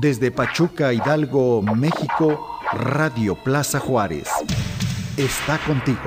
Desde 0.00 0.30
Pachuca, 0.30 0.92
Hidalgo, 0.92 1.60
México, 1.60 2.60
Radio 2.72 3.34
Plaza 3.34 3.80
Juárez. 3.80 4.28
Está 5.16 5.58
contigo. 5.66 5.98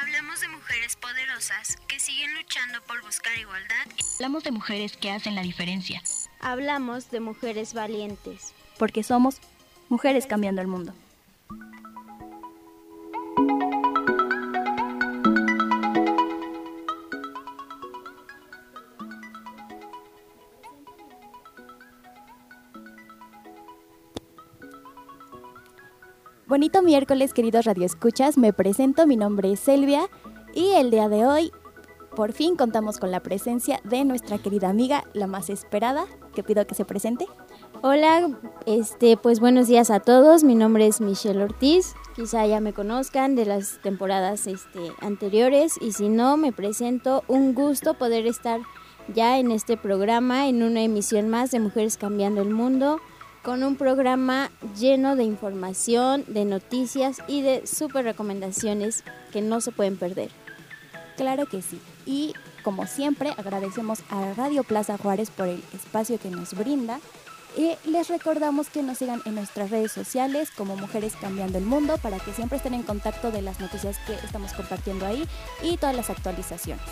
Hablamos 0.00 0.40
de 0.40 0.48
mujeres 0.48 0.96
poderosas 0.96 1.76
que 1.86 2.00
siguen 2.00 2.34
luchando 2.36 2.78
por 2.88 3.02
buscar 3.02 3.38
igualdad. 3.38 3.84
Hablamos 4.14 4.44
de 4.44 4.50
mujeres 4.52 4.96
que 4.96 5.10
hacen 5.10 5.34
la 5.34 5.42
diferencia. 5.42 6.00
Hablamos 6.40 7.10
de 7.10 7.20
mujeres 7.20 7.74
valientes. 7.74 8.54
Porque 8.78 9.02
somos 9.02 9.42
mujeres 9.90 10.26
cambiando 10.26 10.62
el 10.62 10.68
mundo. 10.68 10.94
Bonito 26.52 26.82
miércoles, 26.82 27.32
queridos 27.32 27.64
radioescuchas. 27.64 28.36
Me 28.36 28.52
presento, 28.52 29.06
mi 29.06 29.16
nombre 29.16 29.50
es 29.50 29.58
Selvia 29.58 30.10
y 30.52 30.72
el 30.74 30.90
día 30.90 31.08
de 31.08 31.24
hoy 31.24 31.50
por 32.14 32.34
fin 32.34 32.56
contamos 32.56 32.98
con 32.98 33.10
la 33.10 33.20
presencia 33.20 33.80
de 33.84 34.04
nuestra 34.04 34.36
querida 34.36 34.68
amiga, 34.68 35.02
la 35.14 35.26
más 35.26 35.48
esperada, 35.48 36.04
que 36.34 36.42
pido 36.42 36.66
que 36.66 36.74
se 36.74 36.84
presente. 36.84 37.26
Hola, 37.80 38.38
este, 38.66 39.16
pues 39.16 39.40
buenos 39.40 39.66
días 39.66 39.90
a 39.90 40.00
todos. 40.00 40.44
Mi 40.44 40.54
nombre 40.54 40.86
es 40.86 41.00
Michelle 41.00 41.42
Ortiz. 41.42 41.94
Quizá 42.14 42.44
ya 42.44 42.60
me 42.60 42.74
conozcan 42.74 43.34
de 43.34 43.46
las 43.46 43.80
temporadas 43.80 44.46
este, 44.46 44.92
anteriores 45.00 45.78
y 45.80 45.92
si 45.92 46.10
no, 46.10 46.36
me 46.36 46.52
presento. 46.52 47.24
Un 47.28 47.54
gusto 47.54 47.94
poder 47.94 48.26
estar 48.26 48.60
ya 49.14 49.38
en 49.38 49.52
este 49.52 49.78
programa, 49.78 50.48
en 50.48 50.62
una 50.62 50.82
emisión 50.82 51.30
más 51.30 51.50
de 51.50 51.60
Mujeres 51.60 51.96
Cambiando 51.96 52.42
el 52.42 52.50
Mundo 52.50 53.00
con 53.42 53.64
un 53.64 53.76
programa 53.76 54.50
lleno 54.78 55.16
de 55.16 55.24
información, 55.24 56.24
de 56.28 56.44
noticias 56.44 57.18
y 57.26 57.42
de 57.42 57.66
súper 57.66 58.04
recomendaciones 58.04 59.04
que 59.32 59.42
no 59.42 59.60
se 59.60 59.72
pueden 59.72 59.96
perder. 59.96 60.30
Claro 61.16 61.46
que 61.46 61.62
sí. 61.62 61.80
Y 62.06 62.34
como 62.62 62.86
siempre, 62.86 63.30
agradecemos 63.36 64.00
a 64.08 64.34
Radio 64.34 64.62
Plaza 64.62 64.96
Juárez 64.96 65.30
por 65.30 65.48
el 65.48 65.62
espacio 65.74 66.18
que 66.18 66.30
nos 66.30 66.54
brinda. 66.54 67.00
Y 67.56 67.72
les 67.86 68.08
recordamos 68.08 68.70
que 68.70 68.82
nos 68.82 68.98
sigan 68.98 69.20
en 69.26 69.34
nuestras 69.34 69.70
redes 69.70 69.92
sociales 69.92 70.50
como 70.56 70.74
Mujeres 70.76 71.14
Cambiando 71.20 71.58
el 71.58 71.64
Mundo 71.64 71.98
para 71.98 72.18
que 72.18 72.32
siempre 72.32 72.56
estén 72.56 72.72
en 72.72 72.82
contacto 72.82 73.30
de 73.30 73.42
las 73.42 73.60
noticias 73.60 73.98
que 74.06 74.14
estamos 74.14 74.54
compartiendo 74.54 75.04
ahí 75.04 75.28
y 75.62 75.76
todas 75.76 75.94
las 75.94 76.08
actualizaciones. 76.08 76.82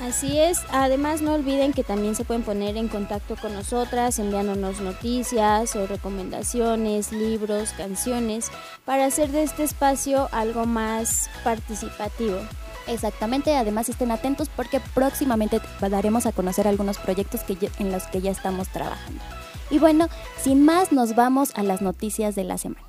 Así 0.00 0.38
es, 0.38 0.60
además 0.70 1.20
no 1.20 1.34
olviden 1.34 1.74
que 1.74 1.84
también 1.84 2.14
se 2.14 2.24
pueden 2.24 2.42
poner 2.42 2.78
en 2.78 2.88
contacto 2.88 3.36
con 3.36 3.52
nosotras 3.52 4.18
enviándonos 4.18 4.80
noticias 4.80 5.76
o 5.76 5.86
recomendaciones, 5.86 7.12
libros, 7.12 7.72
canciones, 7.72 8.50
para 8.86 9.04
hacer 9.04 9.30
de 9.30 9.42
este 9.42 9.62
espacio 9.62 10.30
algo 10.32 10.64
más 10.64 11.28
participativo. 11.44 12.38
Exactamente, 12.86 13.54
además 13.56 13.90
estén 13.90 14.10
atentos 14.10 14.48
porque 14.48 14.80
próximamente 14.94 15.60
daremos 15.80 16.24
a 16.24 16.32
conocer 16.32 16.66
algunos 16.66 16.96
proyectos 16.96 17.42
que 17.42 17.70
en 17.78 17.92
los 17.92 18.04
que 18.04 18.22
ya 18.22 18.30
estamos 18.30 18.68
trabajando. 18.68 19.22
Y 19.68 19.78
bueno, 19.78 20.08
sin 20.42 20.64
más 20.64 20.92
nos 20.92 21.14
vamos 21.14 21.52
a 21.54 21.62
las 21.62 21.82
noticias 21.82 22.34
de 22.34 22.44
la 22.44 22.56
semana. 22.56 22.86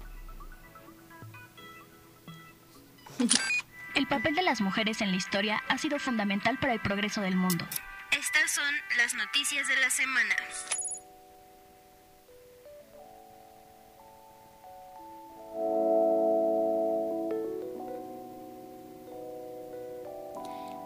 El 3.93 4.07
papel 4.07 4.35
de 4.35 4.41
las 4.41 4.61
mujeres 4.61 5.01
en 5.01 5.11
la 5.11 5.17
historia 5.17 5.61
ha 5.67 5.77
sido 5.77 5.99
fundamental 5.99 6.57
para 6.57 6.73
el 6.73 6.79
progreso 6.79 7.19
del 7.19 7.35
mundo. 7.35 7.65
Estas 8.17 8.51
son 8.51 8.73
las 8.97 9.13
noticias 9.15 9.67
de 9.67 9.75
la 9.77 9.89
semana. 9.89 10.35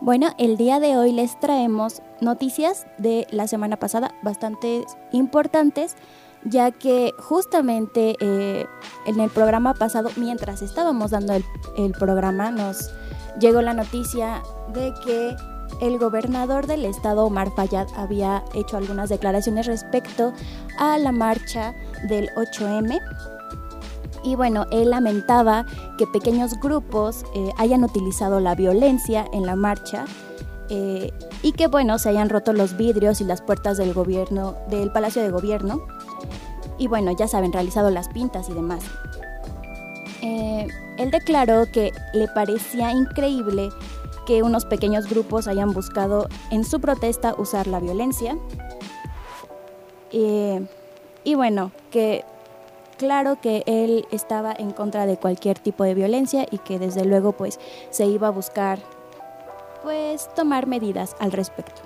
Bueno, 0.01 0.35
el 0.37 0.57
día 0.57 0.79
de 0.79 0.97
hoy 0.97 1.11
les 1.11 1.39
traemos 1.39 2.01
noticias 2.21 2.87
de 2.97 3.27
la 3.31 3.47
semana 3.47 3.77
pasada 3.77 4.13
bastante 4.23 4.83
importantes, 5.11 5.95
ya 6.45 6.71
que 6.71 7.13
justamente 7.17 8.15
eh, 8.19 8.67
en 9.05 9.19
el 9.19 9.29
programa 9.29 9.73
pasado, 9.73 10.09
mientras 10.15 10.61
estábamos 10.61 11.11
dando 11.11 11.33
el, 11.33 11.91
programa, 11.93 12.51
nos 12.51 12.91
llegó 13.39 13.61
la 13.61 13.73
noticia 13.73 14.43
de 14.73 14.93
que 15.03 15.35
el 15.81 15.97
gobernador 15.97 16.67
del 16.67 16.85
estado, 16.85 17.25
Omar 17.25 17.51
Fayad, 17.55 17.87
había 17.97 18.43
hecho 18.53 18.77
algunas 18.77 19.09
declaraciones 19.09 19.65
respecto 19.65 20.33
a 20.77 20.97
la 20.97 21.11
marcha 21.11 21.73
del 22.07 22.29
8M. 22.35 22.99
Y 24.23 24.35
bueno, 24.35 24.65
él 24.71 24.91
lamentaba 24.91 25.65
que 25.97 26.07
pequeños 26.07 26.59
grupos 26.59 27.25
eh, 27.35 27.51
hayan 27.57 27.83
utilizado 27.83 28.39
la 28.39 28.55
violencia 28.55 29.25
en 29.33 29.45
la 29.45 29.55
marcha 29.55 30.05
eh, 30.69 31.11
y 31.43 31.51
que 31.51 31.67
bueno, 31.67 31.99
se 31.99 32.09
hayan 32.09 32.29
roto 32.29 32.53
los 32.53 32.75
vidrios 32.75 33.21
y 33.21 33.23
las 33.23 33.41
puertas 33.41 33.77
del 33.77 33.93
gobierno, 33.93 34.55
del 34.69 34.91
Palacio 34.91 35.21
de 35.21 35.29
Gobierno. 35.29 35.85
Y 36.77 36.87
bueno, 36.87 37.11
ya 37.11 37.27
saben, 37.27 37.53
realizado 37.53 37.89
las 37.89 38.09
pintas 38.09 38.49
y 38.49 38.53
demás. 38.53 38.83
Eh, 40.21 40.67
él 40.97 41.11
declaró 41.11 41.65
que 41.71 41.91
le 42.13 42.27
parecía 42.27 42.91
increíble 42.91 43.69
que 44.25 44.43
unos 44.43 44.65
pequeños 44.65 45.07
grupos 45.07 45.47
hayan 45.47 45.71
buscado 45.71 46.27
en 46.51 46.65
su 46.65 46.79
protesta 46.79 47.35
usar 47.37 47.67
la 47.67 47.79
violencia. 47.79 48.37
y 50.11 51.35
bueno, 51.35 51.71
que 51.91 52.23
claro 52.97 53.39
que 53.41 53.63
él 53.65 54.07
estaba 54.11 54.53
en 54.57 54.71
contra 54.71 55.05
de 55.05 55.17
cualquier 55.17 55.59
tipo 55.59 55.83
de 55.83 55.93
violencia 55.93 56.45
y 56.49 56.57
que 56.59 56.79
desde 56.79 57.05
luego 57.05 57.33
pues 57.33 57.59
se 57.89 58.05
iba 58.05 58.27
a 58.27 58.31
buscar 58.31 58.79
pues 59.83 60.33
tomar 60.33 60.67
medidas 60.67 61.15
al 61.19 61.31
respecto. 61.31 61.84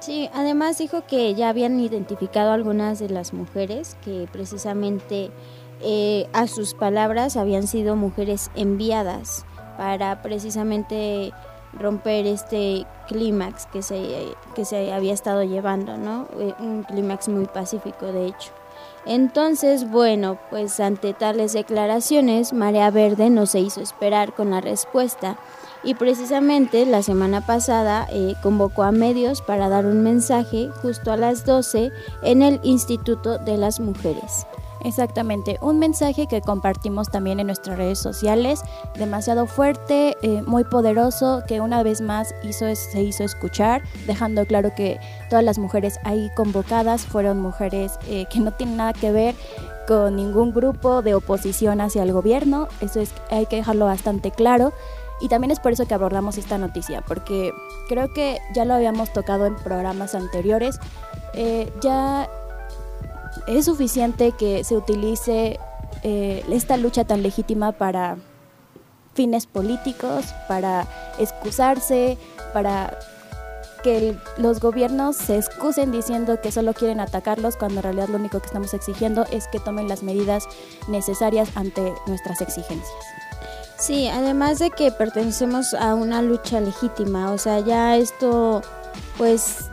Sí, 0.00 0.30
además 0.32 0.78
dijo 0.78 1.02
que 1.06 1.34
ya 1.34 1.50
habían 1.50 1.78
identificado 1.78 2.52
algunas 2.52 2.98
de 2.98 3.10
las 3.10 3.34
mujeres 3.34 3.98
que 4.02 4.26
precisamente 4.32 5.30
eh, 5.82 6.26
a 6.32 6.46
sus 6.46 6.72
palabras 6.72 7.36
habían 7.36 7.66
sido 7.66 7.96
mujeres 7.96 8.50
enviadas 8.54 9.44
para 9.76 10.22
precisamente 10.22 11.32
romper 11.74 12.26
este 12.26 12.86
clímax 13.08 13.66
que 13.66 13.82
se, 13.82 14.34
que 14.54 14.64
se 14.64 14.92
había 14.92 15.12
estado 15.12 15.44
llevando, 15.44 15.98
¿no? 15.98 16.28
Eh, 16.38 16.54
un 16.60 16.82
clímax 16.82 17.28
muy 17.28 17.44
pacífico, 17.44 18.06
de 18.06 18.26
hecho. 18.26 18.52
Entonces, 19.06 19.90
bueno, 19.90 20.38
pues 20.50 20.80
ante 20.80 21.12
tales 21.12 21.52
declaraciones, 21.52 22.52
Marea 22.52 22.90
Verde 22.90 23.30
no 23.30 23.46
se 23.46 23.60
hizo 23.60 23.80
esperar 23.80 24.34
con 24.34 24.50
la 24.50 24.60
respuesta 24.60 25.38
y 25.82 25.94
precisamente 25.94 26.86
la 26.86 27.02
semana 27.02 27.46
pasada 27.46 28.06
eh, 28.10 28.34
convocó 28.42 28.82
a 28.82 28.92
medios 28.92 29.42
para 29.42 29.68
dar 29.68 29.86
un 29.86 30.02
mensaje 30.02 30.70
justo 30.82 31.12
a 31.12 31.16
las 31.16 31.44
12 31.44 31.90
en 32.22 32.42
el 32.42 32.60
Instituto 32.62 33.38
de 33.38 33.56
las 33.56 33.80
Mujeres. 33.80 34.46
Exactamente, 34.82 35.58
un 35.60 35.78
mensaje 35.78 36.26
que 36.26 36.40
compartimos 36.40 37.10
también 37.10 37.38
en 37.38 37.48
nuestras 37.48 37.76
redes 37.76 37.98
sociales, 37.98 38.62
demasiado 38.94 39.46
fuerte, 39.46 40.16
eh, 40.22 40.42
muy 40.46 40.64
poderoso, 40.64 41.42
que 41.46 41.60
una 41.60 41.82
vez 41.82 42.00
más 42.00 42.34
hizo, 42.42 42.74
se 42.74 43.02
hizo 43.02 43.22
escuchar, 43.22 43.82
dejando 44.06 44.46
claro 44.46 44.72
que 44.74 44.98
todas 45.28 45.44
las 45.44 45.58
mujeres 45.58 45.98
ahí 46.04 46.30
convocadas 46.34 47.04
fueron 47.04 47.40
mujeres 47.40 47.98
eh, 48.08 48.24
que 48.30 48.40
no 48.40 48.52
tienen 48.52 48.78
nada 48.78 48.94
que 48.94 49.12
ver 49.12 49.34
con 49.86 50.16
ningún 50.16 50.52
grupo 50.52 51.02
de 51.02 51.14
oposición 51.14 51.80
hacia 51.80 52.02
el 52.02 52.12
gobierno, 52.12 52.68
eso 52.80 53.00
es, 53.00 53.12
hay 53.30 53.46
que 53.46 53.56
dejarlo 53.56 53.84
bastante 53.84 54.30
claro. 54.30 54.72
Y 55.20 55.28
también 55.28 55.50
es 55.50 55.60
por 55.60 55.72
eso 55.72 55.86
que 55.86 55.94
abordamos 55.94 56.38
esta 56.38 56.58
noticia, 56.58 57.02
porque 57.02 57.52
creo 57.88 58.12
que 58.12 58.38
ya 58.54 58.64
lo 58.64 58.74
habíamos 58.74 59.12
tocado 59.12 59.46
en 59.46 59.54
programas 59.56 60.14
anteriores. 60.14 60.78
Eh, 61.34 61.70
ya 61.82 62.28
es 63.46 63.66
suficiente 63.66 64.32
que 64.32 64.64
se 64.64 64.76
utilice 64.76 65.58
eh, 66.02 66.44
esta 66.50 66.76
lucha 66.76 67.04
tan 67.04 67.22
legítima 67.22 67.72
para 67.72 68.16
fines 69.14 69.46
políticos, 69.46 70.26
para 70.48 70.86
excusarse, 71.18 72.16
para 72.52 72.98
que 73.82 74.16
los 74.36 74.60
gobiernos 74.60 75.16
se 75.16 75.36
excusen 75.36 75.90
diciendo 75.90 76.40
que 76.40 76.52
solo 76.52 76.74
quieren 76.74 77.00
atacarlos 77.00 77.56
cuando 77.56 77.78
en 77.78 77.84
realidad 77.84 78.08
lo 78.08 78.16
único 78.16 78.40
que 78.40 78.46
estamos 78.46 78.74
exigiendo 78.74 79.24
es 79.32 79.48
que 79.48 79.58
tomen 79.58 79.88
las 79.88 80.02
medidas 80.02 80.44
necesarias 80.88 81.50
ante 81.54 81.92
nuestras 82.06 82.40
exigencias. 82.40 83.29
Sí, 83.80 84.08
además 84.08 84.58
de 84.58 84.70
que 84.70 84.92
pertenecemos 84.92 85.72
a 85.72 85.94
una 85.94 86.20
lucha 86.20 86.60
legítima, 86.60 87.32
o 87.32 87.38
sea, 87.38 87.60
ya 87.60 87.96
esto 87.96 88.60
pues 89.16 89.70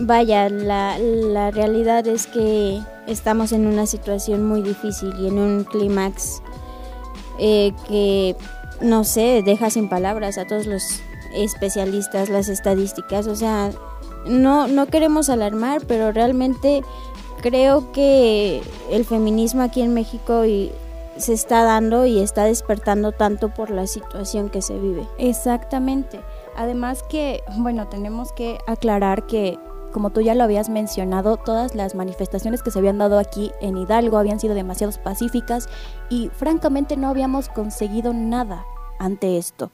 vaya, 0.00 0.48
la, 0.48 0.96
la 1.00 1.50
realidad 1.50 2.06
es 2.06 2.28
que 2.28 2.80
estamos 3.08 3.50
en 3.50 3.66
una 3.66 3.86
situación 3.86 4.44
muy 4.44 4.62
difícil 4.62 5.12
y 5.18 5.26
en 5.26 5.40
un 5.40 5.64
clímax 5.64 6.40
eh, 7.40 7.72
que, 7.88 8.36
no 8.80 9.02
sé, 9.02 9.42
deja 9.44 9.70
sin 9.70 9.88
palabras 9.88 10.38
a 10.38 10.46
todos 10.46 10.66
los 10.66 10.84
especialistas, 11.34 12.28
las 12.28 12.48
estadísticas, 12.48 13.26
o 13.26 13.34
sea, 13.34 13.72
no, 14.24 14.68
no 14.68 14.86
queremos 14.86 15.30
alarmar, 15.30 15.82
pero 15.88 16.12
realmente 16.12 16.82
creo 17.42 17.90
que 17.90 18.62
el 18.92 19.04
feminismo 19.04 19.62
aquí 19.62 19.82
en 19.82 19.94
México 19.94 20.44
y 20.44 20.70
se 21.18 21.32
está 21.32 21.62
dando 21.64 22.06
y 22.06 22.18
está 22.20 22.44
despertando 22.44 23.12
tanto 23.12 23.52
por 23.52 23.70
la 23.70 23.86
situación 23.86 24.50
que 24.50 24.62
se 24.62 24.78
vive. 24.78 25.06
Exactamente. 25.18 26.20
Además 26.56 27.02
que, 27.08 27.42
bueno, 27.58 27.88
tenemos 27.88 28.32
que 28.32 28.58
aclarar 28.66 29.26
que, 29.26 29.58
como 29.92 30.10
tú 30.10 30.20
ya 30.20 30.34
lo 30.34 30.44
habías 30.44 30.68
mencionado, 30.68 31.36
todas 31.36 31.74
las 31.74 31.94
manifestaciones 31.94 32.62
que 32.62 32.70
se 32.70 32.78
habían 32.78 32.98
dado 32.98 33.18
aquí 33.18 33.52
en 33.60 33.76
Hidalgo 33.76 34.18
habían 34.18 34.40
sido 34.40 34.54
demasiado 34.54 34.92
pacíficas 35.02 35.68
y 36.10 36.28
francamente 36.28 36.96
no 36.96 37.08
habíamos 37.08 37.48
conseguido 37.48 38.12
nada 38.12 38.64
ante 38.98 39.38
esto. 39.38 39.70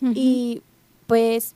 Y 0.00 0.62
pues 1.06 1.54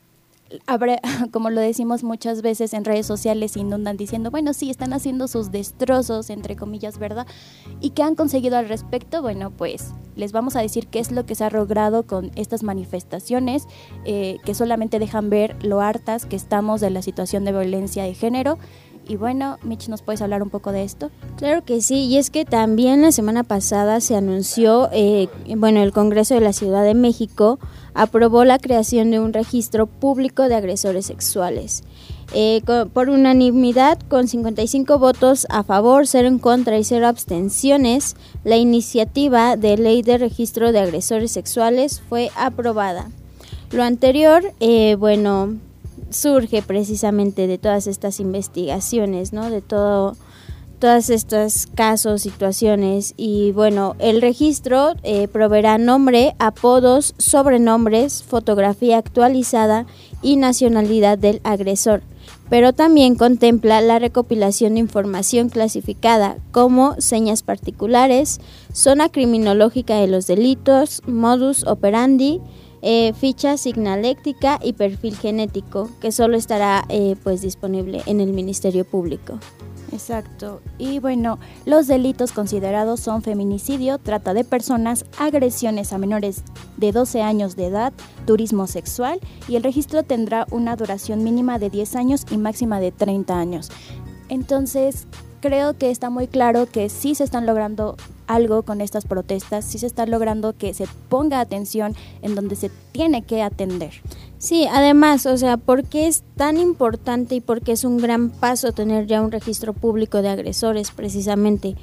como 1.33 1.50
lo 1.50 1.61
decimos 1.61 2.03
muchas 2.03 2.43
veces 2.43 2.75
en 2.75 2.85
redes 2.85 3.06
sociales, 3.06 3.56
inundan 3.56 3.97
diciendo, 3.97 4.31
bueno, 4.31 4.53
sí, 4.53 4.71
están 4.71 4.93
haciendo 4.93 5.29
sus 5.29 5.50
destrozos, 5.50 6.31
entre 6.31 6.56
comillas, 6.56 6.99
¿verdad? 6.99 7.27
¿Y 7.81 7.91
qué 7.91 8.03
han 8.03 8.15
conseguido 8.15 8.56
al 8.56 8.69
respecto? 8.69 9.23
Bueno, 9.23 9.50
pues 9.50 9.93
les 10.17 10.33
vamos 10.33 10.56
a 10.56 10.61
decir 10.61 10.89
qué 10.89 10.99
es 10.99 11.12
lo 11.12 11.27
que 11.27 11.35
se 11.35 11.45
ha 11.45 11.50
logrado 11.50 12.05
con 12.05 12.31
estas 12.35 12.62
manifestaciones, 12.62 13.67
eh, 14.05 14.39
que 14.45 14.55
solamente 14.55 14.99
dejan 14.99 15.31
ver 15.31 15.56
lo 15.65 15.81
hartas 15.81 16.27
que 16.27 16.37
estamos 16.37 16.81
de 16.81 16.91
la 16.91 17.03
situación 17.03 17.45
de 17.45 17.53
violencia 17.53 18.05
de 18.05 18.15
género. 18.15 18.59
Y 19.06 19.17
bueno, 19.17 19.56
Mitch, 19.62 19.89
¿nos 19.89 20.03
puedes 20.03 20.21
hablar 20.21 20.43
un 20.43 20.50
poco 20.50 20.71
de 20.71 20.85
esto? 20.85 21.11
Claro 21.39 21.65
que 21.65 21.81
sí, 21.81 22.05
y 22.05 22.19
es 22.19 22.29
que 22.29 22.45
también 22.45 23.00
la 23.00 23.11
semana 23.11 23.43
pasada 23.43 24.03
se 24.03 24.17
anunció, 24.17 24.91
eh, 24.93 25.29
bueno, 25.56 25.83
el 25.83 25.93
Congreso 25.93 26.35
de 26.35 26.41
la 26.41 26.53
Ciudad 26.53 26.85
de 26.85 26.93
México 26.93 27.59
aprobó 27.99 28.45
la 28.45 28.61
creación 28.61 29.11
de 29.11 29.19
un 29.19 29.33
registro 29.33 29.89
público 29.89 30.49
de 30.49 30.55
agresores 30.55 31.05
sexuales. 31.06 31.83
Eh, 32.33 32.62
por 32.93 33.09
unanimidad, 33.09 33.99
con 34.09 34.29
55 34.29 35.00
votos 35.00 35.49
a 35.50 35.65
favor, 35.65 36.06
0 36.06 36.29
en 36.29 36.39
contra 36.39 36.79
y 36.79 36.85
0 36.85 37.09
abstenciones, 37.09 38.15
la 38.45 38.56
iniciativa 38.56 39.56
de 39.56 39.77
ley 39.77 40.03
de 40.03 40.17
registro 40.17 40.71
de 40.71 40.79
agresores 40.79 41.33
sexuales 41.33 42.00
fue 42.09 42.31
aprobada. 42.37 43.11
Lo 43.73 43.83
anterior, 43.83 44.45
eh, 44.61 44.95
bueno, 44.95 45.56
surge 46.11 46.62
precisamente 46.62 47.49
de 47.49 47.59
todas 47.59 47.89
estas 47.89 48.21
investigaciones, 48.21 49.33
¿no? 49.33 49.50
De 49.50 49.61
todo 49.61 50.17
todos 50.78 51.10
estos 51.10 51.66
casos, 51.75 52.22
situaciones 52.22 53.14
y 53.16 53.52
bueno, 53.52 53.96
el 53.98 54.20
registro 54.20 54.94
eh, 55.02 55.28
proveerá 55.28 55.78
nombre, 55.78 56.34
apodos, 56.38 57.14
sobrenombres, 57.19 58.22
fotografía 58.22 58.98
actualizada 58.98 59.86
y 60.22 60.36
nacionalidad 60.36 61.19
del 61.19 61.40
agresor, 61.44 62.02
pero 62.48 62.72
también 62.72 63.16
contempla 63.16 63.80
la 63.80 63.98
recopilación 63.98 64.75
de 64.75 64.80
información 64.80 65.48
clasificada 65.48 66.36
como 66.52 66.94
señas 67.00 67.42
particulares, 67.42 68.40
zona 68.72 69.08
criminológica 69.08 69.96
de 69.96 70.06
los 70.06 70.26
delitos, 70.26 71.02
modus 71.06 71.64
operandi, 71.64 72.40
eh, 72.80 73.12
ficha 73.14 73.56
signaléctica 73.56 74.60
y 74.62 74.75
perfil 74.75 75.16
genético, 75.16 75.90
que 76.00 76.12
solo 76.12 76.36
estará 76.36 76.84
eh, 76.88 77.16
pues 77.25 77.42
disponible 77.42 78.02
en 78.06 78.20
el 78.20 78.32
Ministerio 78.32 78.84
Público. 78.84 79.40
Exacto. 79.93 80.61
Y 80.76 80.99
bueno, 80.99 81.38
los 81.64 81.87
delitos 81.87 82.32
considerados 82.32 83.00
son 83.00 83.23
feminicidio, 83.23 83.99
trata 83.99 84.35
de 84.35 84.44
personas, 84.44 85.05
agresiones 85.19 85.93
a 85.93 85.99
menores 85.99 86.43
de 86.76 86.93
12 86.93 87.23
años 87.23 87.56
de 87.56 87.67
edad, 87.67 87.93
turismo 88.26 88.67
sexual 88.67 89.19
y 89.49 89.56
el 89.56 89.62
registro 89.62 90.02
tendrá 90.02 90.46
una 90.50 90.76
duración 90.76 91.25
mínima 91.25 91.58
de 91.58 91.70
10 91.70 91.96
años 91.96 92.26
y 92.31 92.37
máxima 92.37 92.81
de 92.81 92.93
30 92.93 93.38
años. 93.38 93.70
Entonces, 94.29 95.06
creo 95.40 95.76
que 95.76 95.90
está 95.90 96.11
muy 96.11 96.26
claro 96.26 96.67
que 96.67 96.88
sí 96.88 97.14
se 97.14 97.25
están 97.25 97.46
logrando 97.46 97.96
algo 98.26 98.62
con 98.62 98.81
estas 98.81 99.06
protestas, 99.06 99.64
sí 99.64 99.79
se 99.79 99.87
está 99.87 100.05
logrando 100.06 100.56
que 100.56 100.75
se 100.75 100.87
ponga 101.08 101.40
atención 101.40 101.96
en 102.23 102.35
donde 102.35 102.56
se 102.56 102.70
tiene 102.93 103.23
que 103.23 103.43
atender. 103.43 103.93
Sí, 104.38 104.69
además, 104.70 105.26
o 105.26 105.37
sea, 105.37 105.56
¿por 105.56 105.82
qué 105.82 106.06
es 106.06 106.23
tan 106.37 106.58
importante 106.58 107.35
y 107.35 107.40
por 107.40 107.61
qué 107.61 107.73
es 107.73 107.82
un 107.82 107.99
gran 107.99 108.31
paso 108.31 108.70
tener 108.70 109.06
ya 109.08 109.20
un 109.20 109.32
registro 109.32 109.73
público 109.73 110.23
de 110.23 110.29
agresores 110.29 110.93
precisamente? 110.93 111.75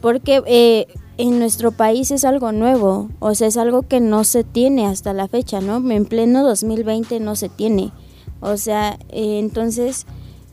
Porque 0.00 0.42
eh, 0.46 0.86
en 1.18 1.38
nuestro 1.38 1.72
país 1.72 2.10
es 2.10 2.24
algo 2.24 2.52
nuevo, 2.52 3.10
o 3.18 3.34
sea, 3.34 3.48
es 3.48 3.58
algo 3.58 3.82
que 3.82 4.00
no 4.00 4.24
se 4.24 4.44
tiene 4.44 4.86
hasta 4.86 5.12
la 5.12 5.28
fecha, 5.28 5.60
¿no? 5.60 5.76
En 5.90 6.06
pleno 6.06 6.42
2020 6.42 7.20
no 7.20 7.36
se 7.36 7.50
tiene. 7.50 7.92
O 8.40 8.56
sea, 8.56 8.98
eh, 9.10 9.38
entonces, 9.38 10.06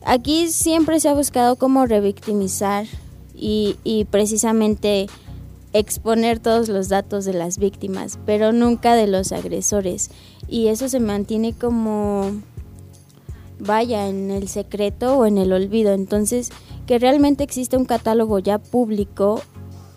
aquí 0.04 0.48
siempre 0.48 1.00
se 1.00 1.08
ha 1.08 1.14
buscado 1.14 1.56
cómo 1.56 1.86
revictimizar 1.86 2.84
y, 3.34 3.76
y 3.84 4.04
precisamente 4.04 5.06
exponer 5.78 6.38
todos 6.38 6.68
los 6.68 6.88
datos 6.88 7.24
de 7.24 7.32
las 7.32 7.58
víctimas, 7.58 8.18
pero 8.26 8.52
nunca 8.52 8.94
de 8.94 9.06
los 9.06 9.32
agresores. 9.32 10.10
Y 10.48 10.68
eso 10.68 10.88
se 10.88 11.00
mantiene 11.00 11.52
como, 11.52 12.30
vaya, 13.58 14.08
en 14.08 14.30
el 14.30 14.48
secreto 14.48 15.18
o 15.18 15.26
en 15.26 15.38
el 15.38 15.52
olvido. 15.52 15.92
Entonces, 15.92 16.50
que 16.86 16.98
realmente 16.98 17.44
existe 17.44 17.76
un 17.76 17.84
catálogo 17.84 18.38
ya 18.38 18.58
público, 18.58 19.42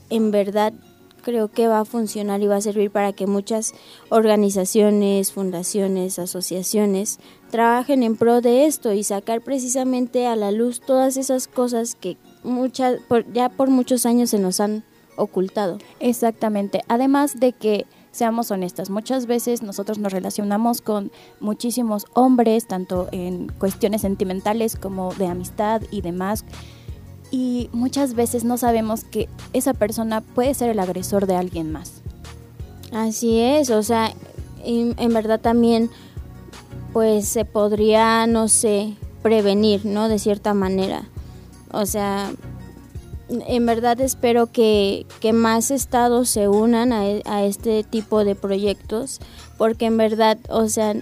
en 0.09 0.31
verdad 0.31 0.73
creo 1.21 1.49
que 1.49 1.67
va 1.67 1.79
a 1.79 1.85
funcionar 1.85 2.41
y 2.41 2.47
va 2.47 2.57
a 2.57 2.61
servir 2.61 2.91
para 2.91 3.13
que 3.13 3.27
muchas 3.27 3.73
organizaciones, 4.09 5.31
fundaciones, 5.31 6.19
asociaciones 6.19 7.19
trabajen 7.49 8.03
en 8.03 8.17
pro 8.17 8.41
de 8.41 8.65
esto 8.65 8.91
y 8.93 9.03
sacar 9.03 9.41
precisamente 9.41 10.27
a 10.27 10.35
la 10.35 10.51
luz 10.51 10.81
todas 10.81 11.17
esas 11.17 11.47
cosas 11.47 11.95
que 11.95 12.17
muchas 12.43 12.97
ya 13.33 13.49
por 13.49 13.69
muchos 13.69 14.05
años 14.05 14.31
se 14.31 14.39
nos 14.39 14.59
han 14.59 14.83
ocultado. 15.21 15.77
Exactamente. 15.99 16.81
Además 16.87 17.39
de 17.39 17.53
que 17.53 17.85
seamos 18.11 18.51
honestas, 18.51 18.89
muchas 18.89 19.25
veces 19.25 19.61
nosotros 19.61 19.97
nos 19.97 20.11
relacionamos 20.11 20.81
con 20.81 21.11
muchísimos 21.39 22.05
hombres, 22.13 22.67
tanto 22.67 23.07
en 23.11 23.47
cuestiones 23.47 24.01
sentimentales 24.01 24.75
como 24.75 25.13
de 25.13 25.27
amistad 25.27 25.81
y 25.91 26.01
demás, 26.01 26.43
y 27.31 27.69
muchas 27.71 28.13
veces 28.13 28.43
no 28.43 28.57
sabemos 28.57 29.05
que 29.05 29.29
esa 29.53 29.73
persona 29.73 30.19
puede 30.21 30.53
ser 30.53 30.69
el 30.69 30.79
agresor 30.79 31.27
de 31.27 31.35
alguien 31.35 31.71
más. 31.71 32.01
Así 32.91 33.39
es, 33.39 33.69
o 33.69 33.83
sea, 33.83 34.11
en, 34.65 34.95
en 34.97 35.13
verdad 35.13 35.39
también 35.39 35.89
pues 36.91 37.27
se 37.27 37.45
podría, 37.45 38.27
no 38.27 38.49
sé, 38.49 38.95
prevenir, 39.21 39.85
¿no? 39.85 40.09
De 40.09 40.19
cierta 40.19 40.53
manera. 40.53 41.07
O 41.71 41.85
sea, 41.85 42.31
en 43.31 43.65
verdad 43.65 43.99
espero 44.01 44.47
que, 44.47 45.05
más 45.33 45.71
estados 45.71 46.29
se 46.29 46.47
unan 46.47 46.91
e, 46.91 47.21
a, 47.25 47.43
este 47.43 47.83
tipo 47.83 48.23
de 48.23 48.35
proyectos 48.35 49.19
porque 49.57 49.85
en 49.85 49.97
verdad, 49.97 50.37
o 50.49 50.67
sea, 50.67 50.95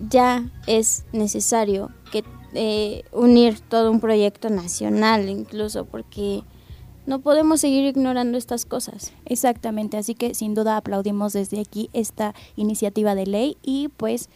ya 0.00 0.50
es 0.66 1.04
necesario 1.12 1.90
que 2.10 2.24
eh, 2.54 3.04
unir 3.12 3.60
todo 3.60 3.90
un 3.90 4.00
proyecto 4.00 4.50
nacional 4.50 5.28
incluso 5.28 5.84
porque 5.84 6.42
no 7.06 7.20
podemos 7.20 7.60
seguir 7.60 7.84
ignorando 7.86 8.38
estas 8.38 8.64
cosas. 8.64 9.12
Exactamente, 9.24 9.96
así 9.96 10.14
que 10.14 10.34
sin 10.34 10.54
duda 10.54 10.76
aplaudimos 10.76 11.32
desde 11.32 11.60
aquí 11.60 11.90
esta 11.92 12.34
iniciativa 12.56 13.14
de 13.14 13.26
ley 13.26 13.56
y 13.62 13.88
pues 13.88 14.28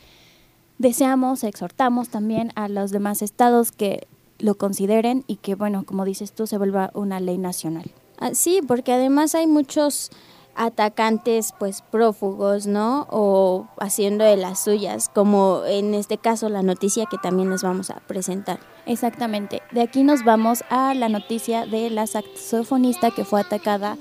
deseamos, 0.78 1.44
exhortamos 1.44 2.08
también 2.08 2.52
a 2.54 2.68
los 2.68 2.90
demás 2.90 3.22
estados 3.22 3.72
que 3.72 4.06
lo 4.44 4.56
consideren 4.56 5.24
y 5.26 5.36
que, 5.36 5.54
bueno, 5.54 5.84
como 5.86 6.04
dices 6.04 6.32
tú, 6.32 6.46
se 6.46 6.58
vuelva 6.58 6.90
una 6.92 7.18
ley 7.18 7.38
nacional. 7.38 7.90
Ah, 8.18 8.34
sí, 8.34 8.60
porque 8.66 8.92
además 8.92 9.34
hay 9.34 9.46
muchos 9.46 10.10
atacantes 10.54 11.54
pues 11.58 11.80
prófugos, 11.80 12.66
¿no? 12.66 13.06
O 13.10 13.66
haciendo 13.78 14.22
de 14.22 14.36
las 14.36 14.62
suyas, 14.62 15.08
como 15.08 15.62
en 15.64 15.94
este 15.94 16.18
caso 16.18 16.50
la 16.50 16.62
noticia 16.62 17.06
que 17.06 17.16
también 17.16 17.48
les 17.48 17.62
vamos 17.62 17.88
a 17.88 18.00
presentar. 18.00 18.60
Exactamente. 18.84 19.62
De 19.72 19.80
aquí 19.80 20.02
nos 20.02 20.24
vamos 20.24 20.62
a 20.68 20.92
la 20.92 21.08
noticia 21.08 21.64
de 21.64 21.88
la 21.88 22.06
saxofonista 22.06 23.12
que 23.12 23.24
fue 23.24 23.40
atacada 23.40 23.96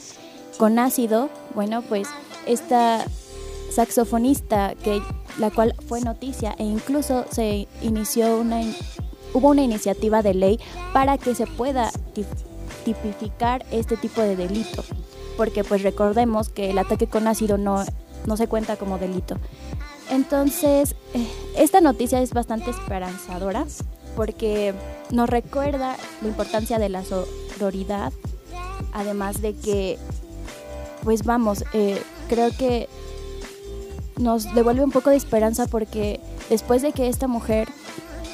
con 0.58 0.78
ácido. 0.78 1.30
Bueno, 1.56 1.82
pues 1.84 2.10
esta 2.46 3.06
saxofonista 3.72 4.76
que 4.76 5.02
la 5.40 5.52
cual 5.52 5.74
fue 5.88 6.02
noticia 6.02 6.54
e 6.60 6.66
incluso 6.66 7.24
se 7.32 7.68
inició 7.82 8.38
una 8.38 8.62
hubo 9.34 9.50
una 9.50 9.64
iniciativa 9.64 10.22
de 10.22 10.34
ley 10.34 10.60
para 10.94 11.18
que 11.18 11.36
se 11.36 11.48
pueda 11.48 11.92
tipificar 12.86 13.66
este 13.72 13.98
tipo 13.98 14.22
de 14.22 14.36
delito, 14.36 14.84
porque 15.38 15.64
pues 15.64 15.84
recordemos 15.84 16.50
que 16.50 16.70
el 16.70 16.78
ataque 16.78 17.08
con 17.08 17.28
ácido 17.28 17.58
no, 17.58 17.84
no 18.26 18.38
se 18.38 18.48
cuenta 18.48 18.76
como 18.76 18.98
delito. 18.98 19.38
Entonces, 20.10 20.96
eh, 21.14 21.28
esta 21.58 21.82
noticia 21.82 22.22
es 22.22 22.34
bastante 22.34 22.70
esperanzadora 22.70 23.66
porque 24.16 24.74
nos 25.12 25.30
recuerda 25.30 25.98
la 26.22 26.28
importancia 26.28 26.78
de 26.78 26.90
la 26.90 27.04
sororidad, 27.04 28.14
además 28.94 29.42
de 29.42 29.56
que, 29.56 29.98
pues 31.04 31.24
vamos, 31.24 31.64
eh, 31.74 32.02
creo 32.28 32.52
que 32.56 32.90
nos 34.18 34.54
devuelve 34.54 34.84
un 34.84 34.92
poco 34.92 35.10
de 35.10 35.16
esperanza 35.16 35.66
porque 35.66 36.20
después 36.50 36.82
de 36.82 36.92
que 36.92 37.08
esta 37.08 37.28
mujer 37.28 37.68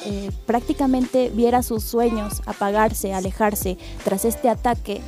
eh, 0.04 0.30
prácticamente 0.46 1.30
viera 1.30 1.62
sus 1.62 1.84
sueños 1.84 2.42
apagarse, 2.46 3.14
alejarse 3.14 3.78
tras 4.04 4.24
este 4.24 4.48
ataque, 4.48 5.00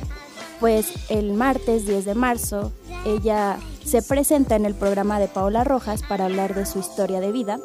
pues 0.59 0.93
el 1.09 1.33
martes 1.33 1.85
10 1.85 2.05
de 2.05 2.15
marzo 2.15 2.71
ella 3.05 3.57
se 3.83 4.01
presenta 4.01 4.55
en 4.55 4.65
el 4.65 4.75
programa 4.75 5.19
de 5.19 5.27
Paola 5.27 5.63
Rojas 5.63 6.03
para 6.03 6.25
hablar 6.25 6.55
de 6.55 6.65
su 6.65 6.79
historia 6.79 7.19
de 7.19 7.31
vida, 7.31 7.59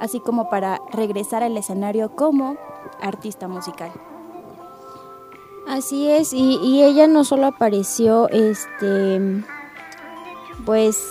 así 0.00 0.20
como 0.20 0.48
para 0.48 0.80
regresar 0.92 1.42
al 1.42 1.56
escenario 1.56 2.14
como 2.16 2.56
artista 3.00 3.48
musical. 3.48 3.92
Así 5.66 6.10
es, 6.10 6.32
y, 6.32 6.82
ella 6.82 7.06
no 7.06 7.24
solo 7.24 7.46
apareció, 7.46 8.28
este, 8.28 9.42
pues, 10.66 11.02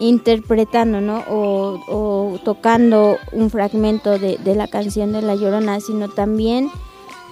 interpretando, 0.00 1.00
¿no? 1.00 1.24
O, 1.28 2.38
tocando 2.44 3.16
un 3.32 3.50
fragmento 3.50 4.18
de, 4.18 4.38
la 4.54 4.68
canción 4.68 5.12
de 5.12 5.22
La 5.22 5.34
Llorona, 5.34 5.80
sino 5.80 6.08
también, 6.08 6.70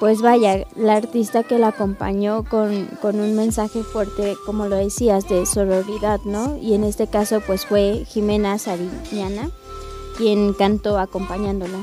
pues 0.01 0.21
vaya, 0.21 0.67
la 0.75 0.97
artista 0.97 1.43
que 1.43 1.59
la 1.59 1.69
acompañó 1.69 2.45
con, 2.45 2.87
con 3.01 3.21
un 3.21 3.37
mensaje 3.37 3.83
fuerte, 3.83 4.37
como 4.45 4.67
lo 4.67 4.77
decías, 4.77 5.29
de 5.29 5.47
sororidad, 5.47 6.21
¿no? 6.25 6.57
Y 6.57 6.75
en 6.75 6.85
este 6.85 7.07
caso, 7.07 7.41
pues 7.47 7.67
fue 7.67 8.05
Jimena 8.07 8.59
Sariñana 8.59 9.51
quien 10.17 10.55
cantó 10.55 10.99
acompañándola. 10.99 11.79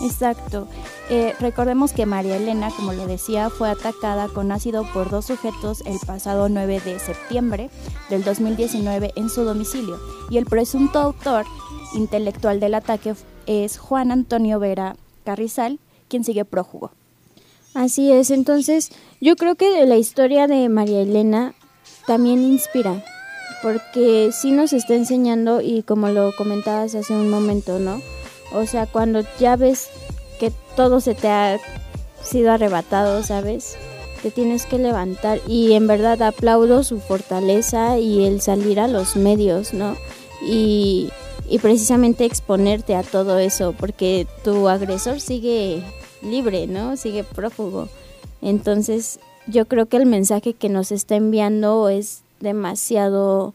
Exacto. 0.00 0.68
Eh, 1.10 1.34
recordemos 1.40 1.92
que 1.92 2.06
María 2.06 2.36
Elena, 2.36 2.70
como 2.70 2.92
lo 2.92 3.06
decía, 3.06 3.50
fue 3.50 3.70
atacada 3.70 4.28
con 4.28 4.52
ácido 4.52 4.86
por 4.92 5.10
dos 5.10 5.26
sujetos 5.26 5.82
el 5.86 5.98
pasado 6.06 6.48
9 6.48 6.80
de 6.84 6.98
septiembre 6.98 7.70
del 8.08 8.22
2019 8.22 9.12
en 9.16 9.28
su 9.28 9.44
domicilio 9.44 9.98
y 10.30 10.38
el 10.38 10.46
presunto 10.46 11.00
autor 11.00 11.46
intelectual 11.94 12.60
del 12.60 12.74
ataque 12.74 13.14
es 13.46 13.78
Juan 13.78 14.12
Antonio 14.12 14.58
Vera 14.60 14.96
Carrizal, 15.24 15.78
quien 16.08 16.22
sigue 16.22 16.44
prófugo. 16.44 16.92
Así 17.74 18.10
es, 18.12 18.30
entonces 18.30 18.90
yo 19.20 19.36
creo 19.36 19.54
que 19.54 19.84
la 19.86 19.96
historia 19.96 20.46
de 20.46 20.68
María 20.68 21.00
Elena 21.00 21.54
también 22.06 22.42
inspira, 22.42 23.04
porque 23.62 24.30
sí 24.32 24.52
nos 24.52 24.72
está 24.72 24.94
enseñando 24.94 25.60
y 25.60 25.82
como 25.82 26.08
lo 26.08 26.32
comentabas 26.36 26.94
hace 26.94 27.14
un 27.14 27.30
momento, 27.30 27.78
¿no? 27.78 28.00
O 28.52 28.66
sea, 28.66 28.86
cuando 28.86 29.22
ya 29.38 29.56
ves 29.56 29.88
que 30.38 30.52
todo 30.76 31.00
se 31.00 31.14
te 31.14 31.28
ha 31.28 31.58
sido 32.22 32.52
arrebatado, 32.52 33.22
¿sabes? 33.22 33.76
Te 34.22 34.30
tienes 34.30 34.66
que 34.66 34.78
levantar 34.78 35.40
y 35.46 35.72
en 35.74 35.86
verdad 35.86 36.20
aplaudo 36.22 36.82
su 36.82 37.00
fortaleza 37.00 37.98
y 37.98 38.24
el 38.24 38.40
salir 38.40 38.80
a 38.80 38.88
los 38.88 39.16
medios, 39.16 39.72
¿no? 39.72 39.96
Y, 40.42 41.10
y 41.48 41.58
precisamente 41.58 42.24
exponerte 42.24 42.94
a 42.94 43.02
todo 43.02 43.38
eso, 43.38 43.74
porque 43.78 44.26
tu 44.44 44.68
agresor 44.68 45.20
sigue 45.20 45.82
libre, 46.22 46.66
¿no? 46.66 46.96
Sigue 46.96 47.24
prófugo. 47.24 47.88
Entonces, 48.42 49.20
yo 49.46 49.66
creo 49.66 49.86
que 49.86 49.96
el 49.96 50.06
mensaje 50.06 50.54
que 50.54 50.68
nos 50.68 50.92
está 50.92 51.16
enviando 51.16 51.88
es 51.88 52.22
demasiado 52.40 53.54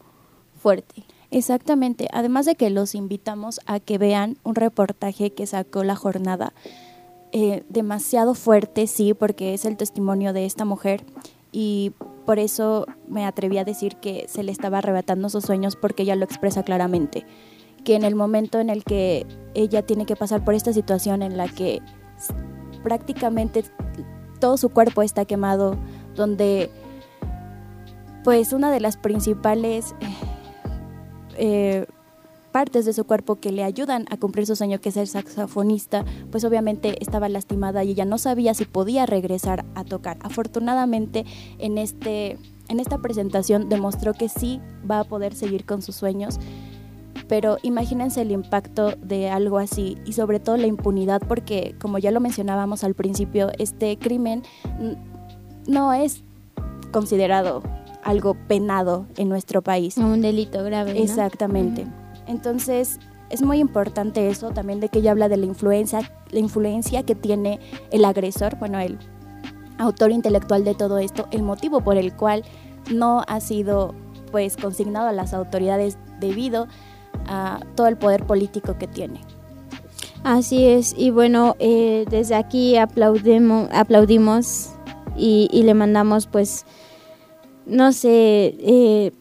fuerte. 0.61 1.03
Exactamente, 1.33 2.09
además 2.13 2.45
de 2.45 2.53
que 2.53 2.69
los 2.69 2.93
invitamos 2.93 3.59
a 3.65 3.79
que 3.79 3.97
vean 3.97 4.37
un 4.43 4.53
reportaje 4.53 5.31
que 5.31 5.47
sacó 5.47 5.83
la 5.83 5.95
jornada, 5.95 6.53
eh, 7.31 7.63
demasiado 7.69 8.35
fuerte, 8.35 8.85
sí, 8.85 9.15
porque 9.15 9.55
es 9.55 9.65
el 9.65 9.75
testimonio 9.75 10.31
de 10.31 10.45
esta 10.45 10.63
mujer 10.63 11.03
y 11.51 11.91
por 12.27 12.37
eso 12.37 12.85
me 13.07 13.25
atreví 13.25 13.57
a 13.57 13.65
decir 13.65 13.95
que 13.95 14.27
se 14.29 14.43
le 14.43 14.51
estaba 14.51 14.77
arrebatando 14.77 15.27
sus 15.27 15.43
sueños 15.43 15.75
porque 15.75 16.03
ella 16.03 16.15
lo 16.15 16.23
expresa 16.23 16.61
claramente, 16.61 17.25
que 17.83 17.95
en 17.95 18.03
el 18.03 18.13
momento 18.13 18.59
en 18.59 18.69
el 18.69 18.83
que 18.83 19.25
ella 19.55 19.81
tiene 19.81 20.05
que 20.05 20.15
pasar 20.15 20.45
por 20.45 20.53
esta 20.53 20.71
situación 20.71 21.23
en 21.23 21.35
la 21.35 21.47
que 21.47 21.81
prácticamente 22.83 23.63
todo 24.39 24.55
su 24.57 24.69
cuerpo 24.69 25.01
está 25.01 25.25
quemado, 25.25 25.77
donde 26.13 26.69
pues 28.23 28.53
una 28.53 28.69
de 28.69 28.81
las 28.81 28.97
principales... 28.97 29.95
Eh, 31.37 31.85
partes 32.53 32.85
de 32.85 32.93
su 32.93 33.03
cuerpo 33.03 33.37
que 33.37 33.51
le 33.51 33.63
ayudan 33.63 34.05
a 34.11 34.17
cumplir 34.17 34.45
su 34.45 34.55
sueño 34.55 34.79
que 34.79 34.89
es 34.89 34.95
ser 34.95 35.07
saxofonista, 35.07 36.05
pues 36.31 36.45
obviamente 36.45 36.95
estaba 37.01 37.27
lastimada 37.27 37.83
y 37.83 37.91
ella 37.91 38.05
no 38.05 38.17
sabía 38.17 38.53
si 38.53 38.63
podía 38.63 39.05
regresar 39.05 39.65
a 39.75 39.83
tocar. 39.83 40.17
Afortunadamente 40.21 41.25
en, 41.57 41.77
este, 41.77 42.37
en 42.69 42.79
esta 42.79 42.99
presentación 42.99 43.69
demostró 43.69 44.13
que 44.13 44.29
sí 44.29 44.61
va 44.89 44.99
a 44.99 45.03
poder 45.03 45.33
seguir 45.33 45.65
con 45.65 45.81
sus 45.81 45.95
sueños, 45.95 46.39
pero 47.27 47.57
imagínense 47.63 48.21
el 48.21 48.31
impacto 48.31 48.93
de 49.01 49.29
algo 49.29 49.57
así 49.57 49.97
y 50.05 50.13
sobre 50.13 50.39
todo 50.39 50.55
la 50.55 50.67
impunidad 50.67 51.21
porque 51.27 51.75
como 51.81 51.97
ya 51.97 52.11
lo 52.11 52.19
mencionábamos 52.19 52.83
al 52.83 52.93
principio, 52.93 53.49
este 53.57 53.97
crimen 53.97 54.43
no 55.65 55.91
es 55.91 56.23
considerado 56.91 57.63
algo 58.03 58.35
penado 58.47 59.05
en 59.17 59.29
nuestro 59.29 59.61
país. 59.61 59.97
Un 59.97 60.21
delito 60.21 60.63
grave. 60.63 61.01
Exactamente. 61.01 61.85
Entonces, 62.27 62.99
es 63.29 63.41
muy 63.41 63.59
importante 63.59 64.29
eso 64.29 64.51
también 64.51 64.79
de 64.79 64.89
que 64.89 64.99
ella 64.99 65.11
habla 65.11 65.29
de 65.29 65.37
la 65.37 65.45
influencia, 65.45 66.11
la 66.29 66.39
influencia 66.39 67.03
que 67.03 67.15
tiene 67.15 67.59
el 67.91 68.05
agresor, 68.05 68.57
bueno, 68.59 68.79
el 68.79 68.99
autor 69.77 70.11
intelectual 70.11 70.63
de 70.63 70.75
todo 70.75 70.99
esto, 70.99 71.27
el 71.31 71.43
motivo 71.43 71.81
por 71.81 71.97
el 71.97 72.13
cual 72.15 72.43
no 72.93 73.23
ha 73.27 73.39
sido 73.39 73.95
pues 74.31 74.57
consignado 74.57 75.07
a 75.07 75.11
las 75.11 75.33
autoridades 75.33 75.97
debido 76.19 76.67
a 77.27 77.59
todo 77.75 77.87
el 77.87 77.97
poder 77.97 78.25
político 78.25 78.77
que 78.77 78.87
tiene. 78.87 79.21
Así 80.23 80.65
es, 80.65 80.95
y 80.97 81.09
bueno, 81.09 81.55
eh, 81.59 82.05
desde 82.09 82.35
aquí 82.35 82.77
aplaudimos, 82.77 83.67
aplaudimos 83.71 84.71
y, 85.17 85.49
y 85.51 85.63
le 85.63 85.73
mandamos 85.73 86.27
pues 86.27 86.65
no 87.65 87.91
sé, 87.91 88.55
eh, 88.59 89.11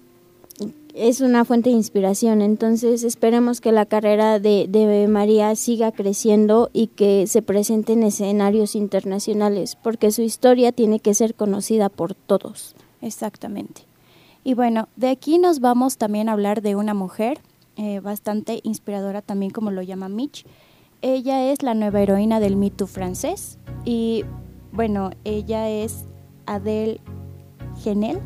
es 0.94 1.20
una 1.20 1.44
fuente 1.44 1.70
de 1.70 1.76
inspiración. 1.76 2.42
Entonces 2.42 3.04
esperemos 3.04 3.60
que 3.60 3.72
la 3.72 3.86
carrera 3.86 4.38
de, 4.38 5.06
María 5.08 5.54
siga 5.56 5.92
creciendo 5.92 6.70
y 6.72 6.88
que 6.88 7.26
se 7.26 7.42
presente 7.42 7.94
en 7.94 8.02
escenarios 8.02 8.74
internacionales, 8.74 9.76
porque 9.76 10.10
su 10.10 10.22
historia 10.22 10.72
tiene 10.72 11.00
que 11.00 11.14
ser 11.14 11.34
conocida 11.34 11.88
por 11.88 12.14
todos. 12.14 12.74
Exactamente. 13.00 13.82
Y 14.44 14.54
bueno, 14.54 14.88
de 14.96 15.08
aquí 15.08 15.38
nos 15.38 15.60
vamos 15.60 15.96
también 15.96 16.28
a 16.28 16.32
hablar 16.32 16.62
de 16.62 16.76
una 16.76 16.94
mujer 16.94 17.40
eh, 17.76 18.00
bastante 18.00 18.60
inspiradora 18.64 19.22
también, 19.22 19.52
como 19.52 19.70
lo 19.70 19.82
llama 19.82 20.08
Mitch. 20.08 20.44
Ella 21.00 21.50
es 21.50 21.62
la 21.62 21.74
nueva 21.74 22.00
heroína 22.00 22.38
del 22.38 22.56
Me 22.56 22.70
francés 22.70 23.58
y 23.84 24.24
bueno, 24.72 25.10
ella 25.24 25.68
es 25.68 26.04
Adele 26.46 27.00
Genel. 27.82 28.20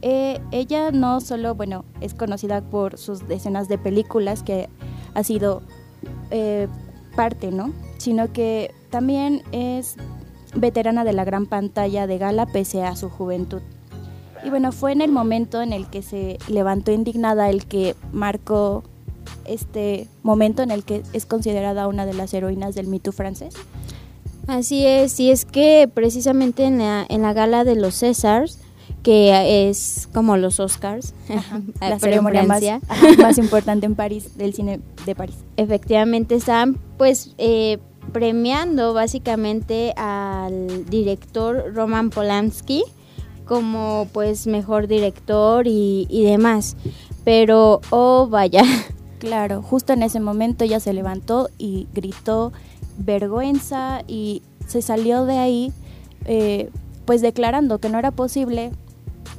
Eh, 0.00 0.40
ella 0.52 0.90
no 0.92 1.20
solo, 1.20 1.54
bueno, 1.54 1.84
es 2.00 2.14
conocida 2.14 2.60
por 2.60 2.98
sus 2.98 3.26
decenas 3.26 3.68
de 3.68 3.78
películas 3.78 4.42
que 4.42 4.68
ha 5.14 5.24
sido 5.24 5.62
eh, 6.30 6.68
parte, 7.16 7.50
¿no? 7.50 7.72
Sino 7.98 8.32
que 8.32 8.70
también 8.90 9.42
es 9.52 9.96
veterana 10.54 11.04
de 11.04 11.12
la 11.12 11.24
gran 11.24 11.46
pantalla 11.46 12.06
de 12.06 12.18
gala 12.18 12.46
pese 12.46 12.84
a 12.84 12.94
su 12.96 13.10
juventud. 13.10 13.60
Y 14.44 14.50
bueno, 14.50 14.70
fue 14.70 14.92
en 14.92 15.00
el 15.00 15.10
momento 15.10 15.62
en 15.62 15.72
el 15.72 15.88
que 15.88 16.02
se 16.02 16.38
levantó 16.48 16.92
indignada 16.92 17.50
el 17.50 17.66
que 17.66 17.96
marcó 18.12 18.84
este 19.44 20.06
momento 20.22 20.62
en 20.62 20.70
el 20.70 20.84
que 20.84 21.02
es 21.12 21.26
considerada 21.26 21.88
una 21.88 22.06
de 22.06 22.14
las 22.14 22.32
heroínas 22.32 22.74
del 22.74 22.86
mito 22.86 23.10
francés. 23.12 23.54
Así 24.46 24.86
es, 24.86 25.18
y 25.20 25.30
es 25.30 25.44
que 25.44 25.90
precisamente 25.92 26.64
en 26.64 26.78
la, 26.78 27.04
en 27.08 27.22
la 27.22 27.32
gala 27.34 27.64
de 27.64 27.74
los 27.74 27.96
Césars, 27.96 28.60
que 29.08 29.70
es 29.70 30.06
como 30.12 30.36
los 30.36 30.60
Oscars, 30.60 31.14
la 31.80 31.98
ceremonia 31.98 32.42
más, 32.42 32.62
más, 33.18 33.38
importante 33.38 33.86
en 33.86 33.94
París, 33.94 34.36
del 34.36 34.52
cine 34.52 34.80
de 35.06 35.14
París. 35.14 35.36
Efectivamente, 35.56 36.34
están 36.34 36.76
pues 36.98 37.34
eh, 37.38 37.78
premiando 38.12 38.92
básicamente 38.92 39.94
al 39.96 40.84
director 40.90 41.72
Roman 41.74 42.10
Polanski 42.10 42.84
como 43.46 44.08
pues 44.12 44.46
mejor 44.46 44.88
director 44.88 45.66
y, 45.66 46.06
y 46.10 46.24
demás. 46.24 46.76
Pero, 47.24 47.80
oh 47.88 48.28
vaya. 48.28 48.62
Claro, 49.18 49.62
justo 49.62 49.94
en 49.94 50.04
ese 50.04 50.20
momento 50.20 50.62
ella 50.62 50.78
se 50.78 50.92
levantó 50.92 51.48
y 51.58 51.88
gritó 51.92 52.52
vergüenza 52.98 54.02
y 54.06 54.42
se 54.68 54.80
salió 54.80 55.24
de 55.24 55.38
ahí 55.38 55.72
eh, 56.24 56.70
pues 57.04 57.20
declarando 57.20 57.80
que 57.80 57.88
no 57.88 57.98
era 57.98 58.12
posible 58.12 58.70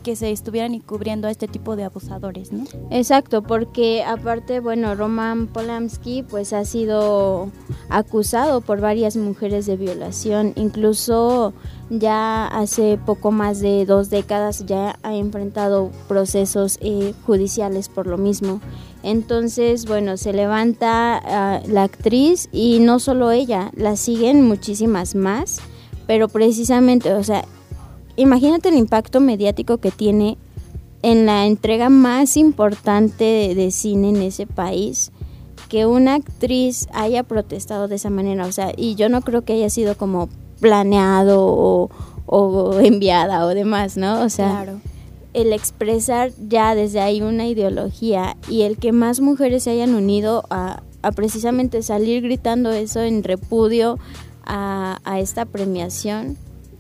que 0.10 0.16
se 0.16 0.32
estuvieran 0.32 0.74
encubriendo 0.74 1.28
a 1.28 1.32
este 1.32 1.48
tipo 1.48 1.76
de 1.76 1.84
abusadores, 1.84 2.52
¿no? 2.52 2.64
Exacto, 2.90 3.44
porque 3.44 4.04
aparte, 4.04 4.60
bueno, 4.60 4.96
Roman 4.96 5.46
Polanski 5.46 6.24
pues 6.24 6.52
ha 6.52 6.66
sido 6.66 7.52
acusado 7.90 8.62
por 8.62 8.82
varias 8.82 9.18
mujeres 9.18 9.68
de 9.68 9.78
violación, 9.78 10.54
incluso 10.56 11.54
ya 11.92 12.48
hace 12.48 12.98
poco 13.06 13.30
más 13.30 13.60
de 13.60 13.86
dos 13.86 14.10
décadas 14.10 14.66
ya 14.66 14.98
ha 15.04 15.14
enfrentado 15.14 15.92
procesos 16.08 16.80
eh, 16.82 17.14
judiciales 17.28 17.88
por 17.88 18.08
lo 18.08 18.18
mismo. 18.18 18.62
Entonces, 19.04 19.86
bueno, 19.86 20.18
se 20.18 20.34
levanta 20.34 21.22
ah, 21.24 21.62
la 21.68 21.84
actriz 21.84 22.50
y 22.52 22.80
no 22.80 22.98
solo 22.98 23.30
ella, 23.30 23.70
la 23.76 23.96
siguen 23.96 24.42
muchísimas 24.42 25.14
más, 25.14 25.60
pero 26.08 26.30
precisamente, 26.30 27.14
o 27.14 27.24
sea, 27.24 27.46
imagínate 28.22 28.70
el 28.70 28.76
impacto 28.76 29.20
mediático 29.20 29.78
que 29.78 29.92
tiene 29.92 30.38
en 31.02 31.26
la 31.26 31.46
entrega 31.46 31.90
más 31.90 32.38
importante 32.38 33.54
de, 33.56 33.72
cine 33.72 34.10
en 34.10 34.22
ese 34.22 34.46
país 34.46 35.12
que 35.70 35.86
una 35.86 36.16
actriz 36.16 36.88
haya 36.94 37.24
protestado 37.24 37.88
de 37.88 37.96
esa 37.96 38.10
manera, 38.10 38.46
o 38.46 38.52
sea, 38.52 38.72
y 38.76 38.96
yo 38.96 39.08
no 39.08 39.22
creo 39.22 39.44
que 39.44 39.54
haya 39.54 39.70
sido 39.70 39.96
como 39.96 40.28
planeado 40.60 41.90
o, 42.26 42.80
enviada 42.82 43.46
o 43.46 43.50
demás, 43.50 43.96
¿no? 43.96 44.22
O 44.22 44.30
sea, 44.30 44.66
el 45.34 45.54
expresar 45.54 46.32
ya 46.48 46.74
desde 46.74 47.00
ahí 47.00 47.22
una 47.22 47.48
ideología 47.48 48.36
y 48.50 48.64
el 48.64 48.78
que 48.78 48.92
más 48.92 49.20
mujeres 49.20 49.64
se 49.64 49.72
hayan 49.72 49.94
unido 49.94 50.44
a, 50.50 50.82
precisamente 51.16 51.82
salir 51.84 52.24
gritando 52.24 52.72
eso 52.72 53.02
en 53.02 53.24
repudio 53.24 54.00
a, 54.44 55.00
a 55.06 55.20
esta 55.20 55.46
premiación, 55.46 56.36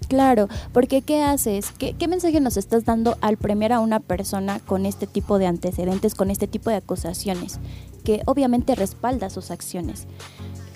Claro, 0.10 0.50
porque 0.74 1.04
¿qué 1.04 1.22
haces? 1.22 1.72
¿Qué, 1.78 1.94
¿Qué, 1.94 2.08
mensaje 2.08 2.42
nos 2.42 2.58
estás 2.58 2.84
dando 2.84 3.18
al 3.22 3.38
premiar 3.38 3.72
a 3.72 3.80
una 3.80 4.00
persona 4.00 4.60
con 4.60 4.88
este 4.88 5.06
tipo 5.06 5.38
de 5.38 5.46
antecedentes, 5.46 6.16
con 6.16 6.32
este 6.32 6.48
tipo 6.48 6.72
de 6.72 6.78
acusaciones, 6.78 7.60
que 8.04 8.24
obviamente 8.25 8.74
respalda 8.74 9.30
sus 9.30 9.51
acciones? 9.51 10.08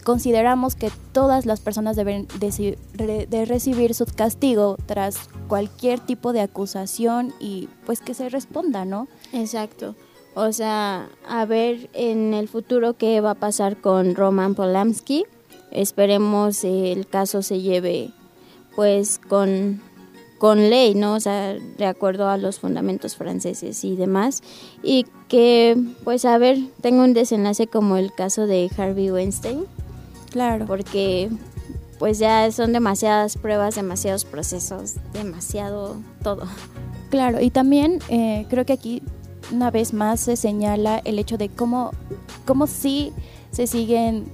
Consideramos 0.03 0.75
que 0.75 0.91
todas 1.13 1.45
las 1.45 1.61
personas 1.61 1.95
deben 1.95 2.27
de, 2.37 3.45
recibir 3.47 3.95
su 3.95 4.05
castigo 4.05 4.77
tras 4.85 5.29
cualquier 5.47 5.99
tipo 5.99 6.33
de 6.33 6.41
acusación 6.41 7.33
y 7.39 7.69
pues 7.85 8.01
que 8.01 8.13
se 8.13 8.29
responda, 8.29 8.85
¿no? 8.85 9.07
Exacto. 9.31 9.95
O 10.35 10.51
sea, 10.51 11.09
a 11.27 11.45
ver 11.45 11.89
en 11.93 12.33
el 12.33 12.49
futuro 12.49 12.97
qué 12.97 13.21
va 13.21 13.31
a 13.31 13.35
pasar 13.35 13.77
con 13.79 14.13
Roman 14.13 14.55
Polanski. 14.55 15.25
Esperemos 15.71 16.63
el 16.63 17.07
caso 17.07 17.41
se 17.41 17.61
lleve 17.61 18.11
pues 18.75 19.19
con, 19.27 19.81
con 20.37 20.69
ley, 20.69 20.95
¿no? 20.95 21.13
O 21.13 21.19
sea, 21.19 21.53
de 21.53 21.85
acuerdo 21.85 22.27
a 22.27 22.37
los 22.37 22.59
fundamentos 22.59 23.15
franceses 23.15 23.83
y 23.83 23.95
demás. 23.95 24.41
Y 24.81 25.05
que, 25.27 25.77
pues, 26.03 26.25
a 26.25 26.37
ver, 26.37 26.59
tengo 26.81 27.03
un 27.03 27.13
desenlace 27.13 27.67
como 27.67 27.97
el 27.97 28.13
caso 28.13 28.47
de 28.47 28.69
Harvey 28.77 29.11
Weinstein. 29.11 29.65
Claro. 30.31 30.65
Porque, 30.65 31.29
pues, 31.99 32.19
ya 32.19 32.51
son 32.51 32.73
demasiadas 32.73 33.37
pruebas, 33.37 33.75
demasiados 33.75 34.25
procesos, 34.25 34.95
demasiado 35.13 35.97
todo. 36.23 36.47
Claro, 37.09 37.39
y 37.41 37.51
también 37.51 37.99
eh, 38.09 38.47
creo 38.49 38.65
que 38.65 38.73
aquí 38.73 39.03
una 39.51 39.69
vez 39.69 39.93
más 39.93 40.19
se 40.19 40.35
señala 40.35 40.99
el 41.05 41.19
hecho 41.19 41.37
de 41.37 41.49
cómo, 41.49 41.91
cómo 42.45 42.65
sí 42.65 43.13
se 43.51 43.67
siguen 43.67 44.25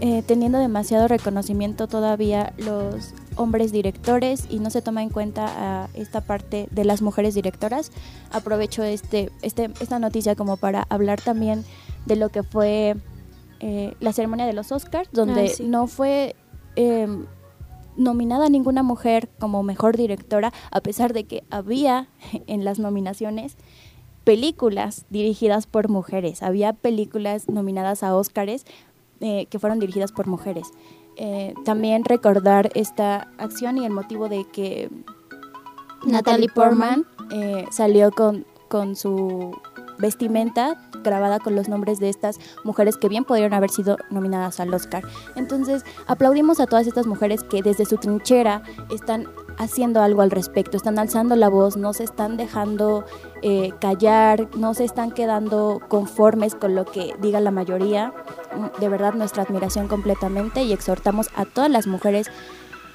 eh, 0.00 0.22
teniendo 0.26 0.58
demasiado 0.58 1.08
reconocimiento 1.08 1.86
todavía 1.86 2.52
los 2.58 3.14
hombres 3.36 3.72
directores 3.72 4.46
y 4.50 4.58
no 4.58 4.70
se 4.70 4.82
toma 4.82 5.02
en 5.02 5.10
cuenta 5.10 5.46
a 5.84 5.88
esta 5.94 6.20
parte 6.20 6.68
de 6.70 6.84
las 6.84 7.02
mujeres 7.02 7.34
directoras. 7.34 7.92
Aprovecho 8.30 8.82
este, 8.82 9.30
este, 9.42 9.70
esta 9.80 9.98
noticia 9.98 10.34
como 10.34 10.56
para 10.56 10.86
hablar 10.88 11.20
también 11.20 11.64
de 12.06 12.16
lo 12.16 12.28
que 12.28 12.42
fue 12.42 12.96
eh, 13.60 13.94
la 14.00 14.12
ceremonia 14.12 14.46
de 14.46 14.52
los 14.52 14.72
Oscars, 14.72 15.08
donde 15.12 15.52
ah, 15.58 15.62
no 15.62 15.86
fue 15.86 16.36
em, 16.76 17.26
nominada 17.96 18.48
ninguna 18.48 18.82
mujer 18.82 19.28
como 19.38 19.62
mejor 19.62 19.96
directora, 19.96 20.52
a 20.70 20.80
pesar 20.80 21.12
de 21.12 21.24
que 21.24 21.44
había 21.50 22.08
en 22.46 22.64
las 22.64 22.78
nominaciones 22.78 23.56
películas 24.24 25.04
dirigidas 25.10 25.66
por 25.66 25.88
mujeres, 25.88 26.42
había 26.42 26.72
películas 26.72 27.48
nominadas 27.48 28.02
a 28.02 28.16
Oscars 28.16 28.64
eh, 29.20 29.46
que 29.46 29.58
fueron 29.58 29.78
dirigidas 29.78 30.12
por 30.12 30.26
mujeres. 30.26 30.72
Eh, 31.16 31.54
también 31.64 32.04
recordar 32.04 32.70
esta 32.74 33.28
acción 33.38 33.78
y 33.78 33.86
el 33.86 33.92
motivo 33.92 34.28
de 34.28 34.44
que 34.44 34.90
Natalie 36.04 36.48
Portman 36.48 37.06
eh, 37.30 37.66
salió 37.70 38.10
con, 38.10 38.44
con 38.68 38.96
su 38.96 39.56
vestimenta 39.98 40.76
grabada 41.04 41.38
con 41.38 41.54
los 41.54 41.68
nombres 41.68 42.00
de 42.00 42.08
estas 42.08 42.40
mujeres 42.64 42.96
que 42.96 43.08
bien 43.08 43.24
podrían 43.24 43.54
haber 43.54 43.70
sido 43.70 43.98
nominadas 44.10 44.58
al 44.58 44.72
Oscar. 44.74 45.04
Entonces, 45.36 45.84
aplaudimos 46.06 46.58
a 46.60 46.66
todas 46.66 46.86
estas 46.86 47.06
mujeres 47.06 47.44
que 47.44 47.62
desde 47.62 47.84
su 47.84 47.96
trinchera 47.98 48.62
están 48.90 49.28
haciendo 49.58 50.02
algo 50.02 50.22
al 50.22 50.30
respecto, 50.30 50.76
están 50.76 50.98
alzando 50.98 51.36
la 51.36 51.48
voz, 51.48 51.76
no 51.76 51.92
se 51.92 52.04
están 52.04 52.36
dejando 52.36 53.04
eh, 53.42 53.72
callar, 53.80 54.48
no 54.56 54.74
se 54.74 54.84
están 54.84 55.10
quedando 55.10 55.80
conformes 55.88 56.54
con 56.54 56.74
lo 56.74 56.84
que 56.84 57.14
diga 57.20 57.40
la 57.40 57.50
mayoría. 57.50 58.12
De 58.80 58.88
verdad, 58.88 59.14
nuestra 59.14 59.42
admiración 59.42 59.88
completamente 59.88 60.62
y 60.62 60.72
exhortamos 60.72 61.28
a 61.34 61.44
todas 61.44 61.70
las 61.70 61.86
mujeres 61.86 62.30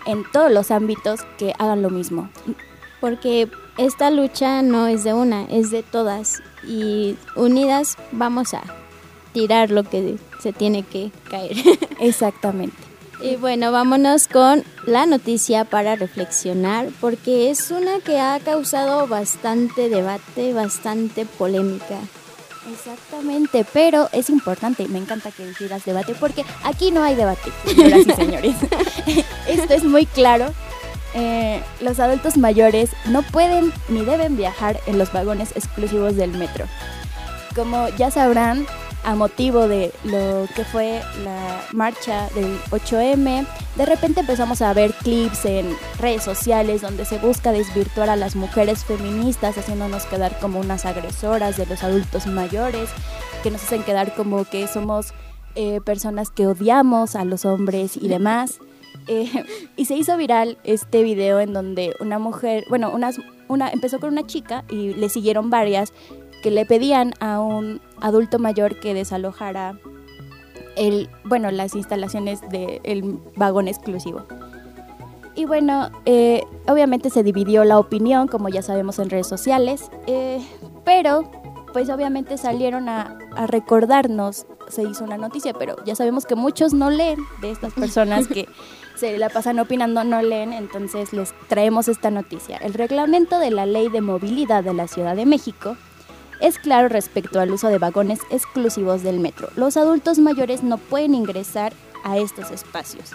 en 0.05 0.23
todos 0.31 0.51
los 0.51 0.71
ámbitos 0.71 1.21
que 1.37 1.53
hagan 1.59 1.81
lo 1.81 1.89
mismo. 1.89 2.29
Porque 3.01 3.49
esta 3.77 4.09
lucha 4.09 4.61
no 4.61 4.87
es 4.87 5.03
de 5.03 5.13
una, 5.13 5.43
es 5.45 5.71
de 5.71 5.83
todas 5.83 6.41
y 6.67 7.17
unidas 7.35 7.97
vamos 8.11 8.53
a 8.53 8.61
tirar 9.33 9.71
lo 9.71 9.83
que 9.83 10.17
se 10.39 10.53
tiene 10.53 10.83
que 10.83 11.11
caer. 11.29 11.55
Exactamente. 11.99 12.88
Y 13.21 13.36
bueno, 13.36 13.71
vámonos 13.71 14.27
con 14.27 14.63
la 14.86 15.05
noticia 15.05 15.65
para 15.65 15.95
reflexionar, 15.95 16.88
porque 17.01 17.49
es 17.49 17.69
una 17.69 17.99
que 17.99 18.19
ha 18.19 18.39
causado 18.39 19.08
bastante 19.08 19.89
debate, 19.89 20.53
bastante 20.53 21.25
polémica. 21.25 21.99
Exactamente, 22.71 23.65
pero 23.73 24.10
es 24.13 24.29
importante, 24.29 24.88
me 24.88 24.99
encanta 24.99 25.32
que 25.32 25.45
decidas 25.45 25.86
debate, 25.86 26.15
porque 26.15 26.45
aquí 26.63 26.91
no 26.91 27.03
hay 27.03 27.15
debate, 27.15 27.51
señoras 27.65 28.05
y 28.08 28.12
señores. 28.12 28.55
Esto 29.47 29.73
es 29.73 29.84
muy 29.84 30.05
claro 30.05 30.53
eh, 31.15 31.63
los 31.82 31.99
adultos 31.99 32.38
mayores 32.38 32.91
no 33.05 33.23
pueden 33.23 33.73
ni 33.88 34.05
deben 34.05 34.38
viajar 34.38 34.79
en 34.86 34.99
los 34.99 35.12
vagones 35.12 35.51
exclusivos 35.55 36.15
del 36.15 36.32
metro. 36.32 36.65
Como 37.55 37.89
ya 37.97 38.12
sabrán, 38.12 38.67
a 39.03 39.15
motivo 39.15 39.67
de 39.67 39.91
lo 40.03 40.47
que 40.55 40.63
fue 40.65 41.01
la 41.23 41.62
marcha 41.73 42.29
del 42.35 42.59
8M, 42.69 43.45
de 43.75 43.85
repente 43.85 44.19
empezamos 44.21 44.62
a 44.62 44.73
ver 44.73 44.93
clips 44.93 45.45
en 45.45 45.75
redes 45.99 46.23
sociales 46.23 46.81
donde 46.81 47.05
se 47.05 47.17
busca 47.17 47.51
desvirtuar 47.51 48.09
a 48.09 48.15
las 48.15 48.35
mujeres 48.35 48.83
feministas, 48.83 49.57
haciéndonos 49.57 50.05
quedar 50.05 50.38
como 50.39 50.59
unas 50.59 50.85
agresoras 50.85 51.57
de 51.57 51.65
los 51.65 51.83
adultos 51.83 52.27
mayores, 52.27 52.89
que 53.43 53.51
nos 53.51 53.63
hacen 53.63 53.83
quedar 53.83 54.13
como 54.15 54.45
que 54.45 54.67
somos 54.67 55.13
eh, 55.55 55.81
personas 55.81 56.29
que 56.29 56.47
odiamos 56.47 57.15
a 57.15 57.25
los 57.25 57.45
hombres 57.45 57.97
y 57.97 58.07
demás. 58.07 58.59
Eh, 59.07 59.27
y 59.75 59.85
se 59.85 59.95
hizo 59.95 60.15
viral 60.17 60.59
este 60.63 61.01
video 61.01 61.39
en 61.39 61.51
donde 61.51 61.95
una 61.99 62.19
mujer, 62.19 62.65
bueno, 62.69 62.91
una, 62.91 63.69
empezó 63.71 63.99
con 63.99 64.12
una 64.12 64.27
chica 64.27 64.65
y 64.69 64.93
le 64.93 65.09
siguieron 65.09 65.49
varias 65.49 65.93
que 66.41 66.52
le 66.52 66.65
pedían 66.65 67.13
a 67.19 67.39
un 67.39 67.82
adulto 68.02 68.39
mayor 68.39 68.80
que 68.80 68.93
desalojara 68.93 69.78
el, 70.75 71.10
bueno, 71.25 71.52
las 71.52 71.75
instalaciones 71.75 72.41
del 72.49 73.19
vagón 73.36 73.67
exclusivo. 73.67 74.25
Y 75.36 75.45
bueno, 75.45 75.89
eh, 76.06 76.43
obviamente 76.67 77.10
se 77.10 77.23
dividió 77.23 77.63
la 77.63 77.80
opinión, 77.80 78.28
como 78.28 78.49
ya 78.49 78.62
sabemos 78.62 78.99
en 78.99 79.10
redes 79.10 79.28
sociales, 79.28 79.89
eh, 80.08 80.41
pero 80.84 81.30
pues 81.71 81.89
obviamente 81.89 82.38
salieron 82.38 82.89
a, 82.89 83.17
a, 83.36 83.45
recordarnos, 83.45 84.47
se 84.69 84.84
hizo 84.84 85.04
una 85.04 85.17
noticia, 85.17 85.54
pero 85.54 85.75
ya 85.86 85.95
sabemos 85.95 86.25
que 86.25 86.36
muchos 86.36 86.73
no 86.73 86.89
leen 86.89 87.19
de 87.41 87.52
estas 87.52 87.73
personas 87.73 88.28
que 88.28 88.47
se 88.95 89.17
la 89.17 89.30
pasan 89.30 89.60
opinando, 89.60 90.04
no 90.04 90.21
leen, 90.21 90.52
entonces 90.52 91.13
les 91.13 91.34
traemos 91.47 91.88
esta 91.88 92.10
noticia. 92.12 92.58
El 92.58 92.73
reglamento 92.73 93.39
de 93.39 93.52
la 93.52 93.65
Ley 93.65 93.89
de 93.89 94.02
Movilidad 94.02 94.63
de 94.63 94.73
la 94.73 94.88
Ciudad 94.88 95.15
de 95.15 95.25
México 95.25 95.78
es 96.39 96.58
claro 96.60 96.89
respecto 96.89 97.39
al 97.39 97.52
uso 97.52 97.67
de 97.69 97.78
vagones 97.78 98.19
exclusivos 98.30 99.04
del 99.04 99.19
metro. 99.19 99.49
Los 99.56 99.78
adultos 99.78 100.19
mayores 100.19 100.63
no 100.63 100.78
pueden 100.78 101.15
ingresar 101.15 101.73
a 102.04 102.17
estos 102.17 102.52
espacios. 102.52 103.12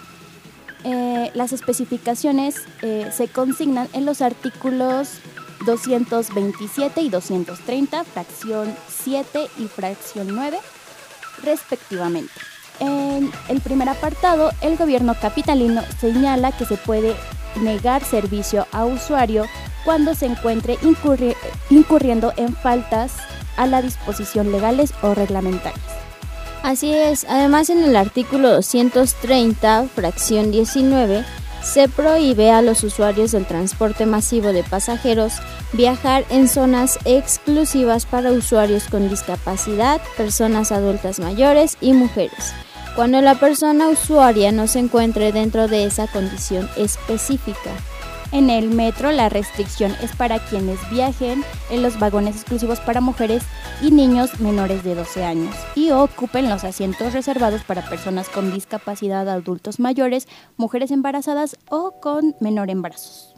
Eh, 0.83 1.31
las 1.33 1.51
especificaciones 1.51 2.61
eh, 2.83 3.09
se 3.11 3.27
consignan 3.27 3.87
en 3.93 4.05
los 4.05 4.21
artículos 4.21 5.19
227 5.65 7.01
y 7.01 7.09
230, 7.09 8.03
fracción 8.03 8.73
7 8.87 9.47
y 9.57 9.67
fracción 9.67 10.27
9, 10.29 10.59
respectivamente. 11.43 12.33
En 12.79 13.31
el 13.47 13.61
primer 13.61 13.89
apartado, 13.89 14.51
el 14.61 14.77
gobierno 14.77 15.15
capitalino 15.19 15.81
señala 15.99 16.51
que 16.51 16.65
se 16.65 16.77
puede 16.77 17.15
negar 17.61 18.03
servicio 18.03 18.67
a 18.71 18.85
usuario 18.85 19.45
cuando 19.85 20.15
se 20.15 20.25
encuentre 20.25 20.77
incurriendo 21.69 22.33
en 22.35 22.53
faltas 22.55 23.13
a 23.55 23.67
la 23.67 23.81
disposición 23.81 24.51
legales 24.51 24.93
o 25.01 25.13
reglamentarias. 25.13 25.79
Así 26.63 26.91
es, 26.91 27.25
además 27.29 27.69
en 27.69 27.83
el 27.83 27.95
artículo 27.95 28.49
230, 28.49 29.85
fracción 29.93 30.51
19, 30.51 31.23
se 31.61 31.87
prohíbe 31.87 32.51
a 32.51 32.61
los 32.61 32.83
usuarios 32.83 33.31
del 33.31 33.45
transporte 33.45 34.05
masivo 34.05 34.51
de 34.51 34.63
pasajeros 34.63 35.33
viajar 35.73 36.25
en 36.29 36.47
zonas 36.47 36.97
exclusivas 37.05 38.05
para 38.05 38.31
usuarios 38.31 38.85
con 38.85 39.09
discapacidad, 39.09 40.01
personas 40.17 40.71
adultas 40.71 41.19
mayores 41.19 41.77
y 41.81 41.93
mujeres, 41.93 42.53
cuando 42.95 43.21
la 43.21 43.35
persona 43.35 43.87
usuaria 43.87 44.51
no 44.51 44.67
se 44.67 44.79
encuentre 44.79 45.31
dentro 45.31 45.67
de 45.67 45.85
esa 45.85 46.07
condición 46.07 46.69
específica. 46.77 47.71
En 48.35 48.49
el 48.49 48.69
metro 48.69 49.13
la 49.13 49.29
restricción 49.29 49.95
es 50.03 50.13
para 50.13 50.39
quienes 50.39 50.77
viajen 50.89 51.45
en 51.69 51.81
los 51.81 51.97
vagones 51.97 52.35
exclusivos 52.35 52.81
para 52.81 52.99
mujeres 52.99 53.43
y 53.81 53.91
niños 53.91 54.41
menores 54.41 54.83
de 54.83 54.93
12 54.93 55.23
años 55.23 55.55
y 55.73 55.91
ocupen 55.91 56.49
los 56.49 56.65
asientos 56.65 57.13
reservados 57.13 57.63
para 57.63 57.87
personas 57.87 58.27
con 58.27 58.53
discapacidad, 58.53 59.29
adultos 59.29 59.79
mayores, 59.79 60.27
mujeres 60.57 60.91
embarazadas 60.91 61.55
o 61.69 62.01
con 62.01 62.35
menor 62.41 62.69
embarazos. 62.69 63.34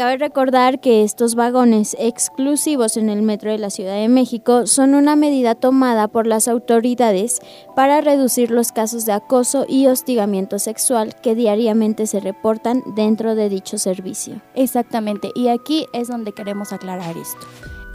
Cabe 0.00 0.16
recordar 0.16 0.80
que 0.80 1.04
estos 1.04 1.34
vagones 1.34 1.94
exclusivos 2.00 2.96
en 2.96 3.10
el 3.10 3.20
metro 3.20 3.50
de 3.50 3.58
la 3.58 3.68
Ciudad 3.68 3.96
de 3.96 4.08
México 4.08 4.66
son 4.66 4.94
una 4.94 5.14
medida 5.14 5.54
tomada 5.54 6.08
por 6.08 6.26
las 6.26 6.48
autoridades 6.48 7.38
para 7.76 8.00
reducir 8.00 8.50
los 8.50 8.72
casos 8.72 9.04
de 9.04 9.12
acoso 9.12 9.66
y 9.68 9.88
hostigamiento 9.88 10.58
sexual 10.58 11.14
que 11.20 11.34
diariamente 11.34 12.06
se 12.06 12.18
reportan 12.18 12.82
dentro 12.96 13.34
de 13.34 13.50
dicho 13.50 13.76
servicio. 13.76 14.40
Exactamente, 14.54 15.32
y 15.34 15.48
aquí 15.48 15.84
es 15.92 16.08
donde 16.08 16.32
queremos 16.32 16.72
aclarar 16.72 17.18
esto. 17.18 17.46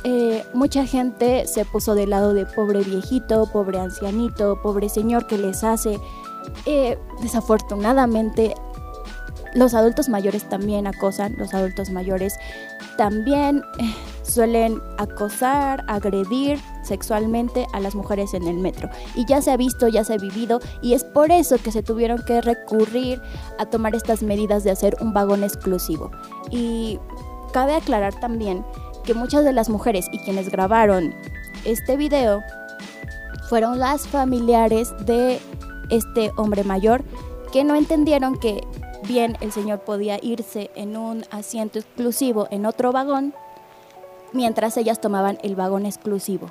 Eh, 0.04 0.44
mucha 0.54 0.86
gente 0.86 1.48
se 1.48 1.66
puso 1.66 1.96
del 1.96 2.12
lado 2.12 2.36
de 2.36 2.46
pobre 2.46 2.82
viejito, 2.82 3.50
pobre 3.52 3.80
ancianito, 3.80 4.62
pobre 4.62 4.90
señor 4.90 5.26
que 5.26 5.40
les 5.40 5.64
hace. 5.64 6.00
Eh, 6.68 7.00
desafortunadamente 7.24 8.54
los 9.56 9.74
adultos 9.74 10.10
mayores 10.10 10.48
también 10.48 10.86
acosan, 10.86 11.36
los 11.38 11.54
adultos 11.54 11.90
mayores 11.90 12.38
también 12.98 13.64
eh, 13.80 13.96
suelen 14.22 14.82
acosar, 14.98 15.84
agredir 15.88 16.60
sexualmente 16.84 17.66
a 17.74 17.80
las 17.80 17.96
mujeres 17.96 18.34
en 18.34 18.48
el 18.48 18.58
metro. 18.58 18.90
Y 19.16 19.26
ya 19.26 19.42
se 19.42 19.52
ha 19.52 19.58
visto, 19.58 19.88
ya 19.88 20.04
se 20.04 20.14
ha 20.14 20.18
vivido, 20.18 20.60
y 20.82 20.94
es 20.94 21.06
por 21.06 21.32
eso 21.32 21.58
que 21.58 21.72
se 21.72 21.82
tuvieron 21.82 22.22
que 22.26 22.42
recurrir 22.42 23.22
a 23.58 23.66
tomar 23.66 23.96
estas 23.96 24.22
medidas 24.22 24.64
de 24.66 24.72
hacer 24.72 24.98
un 25.00 25.14
vagón 25.14 25.44
exclusivo. 25.44 26.12
Y 26.52 27.00
cabe 27.54 27.76
aclarar 27.76 28.14
también 28.20 28.66
que 29.06 29.14
muchas 29.14 29.46
de 29.46 29.54
las 29.54 29.70
mujeres 29.70 30.08
y 30.12 30.20
quienes 30.20 30.50
grabaron 30.50 31.16
este 31.64 31.96
video 31.96 32.44
fueron 33.48 33.80
las 33.80 34.08
familiares 34.08 34.94
de 35.06 35.40
este 35.90 36.32
hombre 36.36 36.64
mayor 36.64 37.04
que 37.54 37.64
no 37.64 37.76
entendieron 37.76 38.38
que 38.38 38.68
bien 39.08 39.38
el 39.42 39.52
señor 39.52 39.80
podía 39.80 40.20
irse 40.22 40.72
en 40.76 40.98
un 40.98 41.26
asiento 41.32 41.80
exclusivo 41.80 42.48
en 42.52 42.66
otro 42.66 42.92
vagón, 42.92 43.34
mientras 44.34 44.78
ellas 44.78 45.02
tomaban 45.02 45.38
el 45.44 45.56
vagón 45.56 45.86
exclusivo. 45.86 46.50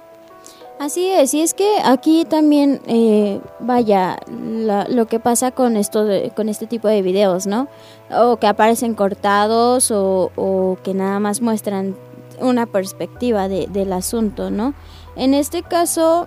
Así 0.78 1.06
es, 1.08 1.32
y 1.34 1.40
es 1.40 1.54
que 1.54 1.78
aquí 1.84 2.24
también, 2.24 2.80
eh, 2.88 3.40
vaya, 3.60 4.18
lo 4.28 5.06
que 5.06 5.20
pasa 5.20 5.52
con 5.52 5.76
esto, 5.76 6.04
con 6.34 6.48
este 6.48 6.66
tipo 6.66 6.88
de 6.88 7.00
videos, 7.00 7.46
¿no? 7.46 7.68
O 8.10 8.38
que 8.38 8.48
aparecen 8.48 8.94
cortados 8.94 9.92
o, 9.92 10.76
que 10.82 10.92
nada 10.92 11.20
más 11.20 11.40
muestran 11.40 11.96
una 12.40 12.66
perspectiva 12.66 13.46
del 13.48 13.92
asunto, 13.92 14.50
¿no? 14.50 14.74
En 15.14 15.32
este 15.32 15.62
caso, 15.62 16.26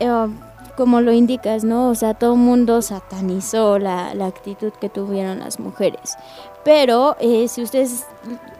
eh, 0.00 0.26
como 0.76 1.00
lo 1.00 1.12
indicas, 1.12 1.64
¿no? 1.64 1.90
O 1.90 1.94
sea, 1.94 2.14
todo 2.14 2.34
el 2.34 2.40
mundo 2.40 2.82
satanizó 2.82 3.78
la, 3.78 4.14
la, 4.14 4.26
actitud 4.26 4.72
que 4.80 4.88
tuvieron 4.88 5.40
las 5.40 5.60
mujeres. 5.60 6.16
Pero 6.64 7.16
eh, 7.20 7.48
si 7.48 7.62
ustedes, 7.62 8.06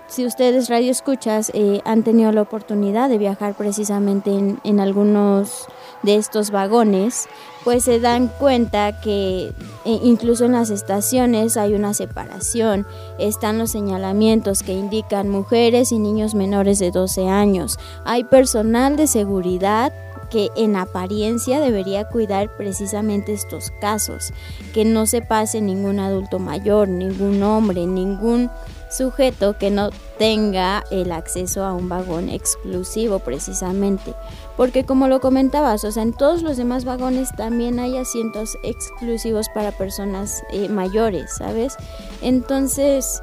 si 0.09 0.27
ustedes 0.27 0.68
radio 0.68 0.90
escuchas, 0.90 1.51
eh, 1.55 1.81
han 1.85 2.03
tenido 2.03 2.33
la 2.33 2.42
oportunidad 2.42 3.09
de 3.09 3.18
viajar 3.18 3.55
precisamente 3.55 4.31
en, 4.31 4.61
en 4.64 4.81
algunos 4.81 5.66
de 6.03 6.16
estos 6.16 6.51
vagones, 6.51 7.29
pues 7.64 7.85
se 7.85 8.01
dan 8.01 8.29
cuenta 8.29 9.01
que 9.01 9.53
eh, 9.85 10.01
incluso 10.03 10.44
en 10.44 10.53
las 10.53 10.70
estaciones 10.70 11.57
hay 11.57 11.75
una 11.75 11.94
separación, 11.94 12.87
están 13.18 13.59
los 13.59 13.70
señalamientos 13.70 14.62
que 14.62 14.72
indican 14.72 15.29
mujeres 15.29 15.92
y 15.92 15.98
niños 15.98 16.35
menores 16.35 16.79
de 16.79 16.90
12 16.90 17.29
años, 17.29 17.79
hay 18.05 18.25
personal 18.25 18.96
de 18.96 19.07
seguridad 19.07 19.92
que 20.33 20.49
en 20.57 20.77
apariencia 20.77 21.61
debería 21.61 22.09
cuidar 22.09 22.57
precisamente 22.57 23.35
estos 23.35 23.71
casos, 23.83 24.33
que 24.73 24.87
no 24.87 25.05
se 25.05 25.21
pase 25.21 25.61
ningún 25.61 26.01
adulto 26.01 26.38
mayor, 26.38 26.88
ningún 26.88 27.42
hombre, 27.42 27.87
ningún 27.87 28.51
sujeto 28.90 29.59
que 29.59 29.71
no 29.71 29.90
tenga 30.18 30.85
el 30.90 31.12
acceso 31.12 31.64
a 31.64 31.75
un 31.75 31.90
vagón 31.90 32.31
exclusivo 32.31 33.18
precisamente. 33.18 34.14
Porque 34.57 34.87
como 34.87 35.07
lo 35.07 35.21
comentabas, 35.21 35.85
o 35.85 35.92
sea, 35.92 36.03
en 36.03 36.14
todos 36.14 36.40
los 36.40 36.57
demás 36.57 36.87
vagones 36.87 37.29
también 37.37 37.79
hay 37.79 37.99
asientos 37.99 38.57
exclusivos 38.62 39.49
para 39.55 39.73
personas 39.73 40.42
eh, 40.51 40.71
mayores, 40.71 41.35
¿sabes? 41.37 41.77
Entonces, 42.23 43.23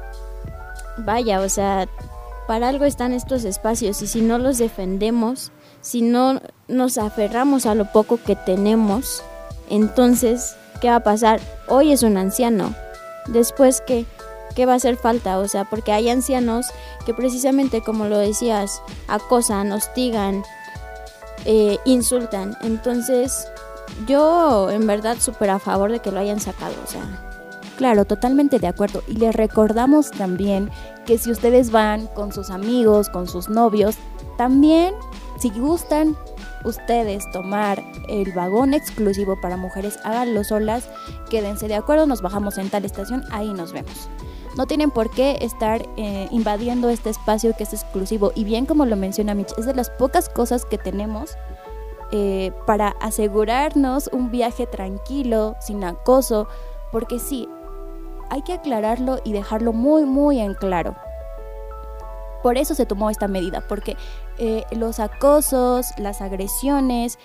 vaya, 0.98 1.40
o 1.40 1.48
sea, 1.48 1.88
para 2.46 2.68
algo 2.68 2.84
están 2.84 3.12
estos 3.12 3.44
espacios 3.44 4.00
y 4.00 4.06
si 4.06 4.20
no 4.22 4.38
los 4.38 4.58
defendemos, 4.58 5.50
si 5.80 6.02
no 6.02 6.40
nos 6.68 6.98
aferramos 6.98 7.66
a 7.66 7.74
lo 7.74 7.86
poco 7.92 8.18
que 8.24 8.36
tenemos, 8.36 9.22
entonces, 9.68 10.56
¿qué 10.80 10.88
va 10.88 10.96
a 10.96 11.02
pasar? 11.02 11.40
Hoy 11.68 11.92
es 11.92 12.02
un 12.02 12.16
anciano, 12.16 12.74
después 13.28 13.82
¿qué? 13.86 14.06
¿Qué 14.54 14.66
va 14.66 14.72
a 14.72 14.76
hacer 14.76 14.96
falta? 14.96 15.38
O 15.38 15.46
sea, 15.46 15.64
porque 15.64 15.92
hay 15.92 16.08
ancianos 16.08 16.66
que 17.06 17.14
precisamente, 17.14 17.82
como 17.82 18.06
lo 18.06 18.18
decías, 18.18 18.82
acosan, 19.06 19.70
hostigan, 19.70 20.42
eh, 21.44 21.78
insultan. 21.84 22.56
Entonces, 22.62 23.46
yo 24.06 24.70
en 24.70 24.86
verdad 24.86 25.18
súper 25.20 25.50
a 25.50 25.58
favor 25.60 25.92
de 25.92 26.00
que 26.00 26.10
lo 26.10 26.18
hayan 26.18 26.40
sacado, 26.40 26.74
o 26.82 26.86
sea. 26.86 27.02
Claro, 27.76 28.04
totalmente 28.04 28.58
de 28.58 28.66
acuerdo. 28.66 29.02
Y 29.06 29.14
les 29.14 29.34
recordamos 29.34 30.10
también 30.10 30.68
que 31.06 31.16
si 31.16 31.30
ustedes 31.30 31.70
van 31.70 32.08
con 32.08 32.32
sus 32.32 32.50
amigos, 32.50 33.08
con 33.08 33.26
sus 33.26 33.48
novios, 33.48 33.96
también 34.36 34.94
si 35.40 35.50
gustan 35.50 36.16
ustedes 36.64 37.30
tomar 37.30 37.82
el 38.08 38.32
vagón 38.32 38.74
exclusivo 38.74 39.40
para 39.40 39.56
mujeres, 39.56 39.98
háganlo 40.04 40.44
solas, 40.44 40.88
quédense 41.30 41.66
de 41.66 41.74
acuerdo, 41.74 42.06
nos 42.06 42.22
bajamos 42.22 42.58
en 42.58 42.68
tal 42.68 42.84
estación, 42.84 43.24
ahí 43.30 43.52
nos 43.52 43.72
vemos. 43.72 44.10
No 44.56 44.66
tienen 44.66 44.90
por 44.90 45.10
qué 45.10 45.38
estar 45.40 45.82
eh, 45.96 46.28
invadiendo 46.30 46.90
este 46.90 47.08
espacio 47.08 47.54
que 47.56 47.62
es 47.62 47.72
exclusivo. 47.72 48.32
Y 48.34 48.44
bien 48.44 48.66
como 48.66 48.84
lo 48.84 48.96
menciona 48.96 49.34
Mitch, 49.34 49.56
es 49.56 49.64
de 49.64 49.74
las 49.74 49.90
pocas 49.90 50.28
cosas 50.28 50.64
que 50.64 50.76
tenemos 50.76 51.36
eh, 52.10 52.52
para 52.66 52.88
asegurarnos 53.00 54.10
un 54.12 54.30
viaje 54.30 54.66
tranquilo, 54.66 55.56
sin 55.60 55.84
acoso, 55.84 56.48
porque 56.90 57.20
sí, 57.20 57.48
hay 58.28 58.42
que 58.42 58.54
aclararlo 58.54 59.20
y 59.24 59.32
dejarlo 59.32 59.72
muy, 59.72 60.04
muy 60.04 60.40
en 60.40 60.54
claro. 60.54 60.96
Por 62.42 62.56
eso 62.56 62.74
se 62.74 62.86
tomó 62.86 63.10
esta 63.10 63.28
medida, 63.28 63.60
porque 63.68 63.96
eh, 64.42 64.64
los 64.72 65.00
acosos, 65.00 65.88
las 65.98 66.22
agresiones 66.22 67.18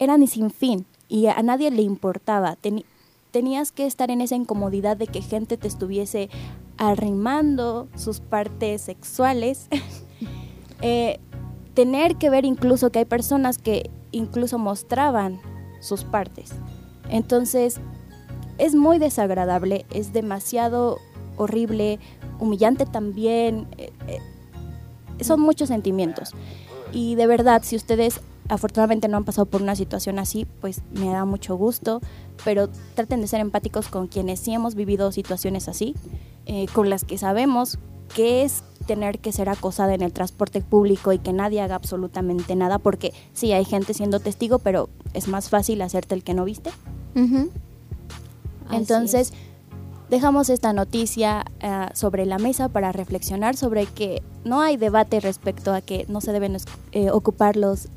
eran 0.00 0.26
sin 0.26 0.50
fin 0.50 0.84
y 1.08 1.26
a 1.26 1.40
nadie 1.40 1.70
le 1.70 1.82
importaba. 1.82 2.58
tenías 3.30 3.70
que 3.70 3.86
estar 3.86 4.10
en 4.10 4.20
esa 4.20 4.34
incomodidad 4.34 4.96
de 4.96 5.06
que 5.06 5.22
gente 5.22 5.56
te 5.56 5.68
estuviese 5.68 6.28
arrimando 6.78 7.86
sus 7.94 8.20
partes 8.20 8.82
sexuales. 8.82 9.68
Eh, 10.82 11.20
tener 11.74 12.16
que 12.16 12.30
ver 12.30 12.46
incluso 12.46 12.90
que 12.90 13.00
hay 13.00 13.04
personas 13.04 13.58
que 13.58 13.90
incluso 14.12 14.56
mostraban 14.56 15.38
sus 15.82 16.04
partes. 16.04 16.52
Entonces, 17.10 17.82
es 18.56 18.74
muy 18.74 18.98
desagradable, 18.98 19.84
es 19.90 20.14
demasiado 20.14 20.96
horrible, 21.36 21.98
humillante 22.38 22.86
también. 22.86 23.68
Eh, 23.76 23.92
son 25.24 25.40
muchos 25.40 25.68
sentimientos. 25.68 26.32
Y 26.92 27.14
de 27.14 27.26
verdad, 27.26 27.62
si 27.64 27.76
ustedes 27.76 28.20
afortunadamente 28.48 29.06
no 29.08 29.16
han 29.16 29.24
pasado 29.24 29.46
por 29.46 29.62
una 29.62 29.76
situación 29.76 30.18
así, 30.18 30.46
pues 30.60 30.82
me 30.92 31.08
da 31.10 31.24
mucho 31.24 31.56
gusto, 31.56 32.00
pero 32.44 32.68
traten 32.94 33.20
de 33.20 33.28
ser 33.28 33.40
empáticos 33.40 33.88
con 33.88 34.08
quienes 34.08 34.40
sí 34.40 34.52
hemos 34.52 34.74
vivido 34.74 35.12
situaciones 35.12 35.68
así, 35.68 35.94
eh, 36.46 36.66
con 36.72 36.90
las 36.90 37.04
que 37.04 37.16
sabemos 37.16 37.78
qué 38.14 38.42
es 38.42 38.64
tener 38.86 39.20
que 39.20 39.30
ser 39.30 39.48
acosada 39.48 39.94
en 39.94 40.02
el 40.02 40.12
transporte 40.12 40.62
público 40.62 41.12
y 41.12 41.18
que 41.18 41.32
nadie 41.32 41.60
haga 41.60 41.76
absolutamente 41.76 42.56
nada, 42.56 42.78
porque 42.78 43.12
sí 43.34 43.52
hay 43.52 43.64
gente 43.64 43.94
siendo 43.94 44.18
testigo, 44.18 44.58
pero 44.58 44.88
es 45.14 45.28
más 45.28 45.48
fácil 45.48 45.80
hacerte 45.82 46.16
el 46.16 46.24
que 46.24 46.34
no 46.34 46.44
viste. 46.44 46.70
Entonces, 48.72 49.32
dejamos 50.10 50.50
esta 50.50 50.72
noticia 50.72 51.44
eh, 51.60 51.86
sobre 51.94 52.26
la 52.26 52.38
mesa 52.38 52.68
para 52.68 52.92
reflexionar 52.92 53.56
sobre 53.56 53.86
que 53.86 54.22
no 54.44 54.60
hay 54.60 54.76
debate 54.76 55.20
respecto 55.20 55.72
a 55.72 55.80
que 55.80 56.04
no 56.08 56.20
se 56.20 56.32
deben 56.32 56.56
eh, 56.92 57.10
ocupar 57.10 57.56
los 57.56 57.88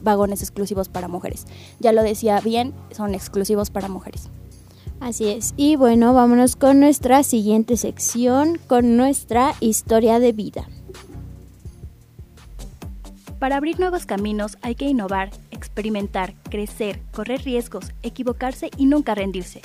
vagones 0.00 0.40
exclusivos 0.40 0.88
para 0.88 1.08
mujeres. 1.08 1.46
Ya 1.78 1.92
lo 1.92 2.02
decía 2.02 2.40
bien, 2.40 2.74
son 2.90 3.14
exclusivos 3.14 3.70
para 3.70 3.88
mujeres. 3.88 4.28
Así 4.98 5.28
es. 5.28 5.52
Y 5.56 5.76
bueno, 5.76 6.14
vámonos 6.14 6.56
con 6.56 6.80
nuestra 6.80 7.22
siguiente 7.22 7.76
sección, 7.76 8.58
con 8.66 8.96
nuestra 8.96 9.54
historia 9.60 10.20
de 10.20 10.32
vida. 10.32 10.68
Para 13.38 13.56
abrir 13.56 13.80
nuevos 13.80 14.06
caminos 14.06 14.56
hay 14.62 14.76
que 14.76 14.86
innovar, 14.86 15.30
experimentar, 15.50 16.34
crecer, 16.48 17.02
correr 17.12 17.42
riesgos, 17.42 17.92
equivocarse 18.02 18.70
y 18.76 18.86
nunca 18.86 19.16
rendirse. 19.16 19.60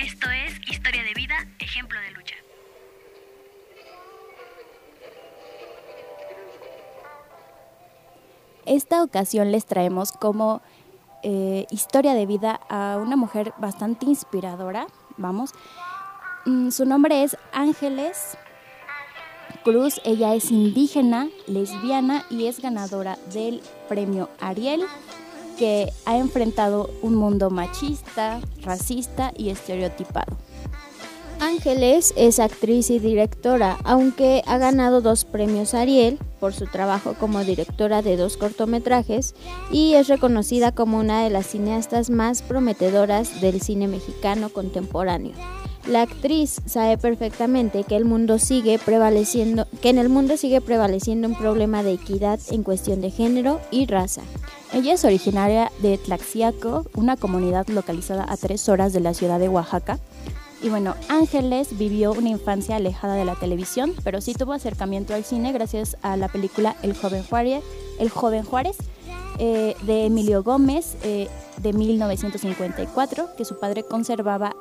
Esto 0.00 0.30
es 0.30 0.58
Historia 0.70 1.02
de 1.02 1.12
Vida, 1.14 1.34
ejemplo 1.58 2.00
de 2.00 2.10
lucha. 2.12 2.34
Esta 8.64 9.02
ocasión 9.02 9.52
les 9.52 9.66
traemos 9.66 10.12
como 10.12 10.62
eh, 11.22 11.66
historia 11.70 12.14
de 12.14 12.26
vida 12.26 12.60
a 12.68 12.98
una 13.00 13.16
mujer 13.16 13.52
bastante 13.58 14.06
inspiradora, 14.06 14.86
vamos. 15.18 15.50
Mm, 16.46 16.70
su 16.70 16.86
nombre 16.86 17.22
es 17.22 17.36
Ángeles 17.52 18.38
Cruz, 19.62 20.00
ella 20.04 20.34
es 20.34 20.50
indígena, 20.50 21.28
lesbiana 21.46 22.24
y 22.30 22.46
es 22.46 22.60
ganadora 22.60 23.16
del 23.32 23.62
premio 23.88 24.28
Ariel, 24.40 24.82
que 25.58 25.92
ha 26.04 26.16
enfrentado 26.16 26.90
un 27.02 27.14
mundo 27.14 27.50
machista, 27.50 28.40
racista 28.62 29.32
y 29.36 29.50
estereotipado. 29.50 30.36
Ángeles 31.42 32.14
es 32.16 32.38
actriz 32.38 32.88
y 32.90 33.00
directora, 33.00 33.76
aunque 33.82 34.42
ha 34.46 34.58
ganado 34.58 35.00
dos 35.00 35.24
premios 35.24 35.74
Ariel 35.74 36.20
por 36.38 36.54
su 36.54 36.66
trabajo 36.66 37.14
como 37.18 37.42
directora 37.42 38.00
de 38.00 38.16
dos 38.16 38.36
cortometrajes 38.36 39.34
y 39.72 39.94
es 39.94 40.06
reconocida 40.06 40.70
como 40.70 40.98
una 40.98 41.24
de 41.24 41.30
las 41.30 41.46
cineastas 41.46 42.10
más 42.10 42.42
prometedoras 42.42 43.40
del 43.40 43.60
cine 43.60 43.88
mexicano 43.88 44.50
contemporáneo. 44.50 45.34
La 45.86 46.02
actriz 46.02 46.60
sabe 46.64 46.96
perfectamente 46.96 47.82
que 47.82 47.96
el 47.96 48.04
mundo 48.04 48.38
sigue 48.38 48.78
prevaleciendo, 48.78 49.66
que 49.80 49.90
en 49.90 49.98
el 49.98 50.08
mundo 50.08 50.36
sigue 50.36 50.60
prevaleciendo 50.60 51.26
un 51.26 51.34
problema 51.34 51.82
de 51.82 51.94
equidad 51.94 52.38
en 52.50 52.62
cuestión 52.62 53.00
de 53.00 53.10
género 53.10 53.60
y 53.72 53.86
raza. 53.86 54.22
Ella 54.72 54.94
es 54.94 55.04
originaria 55.04 55.72
de 55.80 55.98
Tlaxiaco, 55.98 56.86
una 56.94 57.16
comunidad 57.16 57.66
localizada 57.66 58.24
a 58.28 58.36
tres 58.36 58.68
horas 58.68 58.92
de 58.92 59.00
la 59.00 59.12
ciudad 59.12 59.40
de 59.40 59.48
Oaxaca. 59.48 59.98
Y 60.62 60.68
bueno, 60.68 60.94
Ángeles 61.08 61.76
vivió 61.76 62.12
una 62.12 62.28
infancia 62.28 62.76
alejada 62.76 63.14
de 63.14 63.24
la 63.24 63.34
televisión, 63.34 63.92
pero 64.04 64.20
sí 64.20 64.34
tuvo 64.34 64.52
acercamiento 64.52 65.14
al 65.14 65.24
cine 65.24 65.52
gracias 65.52 65.96
a 66.02 66.16
la 66.16 66.28
película 66.28 66.76
El 66.82 66.94
joven 66.94 67.24
Juárez, 67.24 67.64
El 67.98 68.08
joven 68.08 68.44
Juárez 68.44 68.76
eh, 69.40 69.74
de 69.82 70.06
Emilio 70.06 70.44
Gómez 70.44 70.94
eh, 71.02 71.28
de 71.56 71.72
1954, 71.72 73.30
que 73.36 73.44
su 73.44 73.58
padre 73.58 73.82
conservaba 73.82 74.54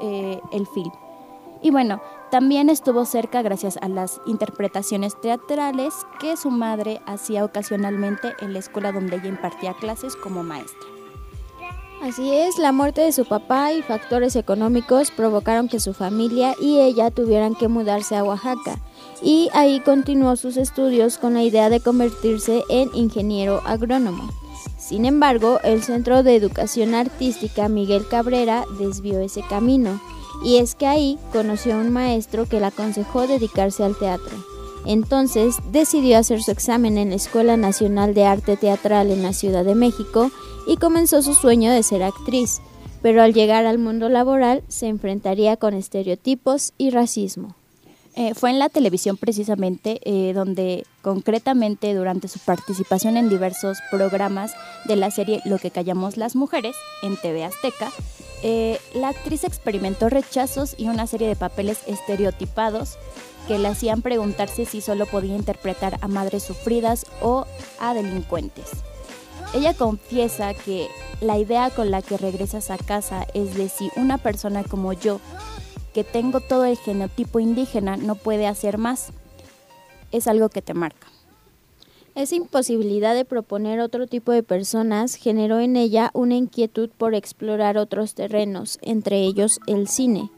eh, 0.00 0.40
el 0.52 0.66
film. 0.66 0.92
Y 1.62 1.70
bueno, 1.70 2.00
también 2.30 2.70
estuvo 2.70 3.04
cerca 3.04 3.42
gracias 3.42 3.78
a 3.78 3.88
las 3.88 4.20
interpretaciones 4.26 5.20
teatrales 5.20 5.94
que 6.20 6.36
su 6.36 6.50
madre 6.50 7.00
hacía 7.06 7.44
ocasionalmente 7.44 8.34
en 8.40 8.52
la 8.52 8.58
escuela 8.58 8.92
donde 8.92 9.16
ella 9.16 9.28
impartía 9.28 9.74
clases 9.74 10.14
como 10.14 10.42
maestra. 10.42 10.88
Así 12.02 12.32
es, 12.32 12.58
la 12.58 12.70
muerte 12.70 13.00
de 13.00 13.10
su 13.10 13.24
papá 13.24 13.72
y 13.72 13.82
factores 13.82 14.36
económicos 14.36 15.10
provocaron 15.10 15.68
que 15.68 15.80
su 15.80 15.94
familia 15.94 16.54
y 16.60 16.78
ella 16.78 17.10
tuvieran 17.10 17.56
que 17.56 17.66
mudarse 17.66 18.14
a 18.14 18.22
Oaxaca, 18.22 18.78
y 19.20 19.50
ahí 19.52 19.80
continuó 19.80 20.36
sus 20.36 20.56
estudios 20.56 21.18
con 21.18 21.34
la 21.34 21.42
idea 21.42 21.70
de 21.70 21.80
convertirse 21.80 22.62
en 22.68 22.88
ingeniero 22.94 23.62
agrónomo. 23.66 24.28
Sin 24.88 25.04
embargo, 25.04 25.60
el 25.64 25.82
Centro 25.82 26.22
de 26.22 26.34
Educación 26.34 26.94
Artística 26.94 27.68
Miguel 27.68 28.08
Cabrera 28.08 28.64
desvió 28.78 29.20
ese 29.20 29.42
camino, 29.42 30.00
y 30.42 30.56
es 30.56 30.74
que 30.74 30.86
ahí 30.86 31.18
conoció 31.30 31.74
a 31.74 31.78
un 31.78 31.92
maestro 31.92 32.48
que 32.48 32.58
le 32.58 32.66
aconsejó 32.66 33.26
dedicarse 33.26 33.84
al 33.84 33.98
teatro. 33.98 34.34
Entonces 34.86 35.56
decidió 35.72 36.16
hacer 36.16 36.42
su 36.42 36.52
examen 36.52 36.96
en 36.96 37.10
la 37.10 37.16
Escuela 37.16 37.58
Nacional 37.58 38.14
de 38.14 38.24
Arte 38.24 38.56
Teatral 38.56 39.10
en 39.10 39.22
la 39.22 39.34
Ciudad 39.34 39.62
de 39.62 39.74
México 39.74 40.30
y 40.66 40.78
comenzó 40.78 41.20
su 41.20 41.34
sueño 41.34 41.70
de 41.70 41.82
ser 41.82 42.02
actriz, 42.02 42.62
pero 43.02 43.20
al 43.20 43.34
llegar 43.34 43.66
al 43.66 43.76
mundo 43.76 44.08
laboral 44.08 44.62
se 44.68 44.86
enfrentaría 44.86 45.58
con 45.58 45.74
estereotipos 45.74 46.72
y 46.78 46.88
racismo. 46.88 47.57
Eh, 48.18 48.34
fue 48.34 48.50
en 48.50 48.58
la 48.58 48.68
televisión 48.68 49.16
precisamente 49.16 50.00
eh, 50.02 50.32
donde 50.32 50.84
concretamente 51.02 51.94
durante 51.94 52.26
su 52.26 52.40
participación 52.40 53.16
en 53.16 53.28
diversos 53.28 53.78
programas 53.92 54.54
de 54.86 54.96
la 54.96 55.12
serie 55.12 55.40
Lo 55.44 55.58
que 55.58 55.70
callamos 55.70 56.16
las 56.16 56.34
mujeres 56.34 56.74
en 57.02 57.16
TV 57.16 57.44
Azteca, 57.44 57.92
eh, 58.42 58.80
la 58.92 59.10
actriz 59.10 59.44
experimentó 59.44 60.08
rechazos 60.08 60.74
y 60.76 60.88
una 60.88 61.06
serie 61.06 61.28
de 61.28 61.36
papeles 61.36 61.78
estereotipados 61.86 62.98
que 63.46 63.56
le 63.56 63.68
hacían 63.68 64.02
preguntarse 64.02 64.64
si 64.64 64.80
solo 64.80 65.06
podía 65.06 65.36
interpretar 65.36 65.98
a 66.00 66.08
madres 66.08 66.42
sufridas 66.42 67.06
o 67.22 67.46
a 67.78 67.94
delincuentes. 67.94 68.66
Ella 69.54 69.74
confiesa 69.74 70.54
que 70.54 70.88
la 71.20 71.38
idea 71.38 71.70
con 71.70 71.92
la 71.92 72.02
que 72.02 72.16
regresas 72.16 72.72
a 72.72 72.78
casa 72.78 73.28
es 73.32 73.54
de 73.54 73.68
si 73.68 73.90
una 73.94 74.18
persona 74.18 74.64
como 74.64 74.92
yo 74.92 75.20
que 75.98 76.04
tengo 76.04 76.38
todo 76.38 76.64
el 76.64 76.76
genotipo 76.76 77.40
indígena 77.40 77.96
no 77.96 78.14
puede 78.14 78.46
hacer 78.46 78.78
más, 78.78 79.10
es 80.12 80.28
algo 80.28 80.48
que 80.48 80.62
te 80.62 80.72
marca. 80.72 81.08
Esa 82.14 82.36
imposibilidad 82.36 83.16
de 83.16 83.24
proponer 83.24 83.80
otro 83.80 84.06
tipo 84.06 84.30
de 84.30 84.44
personas 84.44 85.16
generó 85.16 85.58
en 85.58 85.74
ella 85.74 86.10
una 86.12 86.36
inquietud 86.36 86.88
por 86.96 87.16
explorar 87.16 87.78
otros 87.78 88.14
terrenos, 88.14 88.78
entre 88.80 89.22
ellos 89.22 89.58
el 89.66 89.88
cine. 89.88 90.30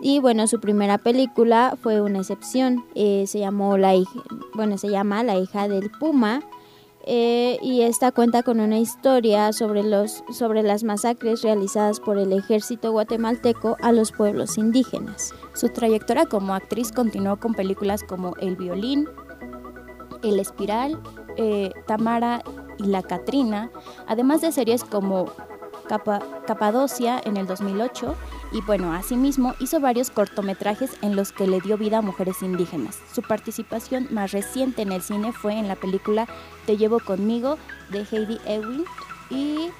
Y 0.00 0.18
bueno, 0.18 0.46
su 0.46 0.60
primera 0.60 0.96
película 0.96 1.76
fue 1.82 2.00
una 2.00 2.20
excepción. 2.20 2.82
Eh, 2.94 3.24
se 3.26 3.38
llamó 3.38 3.76
la 3.76 3.92
bueno, 4.54 4.78
se 4.78 4.88
llama 4.88 5.22
La 5.22 5.36
hija 5.36 5.68
del 5.68 5.90
Puma 5.90 6.40
eh, 7.06 7.58
y 7.62 7.82
esta 7.82 8.12
cuenta 8.12 8.42
con 8.42 8.60
una 8.60 8.78
historia 8.78 9.52
sobre, 9.52 9.82
los, 9.82 10.22
sobre 10.32 10.62
las 10.62 10.84
masacres 10.84 11.42
realizadas 11.42 11.98
por 11.98 12.18
el 12.18 12.32
ejército 12.32 12.92
guatemalteco 12.92 13.76
a 13.80 13.92
los 13.92 14.12
pueblos 14.12 14.58
indígenas. 14.58 15.34
Su 15.54 15.68
trayectoria 15.70 16.26
como 16.26 16.54
actriz 16.54 16.92
continuó 16.92 17.38
con 17.38 17.54
películas 17.54 18.02
como 18.02 18.34
El 18.36 18.56
violín, 18.56 19.08
El 20.22 20.38
espiral, 20.38 21.00
eh, 21.36 21.70
Tamara 21.86 22.42
y 22.78 22.84
La 22.84 23.02
Catrina, 23.02 23.70
además 24.06 24.42
de 24.42 24.52
series 24.52 24.84
como 24.84 25.26
Capadocia 26.46 27.20
en 27.24 27.36
el 27.36 27.46
2008 27.46 28.14
y 28.52 28.60
bueno, 28.62 28.92
asimismo 28.92 29.54
hizo 29.58 29.80
varios 29.80 30.10
cortometrajes 30.10 30.92
en 31.02 31.16
los 31.16 31.32
que 31.32 31.48
le 31.48 31.60
dio 31.60 31.76
vida 31.76 31.98
a 31.98 32.02
mujeres 32.02 32.42
indígenas. 32.42 32.98
Su 33.12 33.22
participación 33.22 34.06
más 34.10 34.30
reciente 34.30 34.82
en 34.82 34.92
el 34.92 35.02
cine 35.02 35.32
fue 35.32 35.58
en 35.58 35.66
la 35.66 35.76
película 35.76 36.28
Te 36.66 36.76
llevo 36.76 37.00
conmigo 37.00 37.58
de 37.90 38.06
Heidi 38.10 38.38
Ewing 38.46 38.84
y 39.30 39.70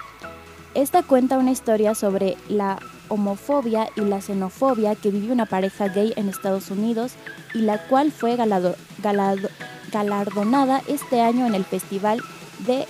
esta 0.75 1.03
cuenta 1.03 1.38
una 1.38 1.53
historia 1.53 1.94
sobre 1.94 2.37
la 2.49 2.79
homofobia 3.09 3.88
y 3.96 4.03
la 4.03 4.20
xenofobia 4.20 4.94
que 4.94 5.11
vivió 5.11 5.33
una 5.33 5.46
pareja 5.46 5.88
gay 5.88 6.12
en 6.16 6.29
Estados 6.29 6.70
Unidos 6.70 7.14
y 7.55 7.61
la 7.61 7.88
cual 7.88 8.12
fue 8.12 8.37
galardonada 8.37 10.83
este 10.87 11.20
año 11.20 11.46
en 11.46 11.55
el 11.55 11.64
Festival 11.64 12.20
de 12.61 12.87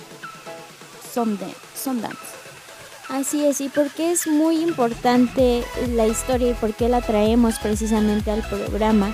Sundance. 1.11 2.40
Así 3.11 3.45
es, 3.45 3.59
y 3.59 3.67
porque 3.67 4.13
es 4.13 4.25
muy 4.25 4.61
importante 4.61 5.65
la 5.95 6.07
historia 6.07 6.51
y 6.51 6.53
por 6.53 6.73
qué 6.73 6.87
la 6.87 7.01
traemos 7.01 7.59
precisamente 7.59 8.31
al 8.31 8.41
programa. 8.41 9.11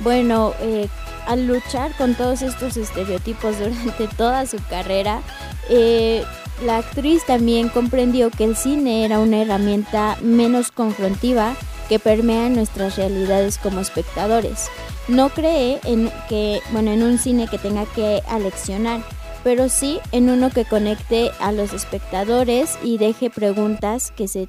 Bueno, 0.00 0.52
eh, 0.60 0.88
al 1.26 1.46
luchar 1.46 1.96
con 1.96 2.14
todos 2.14 2.42
estos 2.42 2.76
estereotipos 2.76 3.58
durante 3.58 4.08
toda 4.18 4.44
su 4.44 4.58
carrera, 4.68 5.22
eh, 5.70 6.22
la 6.66 6.78
actriz 6.78 7.24
también 7.24 7.70
comprendió 7.70 8.30
que 8.30 8.44
el 8.44 8.56
cine 8.56 9.06
era 9.06 9.18
una 9.18 9.40
herramienta 9.40 10.18
menos 10.20 10.70
confrontiva 10.70 11.54
que 11.88 11.98
permea 11.98 12.50
nuestras 12.50 12.96
realidades 12.96 13.56
como 13.56 13.80
espectadores. 13.80 14.66
No 15.08 15.30
cree 15.30 15.80
en 15.84 16.12
que, 16.28 16.60
bueno, 16.72 16.92
en 16.92 17.02
un 17.02 17.18
cine 17.18 17.48
que 17.48 17.56
tenga 17.56 17.86
que 17.86 18.22
aleccionar, 18.28 19.00
pero 19.42 19.68
sí 19.68 19.98
en 20.12 20.28
uno 20.30 20.50
que 20.50 20.64
conecte 20.64 21.30
a 21.40 21.52
los 21.52 21.72
espectadores 21.72 22.78
y 22.82 22.98
deje 22.98 23.30
preguntas 23.30 24.10
que, 24.10 24.28
se 24.28 24.48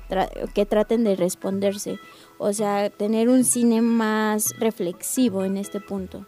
que 0.53 0.65
traten 0.65 1.03
de 1.03 1.15
responderse. 1.15 1.99
O 2.37 2.53
sea, 2.53 2.89
tener 2.89 3.29
un 3.29 3.43
cine 3.43 3.81
más 3.81 4.53
reflexivo 4.59 5.43
en 5.43 5.57
este 5.57 5.79
punto. 5.79 6.25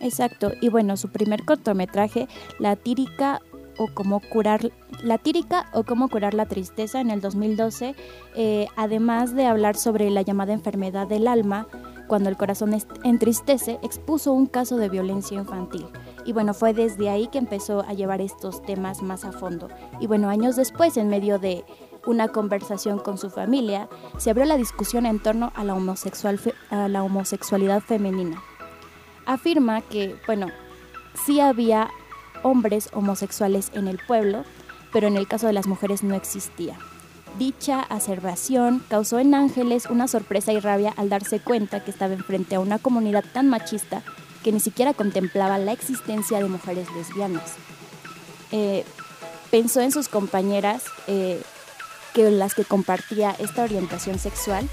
Exacto, 0.00 0.52
y 0.60 0.68
bueno, 0.68 0.96
su 0.96 1.08
primer 1.08 1.44
cortometraje, 1.44 2.28
La 2.58 2.76
tírica 2.76 3.40
o 3.78 3.88
cómo 3.94 4.20
curar 4.20 4.72
la 5.02 5.18
tírica 5.18 5.70
o 5.72 5.84
cómo 5.84 6.08
curar 6.08 6.34
la 6.34 6.46
tristeza 6.46 7.00
en 7.00 7.10
el 7.10 7.20
2012, 7.20 7.94
eh, 8.34 8.66
además 8.76 9.34
de 9.34 9.46
hablar 9.46 9.76
sobre 9.76 10.10
la 10.10 10.22
llamada 10.22 10.52
enfermedad 10.52 11.06
del 11.06 11.28
alma, 11.28 11.68
cuando 12.08 12.28
el 12.28 12.36
corazón 12.36 12.76
entristece, 13.04 13.78
expuso 13.82 14.32
un 14.32 14.46
caso 14.46 14.76
de 14.78 14.88
violencia 14.88 15.38
infantil. 15.38 15.86
Y 16.28 16.32
bueno, 16.34 16.52
fue 16.52 16.74
desde 16.74 17.08
ahí 17.08 17.28
que 17.28 17.38
empezó 17.38 17.80
a 17.88 17.94
llevar 17.94 18.20
estos 18.20 18.60
temas 18.60 19.00
más 19.00 19.24
a 19.24 19.32
fondo. 19.32 19.70
Y 19.98 20.06
bueno, 20.06 20.28
años 20.28 20.56
después, 20.56 20.98
en 20.98 21.08
medio 21.08 21.38
de 21.38 21.64
una 22.04 22.28
conversación 22.28 22.98
con 22.98 23.16
su 23.16 23.30
familia, 23.30 23.88
se 24.18 24.28
abrió 24.28 24.44
la 24.44 24.58
discusión 24.58 25.06
en 25.06 25.20
torno 25.20 25.52
a 25.54 25.64
la, 25.64 25.72
homosexualidad 27.02 27.80
femenina. 27.80 28.42
Afirma 29.24 29.80
que, 29.80 30.16
bueno, 30.26 30.48
sí 31.24 31.40
había 31.40 31.88
hombres 32.42 32.90
homosexuales 32.92 33.70
en 33.72 33.88
el 33.88 33.98
pueblo, 34.06 34.44
pero 34.92 35.06
en 35.06 35.16
el 35.16 35.26
caso 35.26 35.46
de 35.46 35.54
las 35.54 35.66
mujeres 35.66 36.02
no 36.02 36.14
existía. 36.14 36.78
Dicha 37.38 37.80
acerbación 37.80 38.84
causó 38.90 39.18
en 39.18 39.34
Ángeles 39.34 39.86
una 39.86 40.08
sorpresa 40.08 40.52
y 40.52 40.60
rabia 40.60 40.92
al 40.94 41.08
darse 41.08 41.40
cuenta 41.40 41.82
que 41.82 41.90
estaba 41.90 42.12
enfrente 42.12 42.56
a 42.56 42.60
una 42.60 42.78
comunidad 42.78 43.24
tan 43.32 43.48
machista 43.48 44.02
que 44.42 44.52
ni 44.52 44.60
siquiera 44.60 44.94
contemplaba 44.94 45.58
la 45.58 45.72
existencia 45.72 46.38
de 46.38 46.48
mujeres 46.48 46.88
lesbianas. 46.94 47.54
Eh, 48.52 48.84
pensó 49.50 49.80
en 49.80 49.92
sus 49.92 50.08
compañeras 50.08 50.84
eh, 51.06 51.42
que 52.14 52.30
las 52.30 52.54
que 52.54 52.64
compartía 52.64 53.34
esta 53.38 53.62
orientación 53.62 54.18
sexual. 54.18 54.68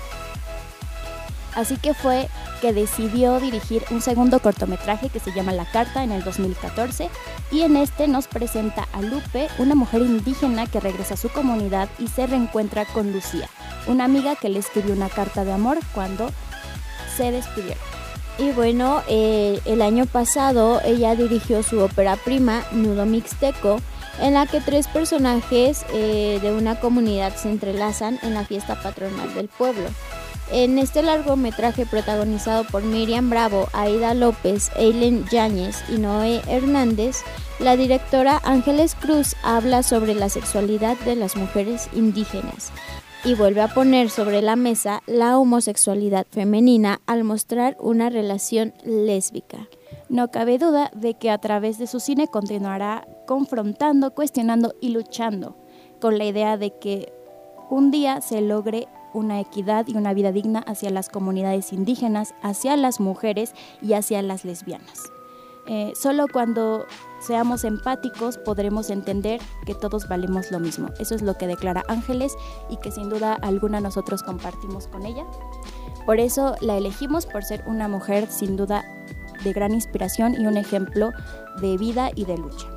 Así 1.53 1.77
que 1.77 1.93
fue 1.93 2.27
que 2.59 2.73
decidió 2.73 3.39
dirigir 3.39 3.83
un 3.91 4.01
segundo 4.01 4.39
cortometraje 4.39 5.09
que 5.09 5.19
se 5.19 5.31
llama 5.31 5.53
La 5.53 5.65
Carta 5.65 6.03
en 6.03 6.11
el 6.11 6.23
2014 6.23 7.09
y 7.51 7.61
en 7.61 7.77
este 7.77 8.07
nos 8.07 8.27
presenta 8.27 8.87
a 8.91 9.01
Lupe, 9.01 9.47
una 9.57 9.75
mujer 9.75 10.01
indígena 10.01 10.67
que 10.67 10.81
regresa 10.81 11.13
a 11.13 11.17
su 11.17 11.29
comunidad 11.29 11.87
y 11.97 12.07
se 12.07 12.27
reencuentra 12.27 12.85
con 12.85 13.13
Lucía, 13.13 13.49
una 13.87 14.03
amiga 14.03 14.35
que 14.35 14.49
le 14.49 14.59
escribió 14.59 14.93
una 14.93 15.09
carta 15.09 15.45
de 15.45 15.53
amor 15.53 15.79
cuando 15.93 16.29
se 17.15 17.31
despidieron. 17.31 17.94
Y 18.37 18.51
bueno, 18.51 19.01
eh, 19.07 19.59
el 19.65 19.81
año 19.81 20.05
pasado 20.05 20.81
ella 20.83 21.15
dirigió 21.15 21.63
su 21.63 21.79
ópera 21.79 22.17
prima, 22.17 22.63
Nudo 22.71 23.05
Mixteco, 23.05 23.79
en 24.19 24.33
la 24.33 24.45
que 24.45 24.59
tres 24.59 24.87
personajes 24.87 25.85
eh, 25.93 26.39
de 26.41 26.51
una 26.51 26.79
comunidad 26.79 27.35
se 27.35 27.49
entrelazan 27.49 28.19
en 28.23 28.33
la 28.33 28.45
fiesta 28.45 28.81
patronal 28.81 29.33
del 29.35 29.47
pueblo. 29.47 29.87
En 30.51 30.77
este 30.77 31.01
largometraje 31.01 31.85
protagonizado 31.85 32.65
por 32.65 32.83
Miriam 32.83 33.29
Bravo, 33.29 33.67
Aida 33.73 34.13
López, 34.13 34.69
Eileen 34.75 35.25
Yáñez 35.31 35.77
y 35.89 35.97
Noé 35.97 36.41
Hernández, 36.47 37.23
la 37.59 37.77
directora 37.77 38.41
Ángeles 38.43 38.95
Cruz 38.95 39.35
habla 39.43 39.81
sobre 39.81 40.13
la 40.13 40.29
sexualidad 40.29 40.97
de 40.99 41.15
las 41.15 41.35
mujeres 41.35 41.89
indígenas 41.93 42.71
y 43.25 43.33
vuelve 43.33 43.61
a 43.61 43.73
poner 43.73 44.11
sobre 44.11 44.43
la 44.43 44.55
mesa 44.55 45.01
la 45.07 45.39
homosexualidad 45.39 46.27
femenina 46.29 47.01
al 47.07 47.23
mostrar 47.23 47.75
una 47.79 48.11
relación 48.11 48.73
lésbica. 48.83 49.67
No 50.09 50.29
cabe 50.29 50.59
duda 50.59 50.91
de 50.93 51.15
que 51.15 51.31
a 51.31 51.39
través 51.39 51.79
de 51.79 51.87
su 51.87 51.99
cine 51.99 52.27
continuará 52.27 53.07
confrontando, 53.25 54.11
cuestionando 54.11 54.75
y 54.79 54.89
luchando 54.89 55.55
con 55.99 56.19
la 56.19 56.25
idea 56.25 56.57
de 56.57 56.77
que 56.77 57.11
un 57.71 57.89
día 57.89 58.21
se 58.21 58.41
logre 58.41 58.87
una 59.13 59.39
equidad 59.39 59.87
y 59.87 59.97
una 59.97 60.13
vida 60.13 60.31
digna 60.31 60.59
hacia 60.59 60.91
las 60.91 61.09
comunidades 61.09 61.73
indígenas, 61.73 62.35
hacia 62.43 62.77
las 62.77 62.99
mujeres 62.99 63.55
y 63.81 63.93
hacia 63.93 64.21
las 64.21 64.45
lesbianas. 64.45 65.01
Eh, 65.67 65.93
solo 65.99 66.27
cuando 66.31 66.85
seamos 67.25 67.63
empáticos 67.63 68.37
podremos 68.37 68.89
entender 68.89 69.41
que 69.65 69.75
todos 69.75 70.07
valemos 70.07 70.51
lo 70.51 70.59
mismo. 70.59 70.89
Eso 70.99 71.15
es 71.15 71.21
lo 71.21 71.37
que 71.37 71.47
declara 71.47 71.83
Ángeles 71.87 72.33
y 72.69 72.77
que 72.77 72.91
sin 72.91 73.09
duda 73.09 73.33
alguna 73.33 73.81
nosotros 73.81 74.23
compartimos 74.23 74.87
con 74.87 75.05
ella. 75.05 75.25
Por 76.05 76.19
eso 76.19 76.55
la 76.61 76.77
elegimos 76.77 77.25
por 77.25 77.43
ser 77.43 77.63
una 77.65 77.87
mujer 77.87 78.27
sin 78.29 78.55
duda 78.55 78.85
de 79.43 79.53
gran 79.53 79.73
inspiración 79.73 80.35
y 80.39 80.45
un 80.45 80.57
ejemplo 80.57 81.11
de 81.61 81.77
vida 81.77 82.11
y 82.15 82.25
de 82.25 82.37
lucha. 82.37 82.67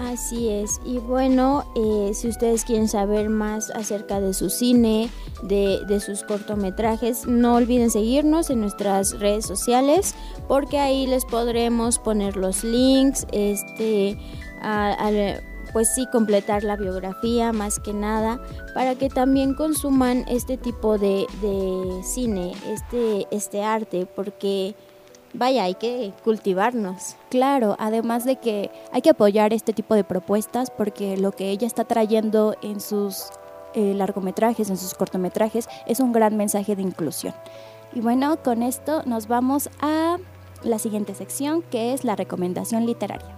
Así 0.00 0.48
es, 0.48 0.80
y 0.82 0.98
bueno, 0.98 1.70
eh, 1.76 2.12
si 2.14 2.28
ustedes 2.28 2.64
quieren 2.64 2.88
saber 2.88 3.28
más 3.28 3.70
acerca 3.70 4.18
de 4.18 4.32
su 4.32 4.48
cine, 4.48 5.10
de, 5.42 6.00
sus 6.00 6.22
cortometrajes, 6.22 7.26
no 7.26 7.56
olviden 7.56 7.90
seguirnos 7.90 8.48
en 8.48 8.62
nuestras 8.62 9.20
redes 9.20 9.46
sociales 9.46 10.14
porque 10.50 10.80
ahí 10.80 11.06
les 11.06 11.24
podremos 11.24 12.00
poner 12.00 12.36
los 12.36 12.64
links, 12.64 13.24
este, 13.30 14.18
pues 15.72 15.94
sí, 15.94 16.08
completar 16.10 16.64
la 16.64 16.74
biografía 16.74 17.52
más 17.52 17.78
que 17.78 17.92
nada, 17.92 18.40
para 18.74 18.96
que 18.96 19.08
también 19.10 19.54
consuman 19.54 20.24
este 20.26 20.56
tipo 20.56 20.98
de, 20.98 21.28
de 21.40 22.02
cine, 22.02 22.50
este, 22.66 23.28
este 23.30 23.62
arte, 23.62 24.06
porque 24.06 24.74
vaya, 25.34 25.62
hay 25.62 25.74
que 25.74 26.12
cultivarnos. 26.24 27.14
Claro, 27.28 27.76
además 27.78 28.24
de 28.24 28.34
que 28.34 28.72
hay 28.90 29.02
que 29.02 29.10
apoyar 29.10 29.52
este 29.52 29.72
tipo 29.72 29.94
de 29.94 30.02
propuestas 30.02 30.72
porque 30.72 31.16
lo 31.16 31.30
que 31.30 31.50
ella 31.50 31.68
está 31.68 31.84
trayendo 31.84 32.56
en 32.60 32.80
sus 32.80 33.26
eh, 33.74 33.94
largometrajes, 33.94 34.68
en 34.68 34.76
sus 34.76 34.94
cortometrajes, 34.94 35.68
es 35.86 36.00
un 36.00 36.10
gran 36.10 36.36
mensaje 36.36 36.74
de 36.74 36.82
inclusión. 36.82 37.34
Y 37.92 38.00
bueno, 38.00 38.36
con 38.42 38.64
esto 38.64 39.02
nos 39.04 39.28
vamos 39.28 39.70
a 39.80 40.16
la 40.62 40.78
siguiente 40.78 41.14
sección 41.14 41.62
que 41.62 41.92
es 41.92 42.04
la 42.04 42.16
recomendación 42.16 42.86
literaria. 42.86 43.36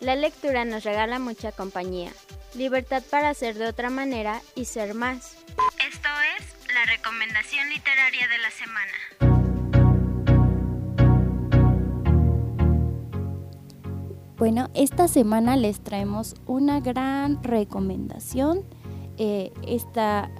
La 0.00 0.16
lectura 0.16 0.66
nos 0.66 0.84
regala 0.84 1.18
mucha 1.18 1.50
compañía, 1.50 2.12
libertad 2.54 3.02
para 3.10 3.30
hacer 3.30 3.54
de 3.54 3.66
otra 3.66 3.88
manera 3.88 4.42
y 4.54 4.66
ser 4.66 4.92
más. 4.92 5.36
Esto 5.78 6.08
es 6.38 6.74
la 6.74 6.84
recomendación 6.84 7.70
literaria 7.70 8.28
de 8.28 8.38
la 8.38 8.50
semana. 8.50 9.23
Bueno, 14.44 14.68
esta 14.74 15.08
semana 15.08 15.56
les 15.56 15.80
traemos 15.80 16.34
una 16.46 16.78
gran 16.78 17.42
recomendación. 17.42 18.60
Eh, 19.16 19.54
esta 19.66 20.30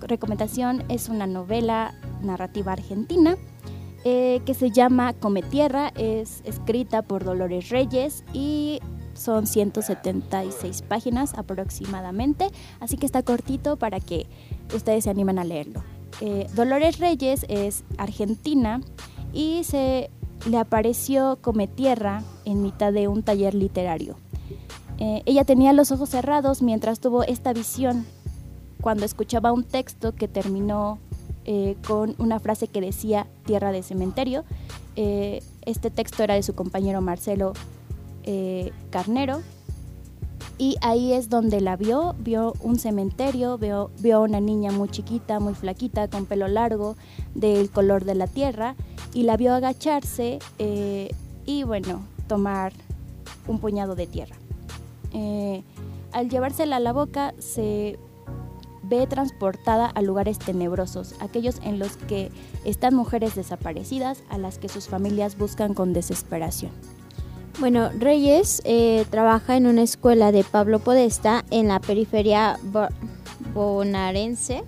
recomendación 0.00 0.84
es 0.88 1.10
una 1.10 1.26
novela 1.26 1.92
narrativa 2.22 2.72
argentina 2.72 3.36
eh, 4.06 4.40
que 4.46 4.54
se 4.54 4.70
llama 4.70 5.12
Come 5.12 5.42
Tierra, 5.42 5.92
es 5.96 6.40
escrita 6.46 7.02
por 7.02 7.24
Dolores 7.24 7.68
Reyes 7.68 8.24
y 8.32 8.80
son 9.12 9.46
176 9.46 10.80
páginas 10.80 11.34
aproximadamente, 11.34 12.48
así 12.80 12.96
que 12.96 13.04
está 13.04 13.22
cortito 13.22 13.76
para 13.76 14.00
que 14.00 14.28
ustedes 14.74 15.04
se 15.04 15.10
animen 15.10 15.38
a 15.38 15.44
leerlo. 15.44 15.84
Eh, 16.22 16.46
Dolores 16.54 16.98
Reyes 16.98 17.44
es 17.50 17.84
argentina 17.98 18.80
y 19.34 19.64
se 19.64 20.08
le 20.46 20.58
apareció 20.58 21.38
come 21.40 21.66
tierra 21.66 22.22
en 22.44 22.62
mitad 22.62 22.92
de 22.92 23.08
un 23.08 23.22
taller 23.22 23.54
literario. 23.54 24.16
Eh, 24.98 25.22
ella 25.26 25.44
tenía 25.44 25.72
los 25.72 25.90
ojos 25.90 26.10
cerrados 26.10 26.62
mientras 26.62 27.00
tuvo 27.00 27.22
esta 27.24 27.52
visión 27.52 28.06
cuando 28.80 29.04
escuchaba 29.04 29.52
un 29.52 29.64
texto 29.64 30.14
que 30.14 30.28
terminó 30.28 30.98
eh, 31.44 31.76
con 31.86 32.14
una 32.18 32.40
frase 32.40 32.68
que 32.68 32.80
decía 32.80 33.26
tierra 33.44 33.72
de 33.72 33.82
cementerio. 33.82 34.44
este 34.94 35.90
texto 35.90 36.22
era 36.22 36.34
de 36.34 36.42
su 36.42 36.54
compañero 36.54 37.00
Marcelo 37.00 37.54
eh, 38.24 38.72
Carnero. 38.90 39.42
Y 40.58 40.76
ahí 40.80 41.12
es 41.12 41.28
donde 41.28 41.60
la 41.60 41.76
vio, 41.76 42.14
vio 42.18 42.52
un 42.60 42.78
cementerio, 42.78 43.58
vio, 43.58 43.90
vio 43.98 44.22
una 44.22 44.38
niña 44.38 44.70
muy 44.70 44.88
chiquita, 44.88 45.40
muy 45.40 45.54
flaquita, 45.54 46.08
con 46.08 46.26
pelo 46.26 46.46
largo, 46.46 46.96
del 47.34 47.70
color 47.70 48.04
de 48.04 48.14
la 48.14 48.26
tierra, 48.28 48.76
y 49.14 49.24
la 49.24 49.36
vio 49.36 49.54
agacharse 49.54 50.38
eh, 50.58 51.10
y 51.44 51.64
bueno, 51.64 52.02
tomar 52.28 52.72
un 53.46 53.58
puñado 53.58 53.94
de 53.94 54.06
tierra. 54.06 54.36
Eh, 55.12 55.62
al 56.12 56.28
llevársela 56.28 56.76
a 56.76 56.80
la 56.80 56.92
boca 56.92 57.34
se 57.38 57.98
ve 58.82 59.06
transportada 59.06 59.86
a 59.86 60.02
lugares 60.02 60.38
tenebrosos, 60.38 61.14
aquellos 61.20 61.60
en 61.62 61.78
los 61.78 61.96
que 61.96 62.30
están 62.64 62.94
mujeres 62.94 63.34
desaparecidas 63.34 64.22
a 64.28 64.38
las 64.38 64.58
que 64.58 64.68
sus 64.68 64.88
familias 64.88 65.38
buscan 65.38 65.74
con 65.74 65.92
desesperación. 65.92 66.72
Bueno, 67.60 67.90
Reyes 67.98 68.62
eh, 68.64 69.04
trabaja 69.10 69.56
en 69.56 69.66
una 69.66 69.82
escuela 69.82 70.32
de 70.32 70.42
Pablo 70.42 70.78
Podesta 70.78 71.44
en 71.50 71.68
la 71.68 71.80
periferia 71.80 72.58
bonaerense, 73.54 74.64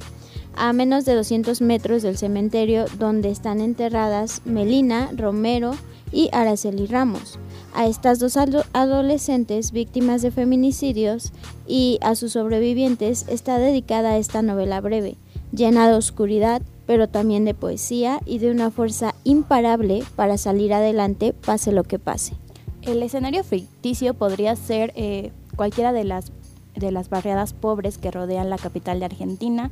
a 0.56 0.72
menos 0.72 1.04
de 1.04 1.14
200 1.14 1.60
metros 1.60 2.02
del 2.02 2.16
cementerio 2.16 2.86
donde 2.98 3.30
están 3.30 3.60
enterradas 3.60 4.42
Melina, 4.44 5.10
Romero 5.16 5.72
y 6.12 6.28
Araceli 6.32 6.86
Ramos. 6.86 7.38
A 7.74 7.86
estas 7.86 8.20
dos 8.20 8.36
adolescentes 8.72 9.72
víctimas 9.72 10.22
de 10.22 10.30
feminicidios 10.30 11.32
y 11.66 11.98
a 12.02 12.14
sus 12.14 12.32
sobrevivientes 12.32 13.26
está 13.28 13.58
dedicada 13.58 14.16
esta 14.16 14.42
novela 14.42 14.80
breve, 14.80 15.16
llena 15.52 15.88
de 15.88 15.94
oscuridad, 15.94 16.62
pero 16.86 17.08
también 17.08 17.44
de 17.44 17.54
poesía 17.54 18.20
y 18.26 18.38
de 18.38 18.50
una 18.50 18.70
fuerza 18.70 19.14
imparable 19.24 20.04
para 20.14 20.38
salir 20.38 20.72
adelante 20.72 21.32
pase 21.32 21.72
lo 21.72 21.82
que 21.82 21.98
pase. 21.98 22.34
El 22.82 23.02
escenario 23.02 23.42
ficticio 23.42 24.14
podría 24.14 24.54
ser 24.56 24.92
eh, 24.94 25.32
cualquiera 25.56 25.92
de 25.92 26.04
las 26.04 26.32
de 26.76 26.92
las 26.92 27.08
barriadas 27.08 27.52
pobres 27.52 27.98
que 27.98 28.10
rodean 28.10 28.50
la 28.50 28.58
capital 28.58 28.98
de 28.98 29.06
Argentina, 29.06 29.70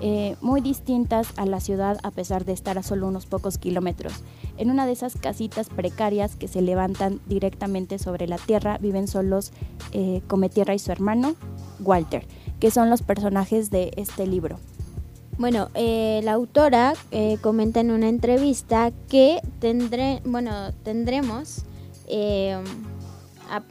eh, 0.00 0.36
muy 0.40 0.60
distintas 0.60 1.28
a 1.36 1.46
la 1.46 1.60
ciudad 1.60 1.98
a 2.02 2.10
pesar 2.10 2.44
de 2.44 2.52
estar 2.52 2.78
a 2.78 2.82
solo 2.82 3.08
unos 3.08 3.26
pocos 3.26 3.58
kilómetros. 3.58 4.12
En 4.56 4.70
una 4.70 4.86
de 4.86 4.92
esas 4.92 5.16
casitas 5.16 5.68
precarias 5.68 6.36
que 6.36 6.48
se 6.48 6.62
levantan 6.62 7.20
directamente 7.26 7.98
sobre 7.98 8.26
la 8.26 8.38
tierra 8.38 8.78
viven 8.78 9.08
solos 9.08 9.52
eh, 9.92 10.22
Cometierra 10.26 10.74
y 10.74 10.78
su 10.78 10.92
hermano, 10.92 11.34
Walter, 11.80 12.26
que 12.60 12.70
son 12.70 12.90
los 12.90 13.02
personajes 13.02 13.70
de 13.70 13.92
este 13.96 14.26
libro. 14.26 14.58
Bueno, 15.36 15.68
eh, 15.74 16.20
la 16.22 16.32
autora 16.32 16.94
eh, 17.10 17.38
comenta 17.40 17.80
en 17.80 17.90
una 17.90 18.08
entrevista 18.08 18.92
que 19.08 19.40
tendré, 19.58 20.22
bueno, 20.24 20.72
tendremos, 20.84 21.64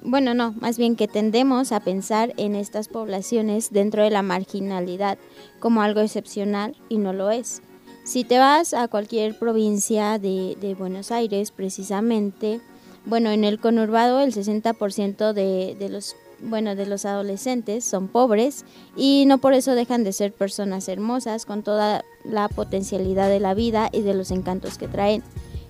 bueno, 0.03 0.33
no, 0.33 0.53
más 0.59 0.77
bien 0.77 0.95
que 0.95 1.07
tendemos 1.07 1.71
a 1.71 1.79
pensar 1.79 2.33
en 2.37 2.55
estas 2.55 2.87
poblaciones 2.87 3.71
dentro 3.71 4.03
de 4.03 4.09
la 4.09 4.21
marginalidad 4.21 5.17
como 5.59 5.81
algo 5.81 6.01
excepcional 6.01 6.75
y 6.89 6.97
no 6.97 7.13
lo 7.13 7.31
es. 7.31 7.61
Si 8.03 8.23
te 8.23 8.37
vas 8.37 8.73
a 8.73 8.87
cualquier 8.87 9.37
provincia 9.37 10.19
de, 10.19 10.75
Buenos 10.77 11.11
Aires, 11.11 11.51
precisamente, 11.51 12.59
bueno, 13.05 13.31
en 13.31 13.43
el 13.43 13.59
conurbado 13.59 14.19
el 14.19 14.33
60% 14.33 15.33
de, 15.33 15.75
de 15.79 15.89
los 15.89 16.15
bueno, 16.43 16.75
de 16.75 16.85
los 16.85 17.05
adolescentes 17.05 17.85
son 17.85 18.09
pobres 18.09 18.65
y 18.97 19.23
no 19.27 19.37
por 19.37 19.53
eso 19.53 19.75
dejan 19.75 20.03
de 20.03 20.11
ser 20.11 20.33
personas 20.33 20.89
hermosas 20.89 21.45
con 21.45 21.63
toda 21.63 22.03
la 22.25 22.49
potencialidad 22.49 23.29
de 23.29 23.39
la 23.39 23.53
vida 23.53 23.89
y 23.93 24.01
de 24.01 24.13
los 24.13 24.29
encantos 24.29 24.77
que 24.77 24.89
traen. 24.89 25.23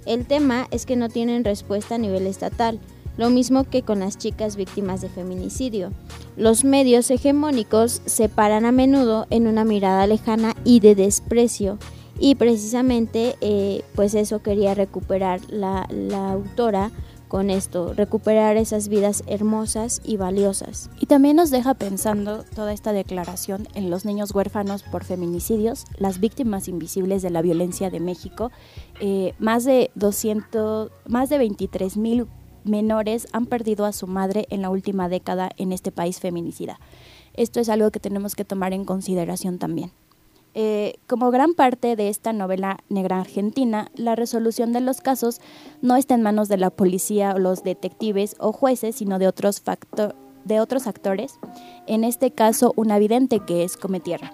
El 0.06 0.26
tema 0.26 0.68
es 0.72 0.86
que 0.86 0.96
no 0.96 1.10
tienen 1.10 1.44
respuesta 1.44 1.96
a 1.96 2.00
nivel 2.00 2.28
estatal, 2.28 2.80
lo 3.18 3.30
mismo 3.30 3.64
que 3.64 3.84
con 3.84 4.00
las 4.00 4.18
chicas 4.18 4.56
víctimas 4.56 5.02
de 5.02 5.10
feminicidio. 5.10 5.92
Los 6.36 6.64
medios 6.64 7.10
hegemónicos 7.12 8.02
se 8.06 8.30
paran 8.30 8.66
a 8.66 8.72
menudo 8.72 9.28
en 9.30 9.48
una 9.48 9.66
mirada 9.66 10.08
lejana 10.08 10.56
y 10.64 10.80
de 10.80 10.96
desprecio 10.96 11.78
y 12.20 12.36
precisamente 12.36 13.36
eh, 13.42 13.84
pues 13.96 14.16
eso 14.16 14.42
quería 14.42 14.74
recuperar 14.74 15.42
la, 15.50 15.88
autora 16.32 16.92
con 17.28 17.50
esto, 17.50 17.94
recuperar 17.94 18.58
esas 18.58 18.90
vidas 18.90 19.24
hermosas 19.26 20.02
y 20.04 20.18
valiosas. 20.18 20.92
Y 21.00 21.08
también 21.08 21.36
nos 21.36 21.50
deja 21.50 21.74
pensando 21.74 22.44
toda 22.56 22.74
esta 22.74 22.94
declaración 22.94 23.68
en 23.74 23.90
los 23.90 24.06
niños 24.06 24.36
huérfanos 24.36 24.84
por 24.84 25.04
feminicidios, 25.04 25.86
las 25.98 26.20
víctimas 26.20 26.68
invisibles 26.68 27.24
de 27.24 27.32
la 27.32 27.42
violencia 27.42 27.90
de 27.90 28.00
México. 28.00 28.52
Eh, 29.00 29.34
más 29.40 29.64
de 29.64 29.90
200, 29.96 30.92
más 31.08 31.30
de 31.30 31.40
23 31.40 31.98
mil 31.98 32.28
menores 32.64 33.28
han 33.32 33.46
perdido 33.46 33.86
a 33.86 33.94
su 33.94 34.08
madre 34.08 34.46
en 34.50 34.62
la 34.62 34.70
última 34.70 35.10
década 35.10 35.50
en 35.58 35.72
este 35.72 35.92
país 35.92 36.20
feminicida. 36.20 36.80
Esto 37.34 37.60
es 37.60 37.70
algo 37.70 37.92
que 37.92 38.00
tenemos 38.00 38.36
que 38.36 38.46
tomar 38.46 38.74
en 38.74 38.86
consideración 38.86 39.58
también. 39.58 39.92
Eh, 40.56 41.00
como 41.08 41.32
gran 41.32 41.56
parte 41.56 41.96
de 41.96 42.10
esta 42.10 42.32
novela 42.32 42.78
negra 42.88 43.20
argentina, 43.20 43.90
la 43.96 44.16
resolución 44.16 44.72
de 44.72 44.82
los 44.82 45.02
casos 45.02 45.42
no 45.82 45.96
está 45.96 46.14
en 46.14 46.22
manos 46.22 46.48
de 46.48 46.58
la 46.58 46.70
policía 46.70 47.34
o 47.36 47.40
los 47.40 47.64
detectives 47.64 48.36
o 48.38 48.52
jueces, 48.52 48.96
sino 48.96 49.18
de 49.18 49.28
otros, 49.28 49.64
de 50.46 50.60
otros 50.60 50.86
actores, 50.86 51.40
en 51.88 52.04
este 52.04 52.32
caso 52.32 52.74
un 52.76 52.92
evidente 52.92 53.40
que 53.40 53.64
es 53.64 53.78
Cometierra. 53.78 54.32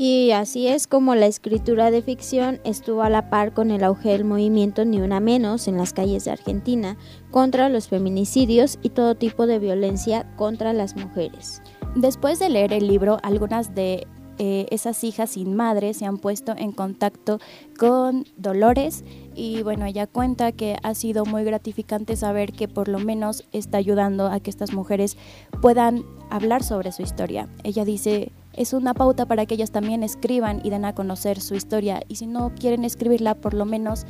Y 0.00 0.30
así 0.30 0.68
es 0.68 0.86
como 0.86 1.16
la 1.16 1.26
escritura 1.26 1.90
de 1.90 2.02
ficción 2.02 2.60
estuvo 2.62 3.02
a 3.02 3.10
la 3.10 3.30
par 3.30 3.52
con 3.52 3.72
el 3.72 3.82
auge 3.82 4.10
del 4.10 4.24
movimiento 4.24 4.84
Ni 4.84 5.00
Una 5.00 5.18
Menos 5.18 5.66
en 5.66 5.76
las 5.76 5.92
calles 5.92 6.24
de 6.24 6.30
Argentina 6.30 6.96
contra 7.32 7.68
los 7.68 7.88
feminicidios 7.88 8.78
y 8.80 8.90
todo 8.90 9.16
tipo 9.16 9.48
de 9.48 9.58
violencia 9.58 10.24
contra 10.36 10.72
las 10.72 10.94
mujeres. 10.94 11.62
Después 11.96 12.38
de 12.38 12.48
leer 12.48 12.72
el 12.72 12.86
libro, 12.86 13.18
algunas 13.24 13.74
de 13.74 14.06
eh, 14.38 14.68
esas 14.70 15.02
hijas 15.02 15.30
sin 15.30 15.56
madre 15.56 15.92
se 15.94 16.06
han 16.06 16.18
puesto 16.18 16.54
en 16.56 16.70
contacto 16.70 17.40
con 17.76 18.24
Dolores 18.36 19.04
y 19.34 19.64
bueno, 19.64 19.84
ella 19.84 20.06
cuenta 20.06 20.52
que 20.52 20.76
ha 20.84 20.94
sido 20.94 21.24
muy 21.24 21.42
gratificante 21.42 22.14
saber 22.14 22.52
que 22.52 22.68
por 22.68 22.86
lo 22.86 23.00
menos 23.00 23.48
está 23.50 23.78
ayudando 23.78 24.28
a 24.28 24.38
que 24.38 24.50
estas 24.50 24.72
mujeres 24.72 25.16
puedan 25.60 26.04
hablar 26.30 26.62
sobre 26.62 26.92
su 26.92 27.02
historia. 27.02 27.48
Ella 27.64 27.84
dice, 27.84 28.30
es 28.58 28.72
una 28.72 28.92
pauta 28.92 29.24
para 29.24 29.46
que 29.46 29.54
ellas 29.54 29.70
también 29.70 30.02
escriban 30.02 30.60
y 30.64 30.70
den 30.70 30.84
a 30.84 30.92
conocer 30.92 31.40
su 31.40 31.54
historia. 31.54 32.02
Y 32.08 32.16
si 32.16 32.26
no 32.26 32.52
quieren 32.58 32.84
escribirla, 32.84 33.36
por 33.36 33.54
lo 33.54 33.64
menos 33.64 34.04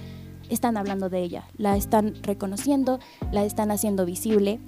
están 0.49 0.78
hablando 0.78 1.11
de 1.11 1.22
ella, 1.22 1.44
la 1.59 1.76
están 1.76 2.14
reconociendo, 2.22 2.99
la 3.30 3.44
están 3.44 3.70
haciendo 3.70 4.07
visible. 4.07 4.59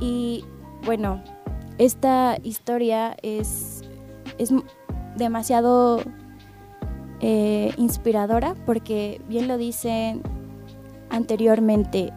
Y 0.00 0.44
bueno, 0.84 1.22
esta 1.78 2.38
historia 2.42 3.16
es, 3.22 3.82
es 4.38 4.52
demasiado 5.16 6.02
eh, 7.20 7.72
inspiradora 7.76 8.56
porque 8.66 9.20
bien 9.28 9.46
lo 9.46 9.58
dicen 9.58 10.22
anteriormente, 11.08 12.12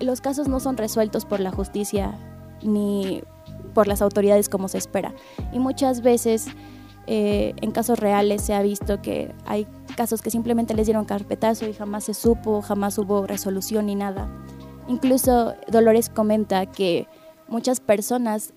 los 0.00 0.22
casos 0.22 0.48
no 0.48 0.58
son 0.58 0.78
resueltos 0.78 1.26
por 1.26 1.40
la 1.40 1.50
justicia 1.50 2.18
ni 2.62 3.22
por 3.68 3.86
las 3.86 4.02
autoridades 4.02 4.48
como 4.48 4.68
se 4.68 4.78
espera. 4.78 5.14
Y 5.52 5.58
muchas 5.58 6.02
veces 6.02 6.48
eh, 7.06 7.54
en 7.62 7.70
casos 7.70 7.98
reales 7.98 8.42
se 8.42 8.54
ha 8.54 8.60
visto 8.60 9.00
que 9.00 9.32
hay 9.46 9.66
casos 9.96 10.20
que 10.20 10.30
simplemente 10.30 10.74
les 10.74 10.86
dieron 10.86 11.06
carpetazo 11.06 11.66
y 11.66 11.72
jamás 11.72 12.04
se 12.04 12.14
supo, 12.14 12.60
jamás 12.60 12.98
hubo 12.98 13.26
resolución 13.26 13.86
ni 13.86 13.94
nada. 13.94 14.28
Incluso 14.88 15.54
Dolores 15.68 16.10
comenta 16.10 16.66
que 16.66 17.06
muchas 17.48 17.80
personas 17.80 18.52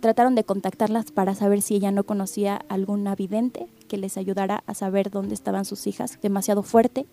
trataron 0.00 0.34
de 0.34 0.44
contactarlas 0.44 1.12
para 1.12 1.34
saber 1.34 1.62
si 1.62 1.76
ella 1.76 1.90
no 1.90 2.04
conocía 2.04 2.60
alguna 2.68 3.14
vidente 3.14 3.68
que 3.88 3.96
les 3.98 4.16
ayudara 4.16 4.62
a 4.66 4.74
saber 4.74 5.10
dónde 5.10 5.34
estaban 5.34 5.64
sus 5.64 5.86
hijas, 5.86 6.18
demasiado 6.20 6.62
fuerte. 6.62 7.06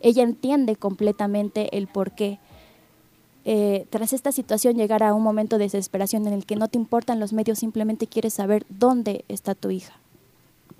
Ella 0.00 0.22
entiende 0.22 0.76
completamente 0.76 1.76
el 1.76 1.86
por 1.86 2.12
qué. 2.12 2.40
Eh, 3.44 3.86
tras 3.90 4.12
esta 4.12 4.32
situación 4.32 4.76
llegar 4.76 5.02
a 5.02 5.14
un 5.14 5.22
momento 5.22 5.56
de 5.56 5.64
desesperación 5.64 6.26
en 6.26 6.34
el 6.34 6.44
que 6.44 6.56
no 6.56 6.68
te 6.68 6.78
importan 6.78 7.20
los 7.20 7.32
medios, 7.32 7.58
simplemente 7.58 8.06
quieres 8.06 8.34
saber 8.34 8.66
dónde 8.68 9.24
está 9.28 9.54
tu 9.54 9.70
hija. 9.70 9.94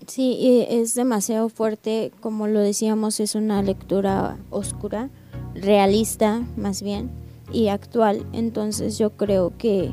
Sí, 0.06 0.66
es 0.68 0.94
demasiado 0.94 1.48
fuerte, 1.48 2.10
como 2.20 2.46
lo 2.46 2.60
decíamos, 2.60 3.20
es 3.20 3.34
una 3.34 3.62
lectura 3.62 4.38
oscura, 4.50 5.10
realista 5.54 6.42
más 6.56 6.82
bien, 6.82 7.10
y 7.52 7.68
actual. 7.68 8.26
Entonces 8.32 8.98
yo 8.98 9.10
creo 9.10 9.52
que 9.56 9.92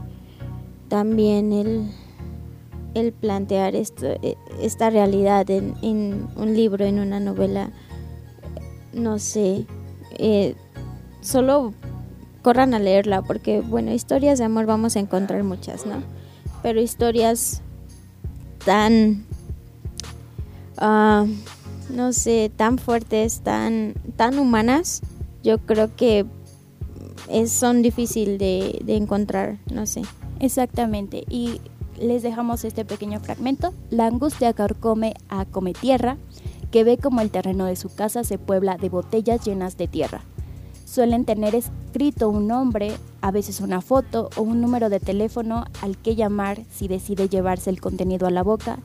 también 0.87 1.53
el, 1.53 1.91
el 2.93 3.11
plantear 3.11 3.75
esto, 3.75 4.05
e, 4.05 4.37
esta 4.61 4.89
realidad 4.89 5.49
en, 5.49 5.75
en, 5.81 6.27
un 6.35 6.55
libro, 6.55 6.85
en 6.85 6.99
una 6.99 7.19
novela, 7.19 7.71
no 8.93 9.19
sé, 9.19 9.65
eh, 10.17 10.55
solo 11.21 11.73
corran 12.47 12.73
a 12.73 12.79
leerla 12.79 13.23
porque, 13.23 13.59
bueno, 13.59 13.91
historias 13.91 14.39
de 14.39 14.45
amor 14.45 14.65
vamos 14.65 14.95
a 14.95 14.99
encontrar 14.99 15.43
muchas, 15.43 15.85
¿no? 15.85 16.01
Pero 16.63 16.79
historias 16.79 17.61
tan, 18.63 19.25
uh, 20.81 21.27
no 21.93 22.13
sé, 22.13 22.49
tan 22.55 22.77
fuertes, 22.77 23.41
tan, 23.41 23.95
tan 24.15 24.39
humanas, 24.39 25.01
yo 25.43 25.57
creo 25.57 25.93
que 25.93 26.25
son 27.47 27.81
difícil 27.81 28.37
de, 28.37 28.81
encontrar, 28.87 29.57
no 29.69 29.85
sé. 29.85 30.03
Exactamente, 30.39 31.25
y 31.29 31.59
les 31.99 32.23
dejamos 32.23 32.63
este 32.63 32.85
pequeño 32.85 33.19
fragmento. 33.19 33.73
La 33.89 34.07
angustia 34.07 34.53
carcome 34.53 35.15
a 35.27 35.43
come 35.43 35.73
tierra, 35.73 36.15
que 36.71 36.85
ve 36.85 36.97
como 36.97 37.19
el 37.19 37.29
terreno 37.29 37.65
de 37.65 37.75
su 37.75 37.93
casa 37.93 38.23
se 38.23 38.37
puebla 38.37 38.77
de 38.77 38.87
botellas 38.87 39.43
llenas 39.43 39.75
de 39.75 39.89
tierra. 39.89 40.21
Suelen 40.87 41.25
tener 41.25 41.53
escrito 41.53 42.29
un 42.29 42.47
nombre, 42.47 42.93
a 43.19 43.29
veces 43.29 43.59
una 43.59 43.81
foto 43.81 44.29
o 44.37 44.41
un 44.41 44.61
número 44.61 44.87
de 44.87 45.01
teléfono 45.01 45.65
al 45.81 45.97
que 45.97 46.15
llamar 46.15 46.61
si 46.71 46.87
decide 46.87 47.27
llevarse 47.27 47.69
el 47.69 47.81
contenido 47.81 48.25
a 48.25 48.31
la 48.31 48.41
boca 48.41 48.79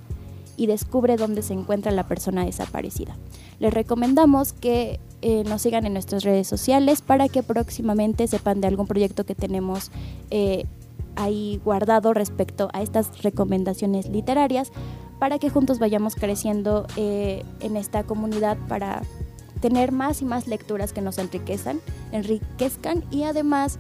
y 0.56 0.66
descubre 0.66 1.16
dónde 1.16 1.42
se 1.42 1.54
encuentra 1.54 1.92
la 1.92 2.08
persona 2.08 2.44
desaparecida. 2.44 3.16
Les 3.60 3.72
recomendamos 3.72 4.52
que 4.52 4.98
eh, 5.22 5.44
nos 5.44 5.62
sigan 5.62 5.86
en 5.86 5.92
nuestras 5.92 6.24
redes 6.24 6.48
sociales 6.48 7.02
para 7.02 7.28
que 7.28 7.44
próximamente 7.44 8.26
sepan 8.26 8.60
de 8.60 8.66
algún 8.66 8.88
proyecto 8.88 9.24
que 9.24 9.36
tenemos 9.36 9.92
eh, 10.30 10.64
ahí 11.14 11.60
guardado 11.64 12.14
respecto 12.14 12.68
a 12.72 12.82
estas 12.82 13.22
recomendaciones 13.22 14.08
literarias 14.08 14.72
para 15.20 15.38
que 15.38 15.50
juntos 15.50 15.78
vayamos 15.78 16.16
creciendo 16.16 16.84
eh, 16.96 17.44
en 17.60 17.76
esta 17.76 18.02
comunidad 18.02 18.58
para 18.66 19.02
tener 19.62 19.92
más 19.92 20.20
y 20.20 20.26
más 20.26 20.48
lecturas 20.48 20.92
que 20.92 21.00
nos 21.00 21.16
enriquezcan, 21.16 21.80
enriquezcan 22.10 23.04
y 23.10 23.22
además 23.22 23.78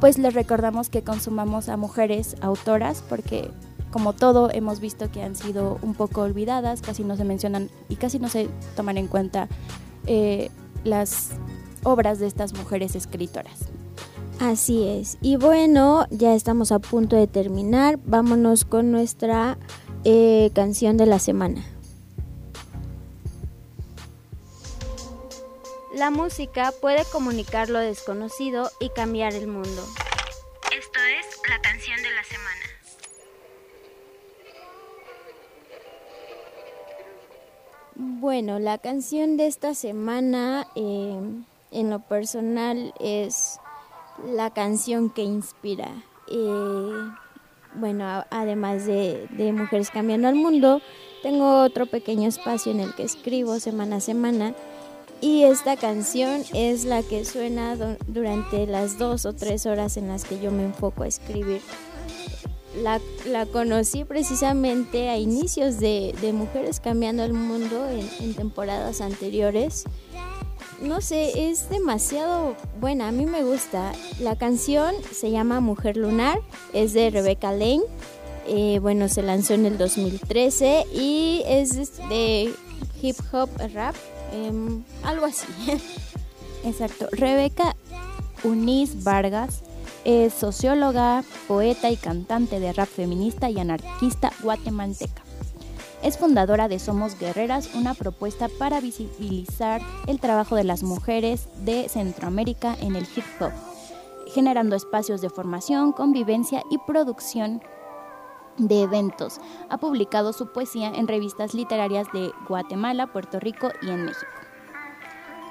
pues 0.00 0.18
les 0.18 0.34
recordamos 0.34 0.88
que 0.88 1.04
consumamos 1.04 1.68
a 1.68 1.76
mujeres 1.76 2.34
autoras 2.40 3.04
porque 3.08 3.50
como 3.92 4.14
todo 4.14 4.50
hemos 4.50 4.80
visto 4.80 5.10
que 5.12 5.22
han 5.22 5.36
sido 5.36 5.78
un 5.82 5.94
poco 5.94 6.22
olvidadas, 6.22 6.80
casi 6.80 7.04
no 7.04 7.16
se 7.16 7.24
mencionan 7.24 7.68
y 7.88 7.96
casi 7.96 8.18
no 8.18 8.28
se 8.28 8.48
toman 8.74 8.96
en 8.96 9.06
cuenta 9.06 9.48
eh, 10.06 10.50
las 10.84 11.30
obras 11.84 12.18
de 12.18 12.26
estas 12.26 12.54
mujeres 12.54 12.96
escritoras. 12.96 13.60
Así 14.40 14.84
es. 14.84 15.18
Y 15.20 15.36
bueno, 15.36 16.06
ya 16.10 16.34
estamos 16.34 16.70
a 16.70 16.78
punto 16.78 17.16
de 17.16 17.26
terminar. 17.26 17.98
Vámonos 18.06 18.64
con 18.64 18.92
nuestra 18.92 19.58
eh, 20.04 20.50
canción 20.54 20.96
de 20.96 21.06
la 21.06 21.18
semana. 21.18 21.64
La 25.98 26.12
música 26.12 26.72
puede 26.80 27.04
comunicar 27.06 27.70
lo 27.70 27.80
desconocido 27.80 28.70
y 28.78 28.88
cambiar 28.90 29.34
el 29.34 29.48
mundo. 29.48 29.84
Esto 30.70 31.00
es 31.00 31.26
la 31.50 31.60
canción 31.60 32.00
de 32.00 32.10
la 32.12 32.22
semana. 32.22 32.64
Bueno, 37.96 38.60
la 38.60 38.78
canción 38.78 39.36
de 39.36 39.48
esta 39.48 39.74
semana 39.74 40.68
eh, 40.76 41.18
en 41.72 41.90
lo 41.90 41.98
personal 41.98 42.94
es 43.00 43.58
la 44.24 44.54
canción 44.54 45.10
que 45.10 45.22
inspira. 45.24 45.90
Eh, 46.28 47.10
bueno, 47.74 48.24
además 48.30 48.86
de, 48.86 49.26
de, 49.30 49.52
Mujeres 49.52 49.90
Cambiando 49.90 50.28
al 50.28 50.36
Mundo, 50.36 50.80
tengo 51.24 51.64
otro 51.64 51.86
pequeño 51.86 52.28
espacio 52.28 52.70
en 52.70 52.78
el 52.78 52.94
que 52.94 53.02
escribo 53.02 53.58
semana 53.58 53.96
a 53.96 54.00
semana 54.00 54.54
y 55.20 55.44
esta 55.44 55.76
canción 55.76 56.44
es 56.54 56.84
la 56.84 57.02
que 57.02 57.24
suena 57.24 57.76
durante 58.06 58.66
las 58.66 58.98
dos 58.98 59.26
o 59.26 59.32
tres 59.32 59.66
horas 59.66 59.96
en 59.96 60.08
las 60.08 60.24
que 60.24 60.40
yo 60.40 60.50
me 60.50 60.64
enfoco 60.64 61.02
a 61.02 61.08
escribir. 61.08 61.60
La, 62.82 63.00
la 63.26 63.46
conocí 63.46 64.04
precisamente 64.04 65.08
a 65.08 65.18
inicios 65.18 65.80
de, 65.80 66.14
Mujeres 66.32 66.80
Cambiando 66.80 67.24
el 67.24 67.32
Mundo 67.32 67.88
en, 67.88 68.08
en 68.20 68.34
temporadas 68.34 69.00
anteriores 69.00 69.84
no 70.80 71.00
sé, 71.00 71.50
es 71.50 71.68
demasiado 71.70 72.54
buena, 72.80 73.08
a 73.08 73.12
mí 73.12 73.26
me 73.26 73.42
gusta. 73.42 73.92
La 74.20 74.36
canción 74.36 74.94
se 75.12 75.30
llama 75.30 75.60
Mujer 75.60 75.96
Lunar, 75.96 76.40
es 76.72 76.92
de 76.92 77.10
Rebecca 77.10 77.50
Lane. 77.50 77.82
Eh, 78.46 78.78
bueno, 78.80 79.08
se 79.08 79.22
lanzó 79.22 79.54
en 79.54 79.66
el 79.66 79.76
2013 79.76 80.86
y 80.94 81.42
es 81.46 81.98
de 82.08 82.54
hip 83.02 83.16
hop 83.32 83.50
rap, 83.74 83.94
em, 84.32 84.82
algo 85.02 85.26
así. 85.26 85.46
Exacto. 86.64 87.08
Rebeca 87.12 87.76
Uniz 88.44 89.02
Vargas 89.04 89.62
es 90.04 90.32
socióloga, 90.32 91.24
poeta 91.46 91.90
y 91.90 91.96
cantante 91.96 92.60
de 92.60 92.72
rap 92.72 92.88
feminista 92.88 93.50
y 93.50 93.58
anarquista 93.58 94.32
guatemalteca. 94.42 95.22
Es 96.02 96.16
fundadora 96.16 96.68
de 96.68 96.78
Somos 96.78 97.18
Guerreras, 97.18 97.74
una 97.74 97.94
propuesta 97.94 98.48
para 98.58 98.80
visibilizar 98.80 99.82
el 100.06 100.20
trabajo 100.20 100.54
de 100.54 100.64
las 100.64 100.84
mujeres 100.84 101.48
de 101.64 101.88
Centroamérica 101.88 102.76
en 102.80 102.94
el 102.94 103.02
hip 103.16 103.24
hop, 103.40 103.50
generando 104.32 104.76
espacios 104.76 105.20
de 105.20 105.30
formación, 105.30 105.92
convivencia 105.92 106.62
y 106.70 106.78
producción 106.86 107.60
de 108.58 108.82
eventos. 108.82 109.40
Ha 109.70 109.78
publicado 109.78 110.32
su 110.32 110.48
poesía 110.52 110.88
en 110.88 111.08
revistas 111.08 111.54
literarias 111.54 112.06
de 112.12 112.32
Guatemala, 112.48 113.06
Puerto 113.12 113.40
Rico 113.40 113.70
y 113.82 113.90
en 113.90 114.04
México. 114.04 114.26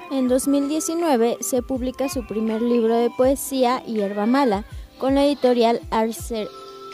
En 0.10 0.28
2019 0.30 1.38
se 1.42 1.62
publica 1.62 2.08
su 2.08 2.26
primer 2.26 2.62
libro 2.62 2.96
de 2.96 3.10
poesía, 3.10 3.84
Hierba 3.84 4.26
Mala, 4.26 4.64
con 5.00 5.16
la 5.16 5.26
editorial 5.26 5.82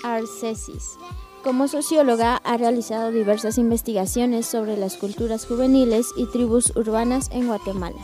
Arcesis. 0.03 0.97
Como 1.43 1.67
socióloga 1.67 2.37
ha 2.37 2.57
realizado 2.57 3.11
diversas 3.11 3.57
investigaciones 3.57 4.45
sobre 4.45 4.77
las 4.77 4.97
culturas 4.97 5.45
juveniles 5.45 6.07
y 6.17 6.25
tribus 6.25 6.73
urbanas 6.75 7.29
en 7.31 7.47
Guatemala. 7.47 8.01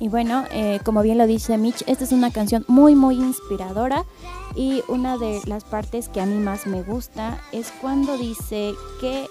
Y 0.00 0.08
bueno, 0.08 0.44
eh, 0.50 0.80
como 0.82 1.02
bien 1.02 1.18
lo 1.18 1.26
dice 1.26 1.58
Mitch, 1.58 1.84
esta 1.86 2.04
es 2.04 2.12
una 2.12 2.32
canción 2.32 2.64
muy 2.68 2.94
muy 2.94 3.16
inspiradora 3.16 4.06
y 4.54 4.82
una 4.88 5.16
de 5.16 5.40
las 5.46 5.64
partes 5.64 6.08
que 6.08 6.20
a 6.20 6.26
mí 6.26 6.38
más 6.38 6.66
me 6.66 6.82
gusta 6.82 7.40
es 7.52 7.72
cuando 7.80 8.16
dice 8.16 8.74
que 9.00 9.26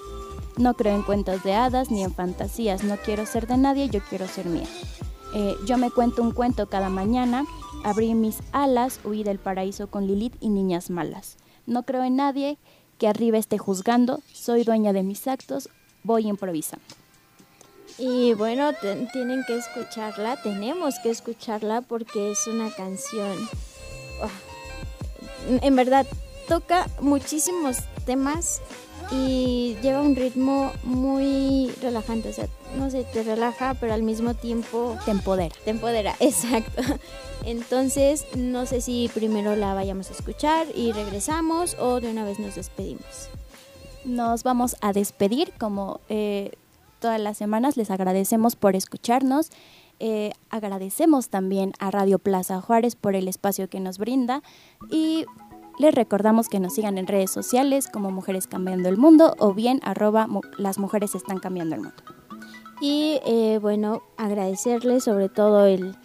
no 0.58 0.74
creo 0.74 0.96
en 0.96 1.04
cuentos 1.04 1.44
de 1.44 1.54
hadas 1.54 1.92
ni 1.92 2.04
en 2.04 2.14
fantasías, 2.14 2.84
no 2.84 2.98
quiero 2.98 3.26
ser 3.26 3.48
de 3.48 3.58
nadie, 3.58 3.90
yo 3.90 4.02
quiero 4.10 4.28
ser 4.28 4.46
mía. 4.46 4.68
Eh, 5.34 5.56
yo 5.66 5.78
me 5.78 5.92
cuento 5.92 6.22
un 6.22 6.32
cuento 6.32 6.68
cada 6.68 6.90
mañana, 6.90 7.46
abrí 7.84 8.14
mis 8.16 8.40
alas, 8.52 9.00
huí 9.04 9.24
del 9.24 9.40
paraíso 9.40 9.88
con 9.88 10.08
Lilith 10.08 10.36
y 10.40 10.50
niñas 10.50 10.90
malas. 10.90 11.38
No 11.66 11.84
creo 11.84 12.04
en 12.04 12.16
nadie, 12.16 12.58
que 12.98 13.08
arriba 13.08 13.38
esté 13.38 13.58
juzgando, 13.58 14.22
soy 14.34 14.64
dueña 14.64 14.92
de 14.92 15.04
mis 15.04 15.28
actos, 15.28 15.70
voy 16.04 16.28
improvisando. 16.28 16.86
Y 17.98 18.34
bueno, 18.34 18.72
tienen 19.14 19.44
que 19.46 19.58
escucharla, 19.58 20.42
tenemos 20.42 20.96
que 21.00 21.10
escucharla 21.10 21.82
porque 21.82 22.32
es 22.32 22.48
una 22.48 22.72
canción, 22.72 23.38
en 25.48 25.76
verdad, 25.76 26.06
toca 26.48 26.88
muchísimos 27.00 27.78
temas 28.06 28.62
y 29.12 29.76
lleva 29.82 30.02
un 30.02 30.16
ritmo 30.16 30.72
muy 30.84 31.72
relajante, 31.82 32.30
o 32.30 32.34
sea, 32.34 32.48
no 32.78 32.90
sé, 32.92 33.04
te 33.06 33.24
relaja, 33.24 33.74
pero 33.80 33.94
al 33.94 34.04
mismo 34.04 34.34
tiempo 34.34 34.98
te 35.06 35.12
empodera. 35.12 35.56
Te 35.64 35.72
empodera, 35.72 36.16
exacto. 36.20 36.82
Entonces, 37.46 38.26
no 38.36 38.66
sé 38.66 38.82
si 38.82 39.10
primero 39.14 39.56
la 39.56 39.74
vayamos 39.74 40.10
a 40.10 40.14
escuchar 40.14 40.68
y 40.76 40.92
regresamos 40.92 41.76
o 41.80 42.00
de 42.00 42.12
una 42.12 42.24
vez 42.24 42.40
nos 42.40 42.56
despedimos. 42.56 43.30
Nos 44.06 44.44
vamos 44.44 44.76
a 44.82 44.94
despedir 44.94 45.54
como 45.58 46.02
eh, 46.10 46.52
todas 47.00 47.20
las 47.20 47.38
semanas. 47.38 47.78
Les 47.78 47.90
agradecemos 47.92 48.56
por 48.56 48.76
escucharnos. 48.76 49.50
Eh, 50.00 50.32
agradecemos 50.50 51.30
también 51.30 51.74
a 51.80 51.92
Radio 51.92 52.20
Plaza 52.20 52.62
Juárez 52.62 52.96
por 52.96 53.16
el 53.16 53.28
espacio 53.28 53.70
que 53.70 53.82
nos 53.82 53.98
brinda 53.98 54.42
y 54.90 55.26
les 55.78 55.94
recordamos 55.94 56.48
que 56.48 56.62
nos 56.62 56.74
sigan 56.74 56.98
en 56.98 57.06
redes 57.06 57.32
sociales 57.32 57.90
como 57.92 58.10
Mujeres 58.10 58.48
Cambiando 58.48 58.88
el 58.88 58.98
Mundo 58.98 59.36
o 59.40 59.54
bien 59.54 59.82
arroba 59.84 60.28
las 60.58 60.80
mujeres 60.80 61.16
están 61.16 61.40
cambiando 61.40 61.76
el 61.76 61.82
mundo. 61.82 62.04
Y 62.82 63.20
eh, 63.26 63.60
bueno, 63.62 64.04
agradecerles 64.16 65.04
sobre 65.04 65.28
todo 65.28 65.66
el, 65.66 65.98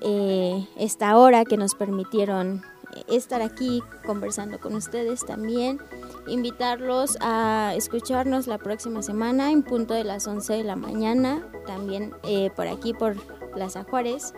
eh, 0.00 0.66
esta 0.76 1.18
hora 1.18 1.44
que 1.44 1.58
nos 1.58 1.74
permitieron 1.74 2.62
estar 3.08 3.42
aquí 3.42 3.82
conversando 4.06 4.60
con 4.60 4.74
ustedes 4.74 5.26
también. 5.26 5.78
Invitarlos 6.26 7.18
a 7.20 7.74
escucharnos 7.76 8.46
la 8.46 8.56
próxima 8.56 9.02
semana 9.02 9.50
en 9.50 9.62
punto 9.62 9.92
de 9.92 10.04
las 10.04 10.26
11 10.26 10.54
de 10.54 10.64
la 10.64 10.76
mañana, 10.76 11.46
también 11.66 12.12
por 12.54 12.66
aquí 12.68 12.94
por 12.94 13.16
Plaza 13.52 13.84
Juárez. 13.84 14.34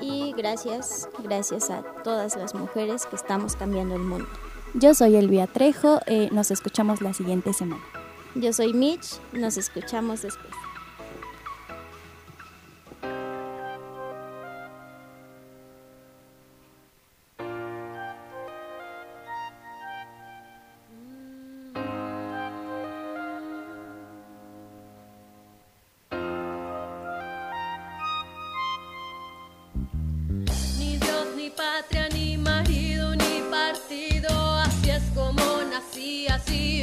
Y 0.00 0.32
gracias, 0.36 1.08
gracias 1.22 1.70
a 1.70 1.82
todas 2.04 2.36
las 2.36 2.54
mujeres 2.54 3.06
que 3.06 3.16
estamos 3.16 3.56
cambiando 3.56 3.96
el 3.96 4.02
mundo. 4.02 4.28
Yo 4.74 4.94
soy 4.94 5.16
Elvia 5.16 5.46
Trejo, 5.46 6.00
eh, 6.06 6.28
nos 6.30 6.50
escuchamos 6.50 7.00
la 7.00 7.14
siguiente 7.14 7.52
semana. 7.52 7.82
Yo 8.34 8.52
soy 8.52 8.74
Mitch, 8.74 9.18
nos 9.32 9.56
escuchamos 9.56 10.22
después. 10.22 10.52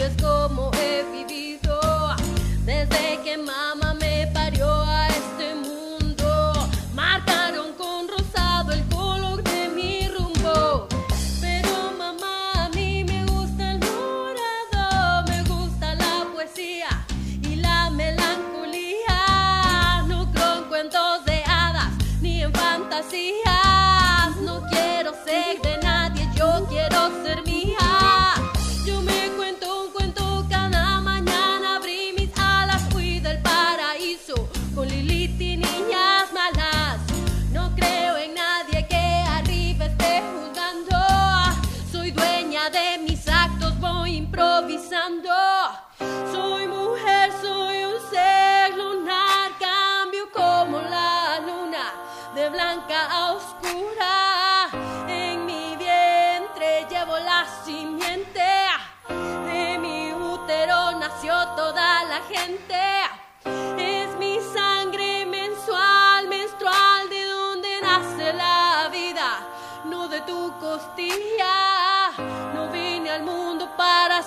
Blanca 0.10 0.28
a 0.28 0.48
oscura 0.48 1.25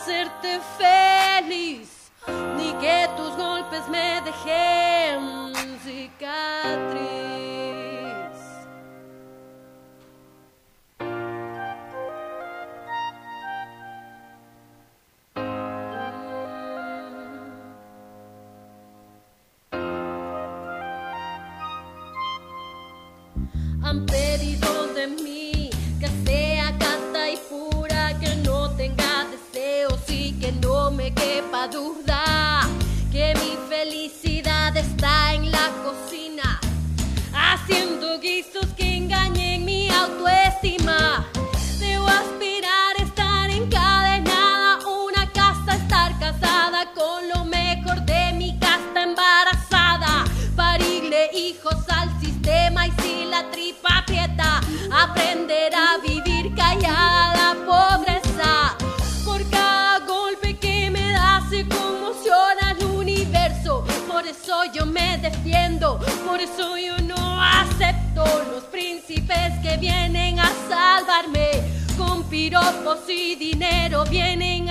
hacerte 0.09 0.59
feliz, 0.79 2.11
ni 2.57 2.73
que 2.81 3.09
tus 3.15 3.37
golpes 3.37 3.87
me 3.89 4.23
dejen 4.23 5.53
cicatriz. 5.85 7.29
han 23.83 24.07
cadeau. 31.69 31.98
Dinero 73.39 74.05
vienen 74.05 74.68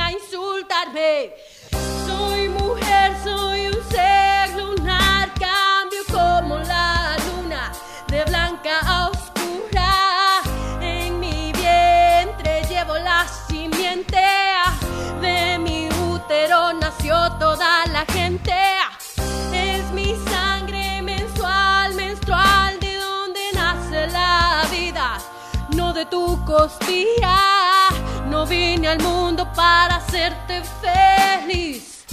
hacerte 30.18 30.63
feliz, 30.82 32.05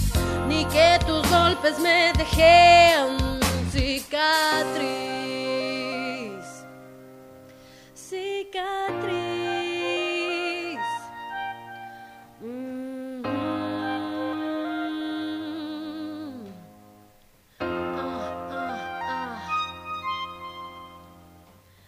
ni 0.47 0.63
que 0.65 0.99
tus 1.05 1.27
golpes 1.29 1.79
me 1.79 2.13
dejen 2.15 3.39
cicatriz. 3.71 4.85
Cicatriz. 7.95 9.09
Mm. 12.41 13.23
Ah, 17.59 18.31
ah, 18.51 18.99
ah. 19.01 19.39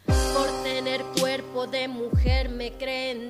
Por 0.08 0.64
tener 0.64 1.04
cuerpo 1.20 1.68
de 1.68 1.88
mujer 1.88 2.50
me 2.50 2.72
creen 2.72 3.30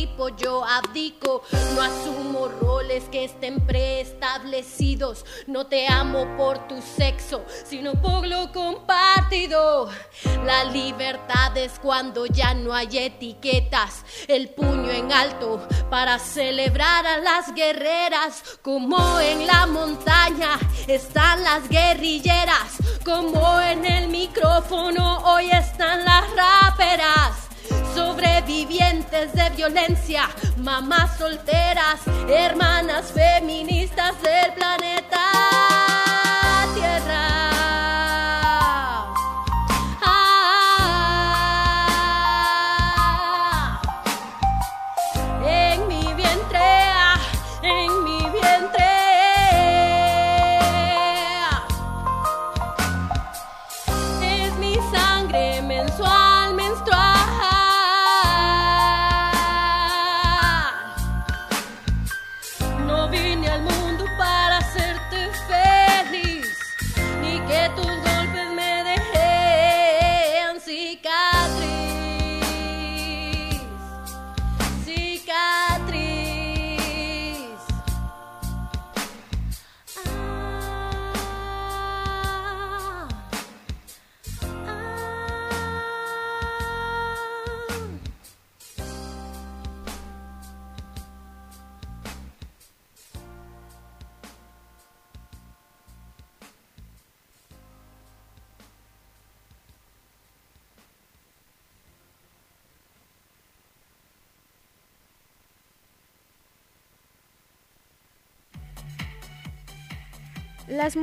yo 0.37 0.63
abdico, 0.63 1.43
no 1.75 1.81
asumo 1.81 2.47
roles 2.47 3.03
que 3.11 3.25
estén 3.25 3.59
preestablecidos. 3.65 5.25
No 5.47 5.67
te 5.67 5.87
amo 5.87 6.25
por 6.37 6.67
tu 6.67 6.81
sexo, 6.81 7.43
sino 7.65 7.93
por 7.93 8.25
lo 8.25 8.51
compartido. 8.51 9.89
La 10.45 10.63
libertad 10.65 11.55
es 11.57 11.79
cuando 11.79 12.25
ya 12.25 12.53
no 12.53 12.73
hay 12.73 12.97
etiquetas, 12.97 14.03
el 14.27 14.49
puño 14.49 14.91
en 14.91 15.11
alto 15.11 15.67
para 15.89 16.17
celebrar 16.19 17.05
a 17.05 17.17
las 17.19 17.53
guerreras, 17.53 18.43
como 18.61 19.19
en 19.19 19.45
la 19.45 19.67
montaña 19.67 20.59
están 20.87 21.43
las 21.43 21.67
guerrilleras, 21.69 22.77
como 23.03 23.59
en 23.61 23.85
el 23.85 24.07
micrófono 24.09 25.19
hoy 25.25 25.49
están 25.51 26.03
las 26.05 26.25
raperas. 26.31 27.50
Sobrevivientes 27.95 29.33
de 29.33 29.49
violencia, 29.55 30.29
mamás 30.57 31.17
solteras, 31.17 31.99
hermanas 32.29 33.11
feministas 33.11 34.13
del 34.21 34.53
planeta 34.53 35.80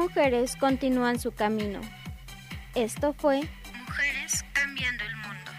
mujeres 0.09 0.57
continúan 0.57 1.19
su 1.19 1.33
camino. 1.33 1.81
Esto 2.75 3.13
fue 3.13 3.43
Mujeres 3.87 4.43
cambiando 4.55 5.05
el 5.05 5.17
mundo. 5.17 5.51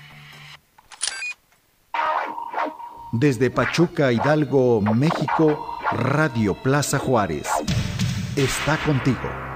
Desde 3.11 3.51
Pachuca, 3.51 4.11
Hidalgo, 4.11 4.81
México, 4.81 5.77
Radio 5.91 6.55
Plaza 6.55 6.97
Juárez. 6.97 7.47
Está 8.35 8.77
contigo. 8.77 9.48